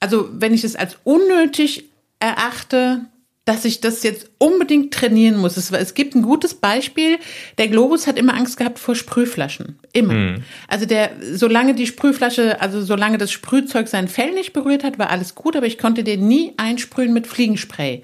also 0.00 0.28
wenn 0.32 0.54
ich 0.54 0.64
es 0.64 0.74
als 0.74 0.96
unnötig 1.04 1.84
erachte, 2.18 3.02
dass 3.44 3.66
ich 3.66 3.82
das 3.82 4.02
jetzt 4.02 4.30
unbedingt 4.38 4.94
trainieren 4.94 5.36
muss. 5.36 5.58
Es, 5.58 5.70
es, 5.70 5.92
gibt 5.92 6.14
ein 6.14 6.22
gutes 6.22 6.54
Beispiel. 6.54 7.18
Der 7.58 7.68
Globus 7.68 8.06
hat 8.06 8.18
immer 8.18 8.34
Angst 8.34 8.56
gehabt 8.56 8.78
vor 8.78 8.94
Sprühflaschen. 8.94 9.78
Immer. 9.92 10.14
Mhm. 10.14 10.44
Also 10.66 10.86
der, 10.86 11.10
solange 11.20 11.74
die 11.74 11.86
Sprühflasche, 11.86 12.60
also 12.62 12.82
solange 12.82 13.18
das 13.18 13.32
Sprühzeug 13.32 13.88
sein 13.88 14.08
Fell 14.08 14.32
nicht 14.32 14.54
berührt 14.54 14.82
hat, 14.82 14.98
war 14.98 15.10
alles 15.10 15.34
gut, 15.34 15.56
aber 15.56 15.66
ich 15.66 15.76
konnte 15.76 16.04
den 16.04 16.26
nie 16.26 16.54
einsprühen 16.56 17.12
mit 17.12 17.26
Fliegenspray 17.26 18.02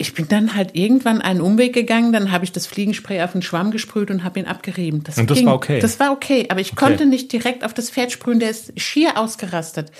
ich 0.00 0.14
bin 0.14 0.26
dann 0.28 0.54
halt 0.54 0.74
irgendwann 0.74 1.20
einen 1.20 1.42
Umweg 1.42 1.74
gegangen, 1.74 2.10
dann 2.12 2.32
habe 2.32 2.42
ich 2.44 2.52
das 2.52 2.66
Fliegenspray 2.66 3.20
auf 3.20 3.32
den 3.32 3.42
Schwamm 3.42 3.70
gesprüht 3.70 4.10
und 4.10 4.24
habe 4.24 4.40
ihn 4.40 4.46
abgerieben. 4.46 5.04
Das 5.04 5.18
und 5.18 5.30
das 5.30 5.38
ging. 5.38 5.46
war 5.46 5.54
okay. 5.54 5.78
Das 5.78 6.00
war 6.00 6.10
okay, 6.10 6.46
aber 6.48 6.60
ich 6.60 6.72
okay. 6.72 6.86
konnte 6.86 7.06
nicht 7.06 7.30
direkt 7.30 7.64
auf 7.64 7.74
das 7.74 7.90
Pferd 7.90 8.10
sprühen, 8.10 8.40
der 8.40 8.48
ist 8.48 8.80
schier 8.80 9.18
ausgerastet. 9.18 9.92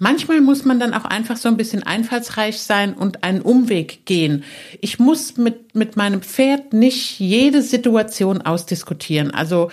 Manchmal 0.00 0.40
muss 0.40 0.64
man 0.64 0.80
dann 0.80 0.94
auch 0.94 1.04
einfach 1.04 1.36
so 1.36 1.48
ein 1.48 1.56
bisschen 1.56 1.84
einfallsreich 1.84 2.58
sein 2.58 2.92
und 2.94 3.22
einen 3.22 3.40
Umweg 3.40 4.04
gehen. 4.04 4.42
Ich 4.80 4.98
muss 4.98 5.36
mit, 5.36 5.76
mit 5.76 5.96
meinem 5.96 6.22
Pferd 6.22 6.72
nicht 6.72 7.20
jede 7.20 7.62
Situation 7.62 8.42
ausdiskutieren. 8.42 9.30
Also 9.30 9.70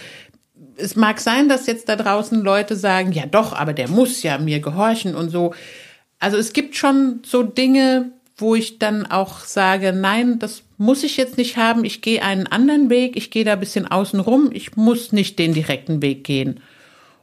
es 0.76 0.96
mag 0.96 1.20
sein, 1.20 1.50
dass 1.50 1.66
jetzt 1.66 1.90
da 1.90 1.96
draußen 1.96 2.44
Leute 2.44 2.76
sagen, 2.76 3.12
ja 3.12 3.26
doch, 3.26 3.54
aber 3.54 3.74
der 3.74 3.88
muss 3.88 4.22
ja 4.22 4.38
mir 4.38 4.60
gehorchen 4.60 5.16
und 5.16 5.32
so. 5.32 5.56
Also 6.20 6.38
es 6.38 6.54
gibt 6.54 6.76
schon 6.76 7.22
so 7.26 7.42
Dinge, 7.42 8.12
wo 8.38 8.54
ich 8.54 8.78
dann 8.80 9.06
auch 9.06 9.40
sage, 9.42 9.94
nein, 9.94 10.38
das 10.40 10.64
muss 10.78 11.04
ich 11.04 11.18
jetzt 11.18 11.38
nicht 11.38 11.58
haben, 11.58 11.84
ich 11.84 12.02
gehe 12.02 12.22
einen 12.22 12.46
anderen 12.46 12.90
Weg, 12.90 13.16
ich 13.16 13.32
gehe 13.32 13.44
da 13.44 13.54
ein 13.54 13.60
bisschen 13.60 13.88
außen 13.88 14.20
rum, 14.20 14.50
ich 14.54 14.76
muss 14.76 15.12
nicht 15.12 15.40
den 15.40 15.54
direkten 15.54 16.02
Weg 16.04 16.24
gehen. 16.24 16.60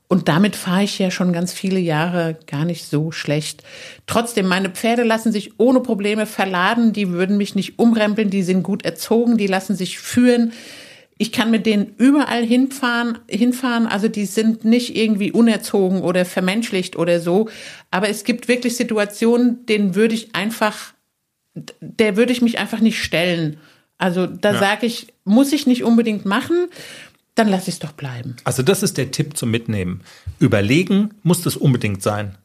Und 0.08 0.28
damit 0.28 0.54
fahre 0.54 0.84
ich 0.84 0.98
ja 0.98 1.10
schon 1.10 1.32
ganz 1.32 1.52
viele 1.52 1.78
Jahre 1.78 2.36
gar 2.46 2.64
nicht 2.64 2.84
so 2.84 3.10
schlecht. 3.10 3.62
Trotzdem, 4.06 4.46
meine 4.46 4.70
Pferde 4.70 5.02
lassen 5.02 5.32
sich 5.32 5.58
ohne 5.58 5.80
Probleme 5.80 6.26
verladen, 6.26 6.92
die 6.92 7.10
würden 7.10 7.36
mich 7.36 7.54
nicht 7.54 7.78
umrempeln, 7.78 8.28
die 8.28 8.42
sind 8.42 8.62
gut 8.62 8.84
erzogen, 8.84 9.38
die 9.38 9.46
lassen 9.46 9.76
sich 9.76 9.98
führen. 9.98 10.52
Ich 11.16 11.32
kann 11.32 11.50
mit 11.50 11.64
denen 11.64 11.94
überall 11.96 12.44
hinfahren, 12.44 13.18
hinfahren, 13.28 13.86
also 13.86 14.08
die 14.08 14.26
sind 14.26 14.64
nicht 14.64 14.96
irgendwie 14.96 15.32
unerzogen 15.32 16.02
oder 16.02 16.24
vermenschlicht 16.24 16.96
oder 16.96 17.20
so. 17.20 17.48
Aber 17.90 18.08
es 18.08 18.24
gibt 18.24 18.48
wirklich 18.48 18.76
Situationen, 18.76 19.64
denen 19.66 19.94
würde 19.94 20.14
ich 20.14 20.34
einfach 20.34 20.93
der 21.54 22.16
würde 22.16 22.32
ich 22.32 22.42
mich 22.42 22.58
einfach 22.58 22.80
nicht 22.80 23.02
stellen. 23.02 23.58
Also 23.98 24.26
da 24.26 24.52
ja. 24.52 24.58
sage 24.58 24.86
ich, 24.86 25.12
muss 25.24 25.52
ich 25.52 25.66
nicht 25.66 25.84
unbedingt 25.84 26.24
machen, 26.24 26.68
dann 27.34 27.48
lasse 27.48 27.68
ich 27.68 27.76
es 27.76 27.78
doch 27.80 27.92
bleiben. 27.92 28.36
Also 28.44 28.62
das 28.62 28.82
ist 28.82 28.96
der 28.96 29.10
Tipp 29.10 29.36
zum 29.36 29.50
Mitnehmen. 29.50 30.02
Überlegen 30.38 31.10
muss 31.22 31.42
das 31.42 31.56
unbedingt 31.56 32.02
sein, 32.02 32.36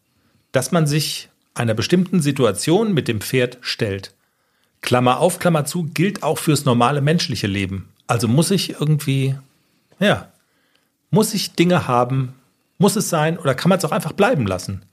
dass 0.51 0.71
man 0.71 0.87
sich 0.87 1.29
einer 1.53 1.73
bestimmten 1.73 2.21
Situation 2.21 2.93
mit 2.93 3.07
dem 3.07 3.21
Pferd 3.21 3.57
stellt. 3.61 4.13
Klammer 4.81 5.19
auf, 5.19 5.39
Klammer 5.39 5.65
zu, 5.65 5.89
gilt 5.93 6.23
auch 6.23 6.37
fürs 6.37 6.65
normale 6.65 7.01
menschliche 7.01 7.47
Leben. 7.47 7.89
Also 8.07 8.27
muss 8.27 8.49
ich 8.49 8.79
irgendwie, 8.79 9.35
ja, 9.99 10.31
muss 11.11 11.33
ich 11.33 11.53
Dinge 11.53 11.87
haben, 11.87 12.33
muss 12.77 12.95
es 12.95 13.09
sein 13.09 13.37
oder 13.37 13.55
kann 13.55 13.69
man 13.69 13.77
es 13.77 13.85
auch 13.85 13.91
einfach 13.91 14.13
bleiben 14.13 14.47
lassen? 14.47 14.83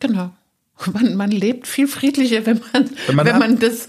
Genau. 0.00 0.32
Man, 0.92 1.16
man 1.16 1.30
lebt 1.30 1.66
viel 1.66 1.86
friedlicher, 1.86 2.46
wenn 2.46 2.60
man, 2.72 2.90
wenn 3.06 3.16
man, 3.16 3.26
wenn 3.26 3.38
man 3.38 3.58
das 3.58 3.88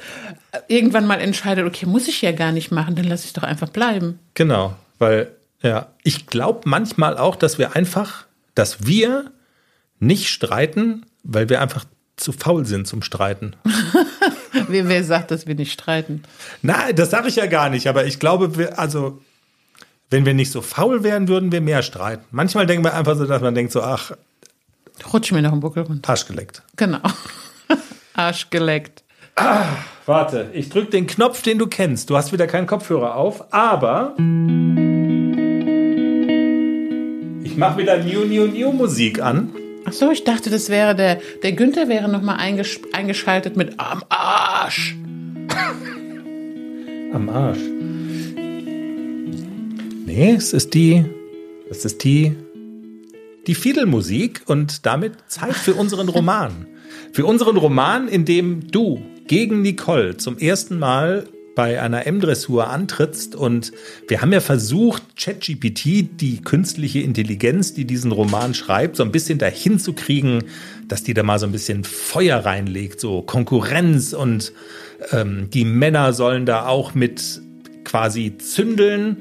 irgendwann 0.67 1.07
mal 1.07 1.19
entscheidet, 1.19 1.65
okay, 1.65 1.85
muss 1.85 2.07
ich 2.07 2.21
ja 2.21 2.31
gar 2.31 2.51
nicht 2.51 2.71
machen, 2.71 2.95
dann 2.95 3.05
lasse 3.05 3.25
ich 3.25 3.33
doch 3.33 3.43
einfach 3.43 3.69
bleiben. 3.69 4.19
Genau, 4.33 4.75
weil 4.99 5.31
ja, 5.61 5.87
ich 6.03 6.27
glaube 6.27 6.61
manchmal 6.65 7.17
auch, 7.17 7.35
dass 7.35 7.57
wir 7.57 7.75
einfach, 7.75 8.25
dass 8.53 8.85
wir 8.85 9.31
nicht 9.99 10.29
streiten, 10.29 11.05
weil 11.23 11.49
wir 11.49 11.61
einfach 11.61 11.85
zu 12.17 12.31
faul 12.31 12.65
sind 12.65 12.87
zum 12.87 13.01
Streiten. 13.01 13.55
wer, 14.67 14.87
wer 14.87 15.03
sagt, 15.03 15.31
dass 15.31 15.47
wir 15.47 15.55
nicht 15.55 15.71
streiten? 15.71 16.23
Nein, 16.61 16.95
das 16.95 17.09
sage 17.09 17.29
ich 17.29 17.37
ja 17.37 17.47
gar 17.47 17.69
nicht, 17.69 17.87
aber 17.87 18.05
ich 18.05 18.19
glaube, 18.19 18.57
wir, 18.57 18.77
also 18.77 19.21
wenn 20.09 20.25
wir 20.25 20.33
nicht 20.33 20.51
so 20.51 20.61
faul 20.61 21.03
wären, 21.03 21.27
würden 21.27 21.51
wir 21.51 21.61
mehr 21.61 21.81
streiten. 21.81 22.23
Manchmal 22.31 22.67
denken 22.67 22.83
wir 22.83 22.93
einfach 22.93 23.17
so, 23.17 23.25
dass 23.25 23.41
man 23.41 23.55
denkt 23.55 23.71
so, 23.71 23.81
ach, 23.81 24.11
Rutsch 25.11 25.31
mir 25.31 25.41
noch 25.41 25.51
einen 25.51 25.61
Buckel 25.61 25.83
runter. 25.83 26.09
Arsch 26.09 26.25
geleckt. 26.27 26.61
Genau. 26.75 26.99
Arsch 28.13 28.49
geleckt. 28.49 29.03
Ah, 29.35 29.65
warte, 30.05 30.51
ich 30.53 30.69
drücke 30.69 30.91
den 30.91 31.07
Knopf, 31.07 31.41
den 31.41 31.57
du 31.57 31.65
kennst. 31.67 32.09
Du 32.09 32.15
hast 32.15 32.31
wieder 32.31 32.45
keinen 32.45 32.67
Kopfhörer 32.67 33.15
auf, 33.15 33.51
aber 33.51 34.13
ich 37.43 37.57
mache 37.57 37.79
wieder 37.79 37.97
New 38.03 38.25
New 38.25 38.45
New 38.45 38.71
Musik 38.71 39.21
an. 39.21 39.53
Ach 39.85 39.93
so, 39.93 40.11
ich 40.11 40.23
dachte, 40.23 40.49
das 40.51 40.69
wäre 40.69 40.95
der 40.95 41.19
der 41.41 41.53
Günther 41.53 41.89
wäre 41.89 42.09
noch 42.09 42.21
mal 42.21 42.35
eingesch 42.35 42.79
eingeschaltet 42.93 43.57
mit 43.57 43.79
am 43.79 44.03
Arsch. 44.09 44.95
Am 47.13 47.29
Arsch. 47.29 47.59
Nee, 50.05 50.33
es 50.35 50.53
ist 50.53 50.73
die 50.73 51.05
es 51.69 51.85
ist 51.85 52.03
die 52.03 52.35
die 53.47 53.55
Fiedelmusik 53.55 54.41
und 54.45 54.85
damit 54.85 55.13
Zeit 55.27 55.55
für 55.55 55.73
unseren 55.73 56.09
Roman. 56.09 56.67
Für 57.11 57.25
unseren 57.25 57.57
Roman, 57.57 58.07
in 58.07 58.25
dem 58.25 58.71
du 58.71 59.03
gegen 59.27 59.61
Nicole 59.61 60.17
zum 60.17 60.37
ersten 60.39 60.79
Mal 60.79 61.27
bei 61.55 61.79
einer 61.79 62.07
M-Dressur 62.07 62.69
antrittst 62.69 63.35
und 63.35 63.71
wir 64.07 64.21
haben 64.21 64.33
ja 64.33 64.39
versucht, 64.39 65.03
ChatGPT, 65.15 66.19
die 66.19 66.41
künstliche 66.43 66.99
Intelligenz, 66.99 67.73
die 67.73 67.85
diesen 67.85 68.11
Roman 68.11 68.53
schreibt, 68.53 68.95
so 68.95 69.03
ein 69.03 69.11
bisschen 69.11 69.37
dahin 69.37 69.79
zu 69.79 69.93
kriegen, 69.93 70.45
dass 70.87 71.03
die 71.03 71.13
da 71.13 71.21
mal 71.21 71.37
so 71.37 71.45
ein 71.45 71.51
bisschen 71.51 71.83
Feuer 71.83 72.39
reinlegt, 72.39 72.99
so 72.99 73.21
Konkurrenz 73.21 74.13
und 74.13 74.53
ähm, 75.11 75.49
die 75.51 75.65
Männer 75.65 76.13
sollen 76.13 76.45
da 76.45 76.65
auch 76.65 76.95
mit 76.95 77.41
quasi 77.83 78.37
zündeln. 78.37 79.17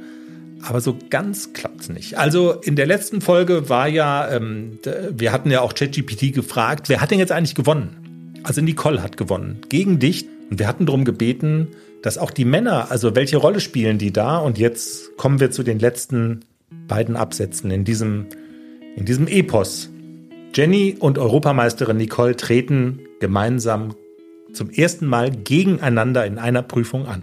Aber 0.62 0.80
so 0.80 0.96
ganz 1.10 1.52
klappt's 1.52 1.88
nicht. 1.88 2.18
Also 2.18 2.52
in 2.52 2.76
der 2.76 2.86
letzten 2.86 3.20
Folge 3.20 3.68
war 3.68 3.88
ja, 3.88 4.30
ähm, 4.30 4.78
wir 5.10 5.32
hatten 5.32 5.50
ja 5.50 5.60
auch 5.60 5.74
ChatGPT 5.74 6.32
gefragt, 6.32 6.88
wer 6.88 7.00
hat 7.00 7.10
denn 7.10 7.18
jetzt 7.18 7.32
eigentlich 7.32 7.54
gewonnen? 7.54 8.40
Also 8.44 8.60
Nicole 8.60 9.02
hat 9.02 9.16
gewonnen 9.16 9.60
gegen 9.68 9.98
dich. 9.98 10.26
Und 10.50 10.58
wir 10.58 10.68
hatten 10.68 10.86
darum 10.86 11.04
gebeten, 11.04 11.68
dass 12.02 12.18
auch 12.18 12.30
die 12.30 12.44
Männer, 12.44 12.90
also 12.90 13.14
welche 13.14 13.38
Rolle 13.38 13.60
spielen 13.60 13.98
die 13.98 14.12
da? 14.12 14.38
Und 14.38 14.58
jetzt 14.58 15.16
kommen 15.16 15.40
wir 15.40 15.50
zu 15.50 15.62
den 15.62 15.78
letzten 15.78 16.40
beiden 16.88 17.16
Absätzen 17.16 17.70
in 17.70 17.84
diesem, 17.84 18.26
in 18.96 19.04
diesem 19.04 19.26
Epos. 19.28 19.88
Jenny 20.54 20.96
und 20.98 21.18
Europameisterin 21.18 21.96
Nicole 21.96 22.36
treten 22.36 23.00
gemeinsam 23.20 23.94
zum 24.52 24.68
ersten 24.70 25.06
Mal 25.06 25.30
gegeneinander 25.30 26.26
in 26.26 26.38
einer 26.38 26.62
Prüfung 26.62 27.06
an. 27.06 27.22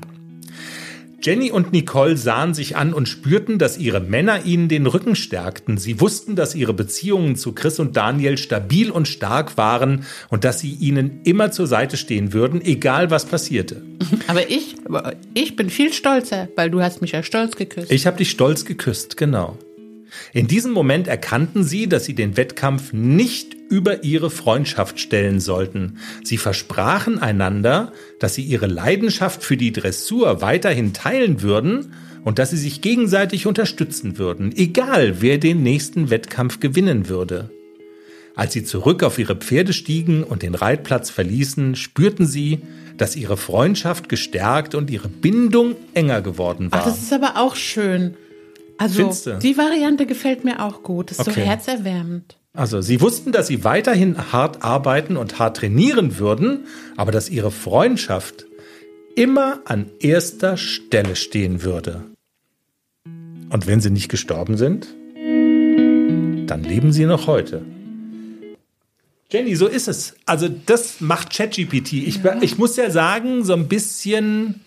Jenny 1.22 1.52
und 1.52 1.74
Nicole 1.74 2.16
sahen 2.16 2.54
sich 2.54 2.78
an 2.78 2.94
und 2.94 3.08
spürten, 3.08 3.60
dass 3.60 3.78
ihre 3.78 4.00
Männer 4.00 4.46
ihnen 4.46 4.70
den 4.70 4.86
Rücken 4.86 5.16
stärkten. 5.16 5.78
Sie 5.78 6.00
wussten, 6.00 6.36
dass 6.36 6.56
ihre 6.56 6.74
Beziehungen 6.74 7.36
zu 7.36 7.52
Chris 7.52 7.80
und 7.80 7.98
Daniel 7.98 8.38
stabil 8.38 8.90
und 8.90 9.08
stark 9.08 9.58
waren 9.58 10.06
und 10.30 10.46
dass 10.46 10.60
sie 10.60 10.72
ihnen 10.72 11.22
immer 11.24 11.52
zur 11.52 11.68
Seite 11.68 11.98
stehen 11.98 12.32
würden, 12.32 12.62
egal 12.62 13.12
was 13.12 13.26
passierte. 13.26 13.84
Aber 14.28 14.50
ich, 14.50 14.76
ich 15.34 15.56
bin 15.56 15.70
viel 15.70 15.92
stolzer, 15.92 16.48
weil 16.56 16.70
du 16.70 16.82
hast 16.82 17.02
mich 17.02 17.12
ja 17.12 17.22
stolz 17.22 17.56
geküsst. 17.58 17.92
Ich 17.92 18.08
habe 18.08 18.18
dich 18.18 18.30
stolz 18.30 18.64
geküsst, 18.64 19.18
genau. 19.18 19.58
In 20.34 20.48
diesem 20.48 20.72
Moment 20.72 21.08
erkannten 21.08 21.64
sie, 21.64 21.88
dass 21.88 22.06
sie 22.06 22.16
den 22.16 22.38
Wettkampf 22.38 22.94
nicht 22.94 23.56
über 23.70 24.04
ihre 24.04 24.30
Freundschaft 24.30 25.00
stellen 25.00 25.40
sollten. 25.40 26.00
Sie 26.24 26.38
versprachen 26.38 27.20
einander, 27.20 27.94
dass 28.20 28.36
sie 28.36 28.44
ihre 28.44 28.68
Leidenschaft 28.68 29.44
für 29.44 29.58
die 29.58 29.72
Dressur 29.72 30.42
weiterhin 30.42 30.94
teilen 30.94 31.42
würden 31.42 31.94
und 32.24 32.40
dass 32.40 32.50
sie 32.50 32.58
sich 32.58 32.82
gegenseitig 32.82 33.46
unterstützen 33.46 34.18
würden, 34.18 34.54
egal 34.56 35.22
wer 35.22 35.38
den 35.38 35.64
nächsten 35.64 36.10
Wettkampf 36.10 36.60
gewinnen 36.60 37.10
würde. 37.10 37.50
Als 38.36 38.54
sie 38.54 38.64
zurück 38.64 39.04
auf 39.04 39.20
ihre 39.20 39.36
Pferde 39.36 39.74
stiegen 39.74 40.24
und 40.24 40.44
den 40.44 40.56
Reitplatz 40.56 41.10
verließen, 41.10 41.76
spürten 41.76 42.26
sie, 42.26 42.60
dass 42.98 43.16
ihre 43.16 43.38
Freundschaft 43.38 44.10
gestärkt 44.10 44.76
und 44.76 44.90
ihre 44.90 45.10
Bindung 45.10 45.76
enger 45.94 46.22
geworden 46.22 46.72
war. 46.72 46.80
Ach, 46.82 46.86
das 46.86 47.02
ist 47.02 47.14
aber 47.14 47.38
auch 47.38 47.56
schön. 47.56 48.16
Also 48.80 49.12
die 49.40 49.58
Variante 49.58 50.06
gefällt 50.06 50.46
mir 50.46 50.64
auch 50.64 50.84
gut. 50.84 51.12
Ist 51.12 51.20
okay. 51.20 51.32
so 51.32 51.42
herzerwärmend. 51.42 52.38
Also 52.54 52.82
sie 52.82 53.02
wussten, 53.02 53.32
dass 53.32 53.48
sie 53.48 53.64
weiterhin 53.64 54.32
hart 54.32 54.64
arbeiten 54.64 55.18
und 55.18 55.38
hart 55.38 55.58
trainieren 55.58 56.18
würden, 56.18 56.66
aber 56.96 57.12
dass 57.12 57.30
ihre 57.30 57.52
Freundschaft 57.52 58.46
immer 59.16 59.60
an 59.66 59.88
erster 60.00 60.56
Stelle 60.56 61.18
stehen 61.18 61.64
würde. 61.64 62.06
Und 63.50 63.68
wenn 63.68 63.82
sie 63.82 63.90
nicht 63.90 64.10
gestorben 64.10 64.56
sind, 64.58 64.88
dann 66.48 66.64
leben 66.64 66.94
sie 66.94 67.06
noch 67.06 67.28
heute. 67.28 67.64
Jenny, 69.32 69.56
so 69.56 69.68
ist 69.68 69.88
es. 69.88 70.16
Also 70.26 70.48
das 70.48 71.02
macht 71.02 71.32
ChatGPT. 71.32 71.94
Ich, 71.94 72.22
ich 72.42 72.58
muss 72.58 72.78
ja 72.78 72.90
sagen, 72.90 73.44
so 73.44 73.54
ein 73.54 73.68
bisschen, 73.68 74.62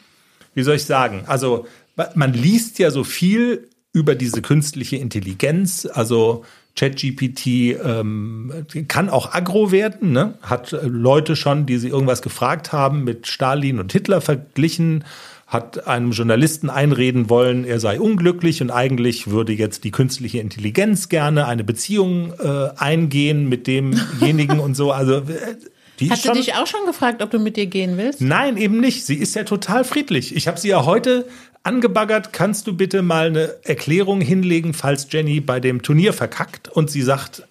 wie 0.55 0.63
soll 0.63 0.77
ich 0.77 0.85
sagen, 0.85 1.25
also 1.27 1.67
man 2.15 2.33
liest 2.33 2.79
ja 2.79 2.91
so 2.91 3.05
viel 3.05 3.69
über 3.93 4.15
diese 4.15 4.43
künstliche 4.43 4.97
Intelligenz. 4.97 5.87
Also 5.93 6.45
ChatGPT 6.77 7.47
ähm, 7.85 8.53
kann 8.89 9.11
auch 9.11 9.35
aggro 9.35 9.71
werden, 9.71 10.13
ne? 10.13 10.35
hat 10.41 10.73
äh, 10.73 10.87
Leute 10.87 11.37
schon, 11.37 11.67
die 11.67 11.77
sie 11.77 11.89
irgendwas 11.89 12.23
gefragt 12.23 12.73
haben, 12.73 13.05
mit 13.05 13.27
Stalin 13.27 13.79
und 13.79 13.93
Hitler 13.93 14.23
verglichen, 14.23 15.05
hat 15.47 15.87
einem 15.87 16.13
Journalisten 16.13 16.71
einreden 16.71 17.29
wollen, 17.29 17.67
er 17.67 17.79
sei 17.79 18.01
unglücklich 18.01 18.63
und 18.63 18.71
eigentlich 18.71 19.31
würde 19.31 19.53
jetzt 19.53 19.85
die 19.85 19.91
künstliche 19.91 20.39
Intelligenz 20.39 21.11
gerne 21.11 21.47
eine 21.47 21.63
Beziehung 21.63 22.33
äh, 22.43 22.71
eingehen 22.79 23.51
mit 23.51 23.67
demjenigen 23.67 24.59
und 24.59 24.75
so. 24.75 24.93
Also 24.93 25.17
äh, 25.17 25.57
die 26.01 26.11
Hat 26.11 26.21
sie 26.21 26.33
dich 26.33 26.55
auch 26.55 26.67
schon 26.67 26.87
gefragt, 26.87 27.23
ob 27.23 27.31
du 27.31 27.39
mit 27.39 27.59
dir 27.59 27.67
gehen 27.67 27.99
willst? 27.99 28.23
Nein, 28.23 28.57
eben 28.57 28.81
nicht. 28.81 29.05
Sie 29.05 29.17
ist 29.17 29.35
ja 29.35 29.45
total 29.45 29.85
friedlich. 29.85 30.35
Ich 30.35 30.49
habe 30.49 30.59
sie 30.59 30.69
ja 30.69 30.87
heute 30.87 31.27
angebaggert, 31.63 32.33
kannst 32.33 32.67
du 32.67 32.77
bitte 32.77 33.03
mal 33.03 33.27
eine 33.27 33.55
Erklärung 33.65 34.21
hinlegen, 34.21 34.75
falls 34.75 35.07
Jenny 35.11 35.41
bei 35.41 35.61
dem 35.61 35.83
Turnier 35.83 36.13
verkackt 36.13 36.69
und 36.69 36.91
sie 36.91 37.03
sagt, 37.03 37.45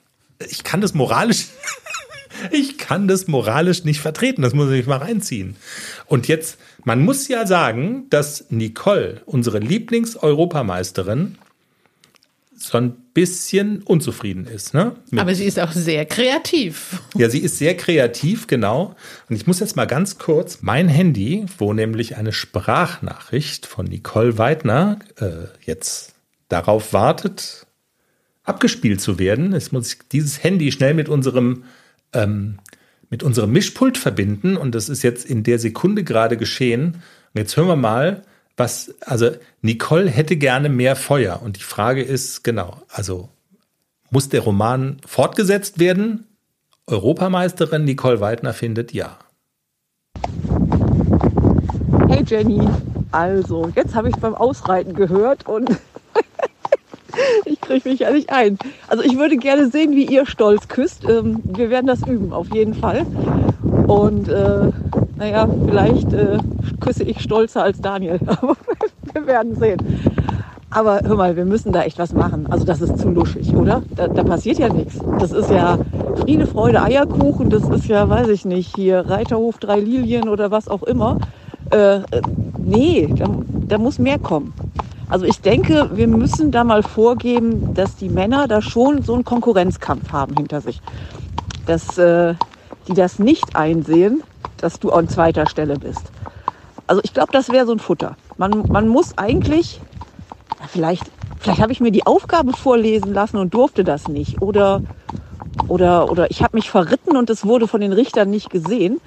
ich 0.49 0.63
kann 0.63 0.81
das 0.81 0.93
moralisch, 0.93 1.47
ich 2.51 2.77
kann 2.77 3.07
das 3.07 3.27
moralisch 3.27 3.83
nicht 3.83 4.01
vertreten, 4.01 4.41
das 4.41 4.53
muss 4.53 4.71
ich 4.71 4.87
mal 4.87 4.97
reinziehen. 4.97 5.55
Und 6.07 6.27
jetzt, 6.27 6.57
man 6.83 7.01
muss 7.01 7.27
ja 7.27 7.45
sagen, 7.45 8.07
dass 8.09 8.45
Nicole, 8.49 9.21
unsere 9.25 9.59
Lieblings-Europameisterin, 9.59 11.37
so 12.57 12.77
ein 12.77 13.00
bisschen 13.13 13.81
unzufrieden 13.83 14.45
ist. 14.45 14.73
Ne? 14.73 14.95
Aber 15.17 15.35
sie 15.35 15.45
ist 15.45 15.59
auch 15.59 15.71
sehr 15.71 16.05
kreativ. 16.05 17.01
Ja, 17.15 17.29
sie 17.29 17.39
ist 17.39 17.57
sehr 17.57 17.75
kreativ, 17.75 18.47
genau. 18.47 18.95
Und 19.29 19.35
ich 19.35 19.47
muss 19.47 19.59
jetzt 19.59 19.75
mal 19.75 19.85
ganz 19.85 20.17
kurz 20.17 20.59
mein 20.61 20.87
Handy, 20.87 21.45
wo 21.57 21.73
nämlich 21.73 22.17
eine 22.17 22.31
Sprachnachricht 22.31 23.65
von 23.65 23.85
Nicole 23.85 24.37
Weidner 24.37 24.99
äh, 25.17 25.47
jetzt 25.65 26.13
darauf 26.47 26.93
wartet, 26.93 27.67
abgespielt 28.43 29.01
zu 29.01 29.19
werden. 29.19 29.53
Jetzt 29.53 29.73
muss 29.73 29.93
ich 29.93 29.99
dieses 30.11 30.43
Handy 30.43 30.71
schnell 30.71 30.93
mit 30.93 31.09
unserem 31.09 31.63
ähm, 32.13 32.59
mit 33.09 33.23
unserem 33.23 33.51
Mischpult 33.51 33.97
verbinden 33.97 34.55
und 34.55 34.73
das 34.73 34.87
ist 34.87 35.03
jetzt 35.03 35.25
in 35.25 35.43
der 35.43 35.59
Sekunde 35.59 36.05
gerade 36.05 36.37
geschehen. 36.37 37.01
Und 37.33 37.39
jetzt 37.39 37.57
hören 37.57 37.67
wir 37.67 37.75
mal, 37.75 38.23
was, 38.57 38.93
also 39.01 39.31
Nicole 39.61 40.09
hätte 40.09 40.35
gerne 40.35 40.69
mehr 40.69 40.95
Feuer. 40.95 41.41
Und 41.43 41.57
die 41.57 41.63
Frage 41.63 42.03
ist, 42.03 42.43
genau, 42.43 42.81
also 42.89 43.29
muss 44.09 44.29
der 44.29 44.41
Roman 44.41 44.97
fortgesetzt 45.05 45.79
werden? 45.79 46.27
Europameisterin 46.87 47.85
Nicole 47.85 48.19
Weidner 48.19 48.53
findet 48.53 48.93
ja. 48.93 49.17
Hey 52.09 52.23
Jenny, 52.27 52.67
also 53.11 53.71
jetzt 53.75 53.95
habe 53.95 54.09
ich 54.09 54.15
beim 54.17 54.35
Ausreiten 54.35 54.93
gehört 54.93 55.47
und 55.47 55.69
ich 57.45 57.61
kriege 57.61 57.89
mich 57.89 57.99
ja 57.99 58.11
nicht 58.11 58.29
ein. 58.31 58.57
Also 58.87 59.03
ich 59.03 59.17
würde 59.17 59.37
gerne 59.37 59.69
sehen, 59.69 59.91
wie 59.91 60.05
ihr 60.05 60.25
stolz 60.25 60.67
küsst. 60.67 61.05
Ähm, 61.05 61.41
wir 61.45 61.69
werden 61.69 61.87
das 61.87 62.05
üben, 62.05 62.33
auf 62.33 62.53
jeden 62.53 62.73
Fall. 62.73 63.05
Und 63.87 64.27
äh, 64.27 64.71
naja, 65.21 65.47
vielleicht 65.67 66.13
äh, 66.13 66.39
küsse 66.79 67.03
ich 67.03 67.21
stolzer 67.21 67.61
als 67.61 67.79
Daniel. 67.79 68.19
Aber 68.25 68.55
wir 69.13 69.27
werden 69.27 69.55
sehen. 69.55 69.77
Aber 70.71 71.01
hör 71.03 71.15
mal, 71.15 71.35
wir 71.35 71.45
müssen 71.45 71.71
da 71.71 71.83
echt 71.83 71.99
was 71.99 72.11
machen. 72.11 72.47
Also 72.49 72.65
das 72.65 72.81
ist 72.81 72.97
zu 72.97 73.09
luschig, 73.09 73.55
oder? 73.55 73.83
Da, 73.95 74.07
da 74.07 74.23
passiert 74.23 74.57
ja 74.57 74.73
nichts. 74.73 74.99
Das 75.19 75.31
ist 75.31 75.51
ja 75.51 75.77
Friede, 76.21 76.47
Freude, 76.47 76.81
Eierkuchen. 76.81 77.51
Das 77.51 77.69
ist 77.69 77.87
ja, 77.87 78.09
weiß 78.09 78.29
ich 78.29 78.45
nicht, 78.45 78.75
hier 78.75 79.07
Reiterhof, 79.07 79.59
drei 79.59 79.79
Lilien 79.79 80.27
oder 80.27 80.49
was 80.49 80.67
auch 80.67 80.81
immer. 80.81 81.17
Äh, 81.69 81.99
nee, 82.57 83.07
da, 83.15 83.25
da 83.67 83.77
muss 83.77 83.99
mehr 83.99 84.17
kommen. 84.17 84.53
Also 85.07 85.25
ich 85.25 85.39
denke, 85.41 85.91
wir 85.93 86.07
müssen 86.07 86.49
da 86.49 86.63
mal 86.63 86.81
vorgeben, 86.81 87.75
dass 87.75 87.95
die 87.95 88.09
Männer 88.09 88.47
da 88.47 88.63
schon 88.63 89.03
so 89.03 89.13
einen 89.13 89.25
Konkurrenzkampf 89.25 90.11
haben 90.11 90.35
hinter 90.35 90.61
sich. 90.61 90.81
Dass 91.67 91.99
äh, 91.99 92.33
die 92.87 92.93
das 92.95 93.19
nicht 93.19 93.55
einsehen, 93.55 94.23
dass 94.61 94.79
du 94.79 94.91
an 94.91 95.07
zweiter 95.09 95.47
Stelle 95.47 95.77
bist. 95.77 96.03
Also 96.87 97.01
ich 97.03 97.13
glaube, 97.13 97.31
das 97.31 97.49
wäre 97.49 97.65
so 97.65 97.71
ein 97.71 97.79
Futter. 97.79 98.17
Man, 98.37 98.63
man 98.67 98.87
muss 98.87 99.17
eigentlich, 99.17 99.79
vielleicht, 100.67 101.03
vielleicht 101.39 101.61
habe 101.61 101.71
ich 101.71 101.79
mir 101.79 101.91
die 101.91 102.05
Aufgabe 102.05 102.53
vorlesen 102.53 103.13
lassen 103.13 103.37
und 103.37 103.53
durfte 103.53 103.83
das 103.83 104.07
nicht. 104.07 104.41
Oder, 104.41 104.81
oder, 105.67 106.11
oder 106.11 106.29
ich 106.31 106.43
habe 106.43 106.57
mich 106.57 106.69
verritten 106.69 107.15
und 107.15 107.29
es 107.29 107.45
wurde 107.45 107.67
von 107.67 107.81
den 107.81 107.93
Richtern 107.93 108.29
nicht 108.29 108.49
gesehen. 108.49 108.99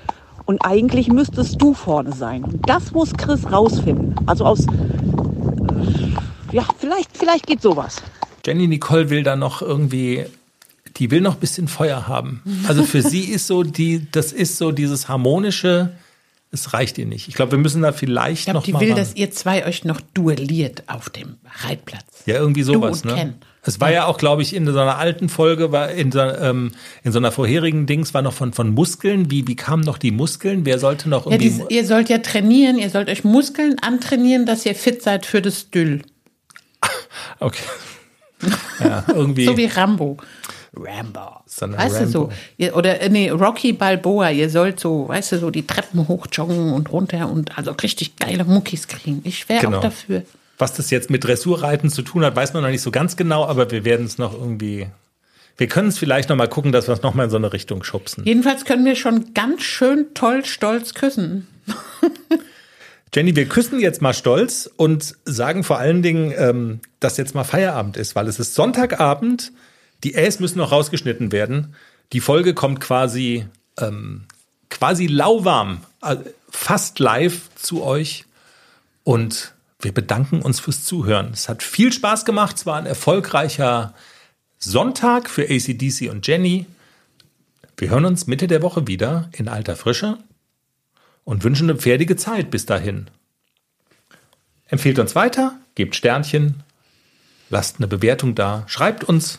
Und 0.47 0.65
eigentlich 0.65 1.09
müsstest 1.09 1.61
du 1.61 1.75
vorne 1.75 2.13
sein. 2.13 2.61
Das 2.67 2.93
muss 2.93 3.13
Chris 3.15 3.51
rausfinden. 3.51 4.15
Also 4.27 4.45
aus, 4.45 4.61
äh, 4.61 4.67
ja, 6.53 6.63
vielleicht, 6.79 7.17
vielleicht 7.17 7.47
geht 7.47 7.63
sowas. 7.63 8.03
Jenny 8.45 8.67
Nicole 8.67 9.09
will 9.09 9.23
da 9.23 9.37
noch 9.37 9.63
irgendwie, 9.63 10.27
die 10.97 11.11
will 11.11 11.21
noch 11.21 11.35
ein 11.35 11.41
bisschen 11.41 11.69
Feuer 11.69 12.07
haben. 12.09 12.43
Also 12.69 12.85
für 12.85 13.03
sie 13.03 13.25
ist 13.25 13.47
so 13.47 13.63
die, 13.63 14.07
das 14.13 14.33
ist 14.33 14.59
so 14.59 14.71
dieses 14.73 15.09
harmonische, 15.09 15.93
es 16.53 16.73
reicht 16.73 16.99
ihr 16.99 17.07
nicht. 17.07 17.27
Ich 17.29 17.35
glaube, 17.35 17.53
wir 17.53 17.59
müssen 17.59 17.83
da 17.83 17.93
vielleicht 17.93 18.41
Ich 18.41 18.45
glaube, 18.45 18.59
noch 18.59 18.65
die 18.65 18.73
mal 18.73 18.81
will, 18.81 18.91
ran. 18.91 18.97
dass 18.99 19.15
ihr 19.17 19.31
zwei 19.33 19.67
euch 19.67 19.85
noch 19.85 20.01
duelliert 20.15 20.85
auf 20.87 21.11
dem 21.11 21.37
Reitplatz. 21.65 22.23
Ja, 22.27 22.37
irgendwie 22.37 22.63
sowas, 22.63 23.03
Du 23.03 23.09
und 23.09 23.15
ne? 23.17 23.21
Ken. 23.23 23.35
Es 23.67 23.81
war 23.81 23.91
ja 23.91 24.05
auch, 24.05 24.19
glaube 24.19 24.43
ich, 24.43 24.55
in 24.55 24.67
so 24.67 24.79
einer 24.79 24.99
alten 24.99 25.31
Folge, 25.31 25.73
war 25.73 25.91
in 25.91 26.13
so, 26.13 26.21
ähm, 26.21 26.73
in 27.03 27.13
so 27.13 27.19
einer 27.19 27.33
vorherigen 27.33 27.87
Dings 27.87 28.13
war 28.13 28.21
noch 28.21 28.35
von, 28.35 28.53
von 28.53 28.71
Muskeln. 28.75 29.31
Wie, 29.31 29.49
wie 29.49 29.57
kamen 29.57 29.83
noch 29.83 29.97
die 29.97 30.11
Muskeln? 30.11 30.67
Wer 30.67 30.79
sollte 30.79 31.09
noch 31.09 31.25
Ja, 31.27 31.33
irgendwie. 31.33 31.65
die, 31.69 31.75
ihr 31.75 31.87
sollt 31.87 32.11
ja 32.11 32.19
trainieren, 32.19 32.79
ihr 32.79 32.91
sollt 32.91 33.09
euch 33.09 33.25
Muskeln 33.25 33.79
antrainieren, 33.81 34.45
dass 34.45 34.67
ihr 34.67 34.75
fit 34.75 35.03
seid 35.03 35.25
für 35.25 35.41
das 35.41 35.71
Düll. 35.71 36.03
okay. 37.41 37.63
Ja, 38.81 39.05
irgendwie. 39.09 39.47
So 39.47 39.57
wie 39.57 39.65
Rambo. 39.67 40.19
Rambo. 40.77 41.41
So 41.47 41.67
eine 41.67 41.79
weißt 41.79 42.01
du 42.03 42.07
so? 42.09 42.19
Rambo. 42.23 42.35
Ihr, 42.57 42.77
oder 42.77 43.01
äh, 43.01 43.09
nee, 43.09 43.31
Rocky 43.31 43.73
Balboa, 43.73 44.31
ihr 44.31 44.51
sollt 44.51 44.81
so, 44.81 45.09
weißt 45.09 45.33
du, 45.33 45.39
so 45.39 45.51
die 45.51 45.67
Treppen 45.67 46.09
hochjoggen 46.09 46.73
und 46.73 46.91
runter 46.93 47.31
und 47.31 47.57
also 47.59 47.73
richtig 47.73 48.17
geile 48.17 48.45
Muckis 48.45 48.89
kriegen. 48.89 49.21
Ich 49.25 49.49
wäre 49.49 49.61
Genau. 49.63 49.79
auch 49.79 49.83
dafür. 49.83 50.23
Was 50.59 50.75
das 50.75 50.91
jetzt 50.91 51.11
mit 51.11 51.25
Dressurreiten 51.25 51.91
zu 51.91 52.03
tun 52.03 52.25
hat, 52.25 52.37
weiß 52.37 52.53
man 52.55 52.63
noch 52.63 52.71
nicht 52.71 52.83
so 52.83 52.91
ganz 52.91 53.17
genau, 53.17 53.45
aber 53.47 53.71
wir 53.71 53.85
werden 53.85 54.07
es 54.07 54.19
noch 54.19 54.33
irgendwie. 54.33 54.87
Wir 55.57 55.69
können 55.69 55.89
es 55.89 55.99
vielleicht 55.99 56.29
noch 56.29 56.37
mal 56.37 56.49
gucken, 56.49 56.73
dass 56.73 56.89
wir 56.89 56.95
es 56.95 57.03
noch 57.03 57.15
mal 57.15 57.25
in 57.25 57.31
so 57.31 57.37
eine 57.37 57.53
Richtung 57.53 57.83
schubsen. 57.85 58.25
Jedenfalls 58.25 58.65
können 58.65 58.85
wir 58.85 58.97
schon 58.97 59.35
ganz 59.35 59.63
schön 59.63 60.07
toll 60.15 60.45
stolz 60.45 60.95
küssen. 60.95 61.47
Jenny, 63.15 63.37
wir 63.37 63.47
küssen 63.49 63.79
jetzt 63.79 64.03
mal 64.03 64.13
stolz 64.13 64.69
und 64.77 65.15
sagen 65.25 65.63
vor 65.63 65.79
allen 65.79 66.03
Dingen, 66.03 66.33
ähm, 66.37 66.81
dass 66.99 67.17
jetzt 67.17 67.35
mal 67.35 67.45
Feierabend 67.45 67.97
ist, 67.97 68.17
weil 68.17 68.27
es 68.27 68.41
ist 68.41 68.55
Sonntagabend. 68.55 69.53
Die 70.05 70.15
Äs 70.15 70.39
müssen 70.39 70.59
noch 70.59 70.71
rausgeschnitten 70.71 71.33
werden. 71.33 71.75
Die 72.13 72.21
Folge 72.21 72.55
kommt 72.55 72.81
quasi, 72.81 73.47
ähm, 73.79 74.27
quasi 74.69 75.07
lauwarm, 75.07 75.81
äh, 76.03 76.17
fast 76.51 76.99
live 76.99 77.49
zu 77.57 77.83
euch. 77.83 78.27
Und 79.03 79.55
wir 79.81 79.93
bedanken 79.93 80.43
uns 80.43 80.61
fürs 80.61 80.85
Zuhören. 80.85 81.31
Es 81.33 81.49
hat 81.49 81.63
viel 81.63 81.93
Spaß 81.93 82.25
gemacht. 82.25 82.57
Es 82.57 82.67
war 82.67 82.77
ein 82.77 82.87
erfolgreicher 82.87 83.95
Sonntag 84.59 85.29
für 85.29 85.45
ACDC 85.45 86.11
und 86.11 86.27
Jenny. 86.27 86.67
Wir 87.77 87.91
hören 87.91 88.05
uns 88.05 88.27
Mitte 88.27 88.47
der 88.47 88.63
Woche 88.63 88.87
wieder 88.87 89.29
in 89.33 89.49
alter 89.49 89.75
Frische 89.75 90.19
und 91.25 91.45
wünschen 91.45 91.69
eine 91.69 91.79
pferdige 91.79 92.17
Zeit 92.17 92.51
bis 92.51 92.67
dahin. 92.67 93.09
Empfehlt 94.67 94.99
uns 94.99 95.15
weiter, 95.15 95.59
gebt 95.75 95.97
Sternchen, 95.97 96.63
lasst 97.51 97.77
eine 97.79 97.89
Bewertung 97.89 98.35
da, 98.35 98.65
schreibt 98.67 99.05
uns. 99.05 99.39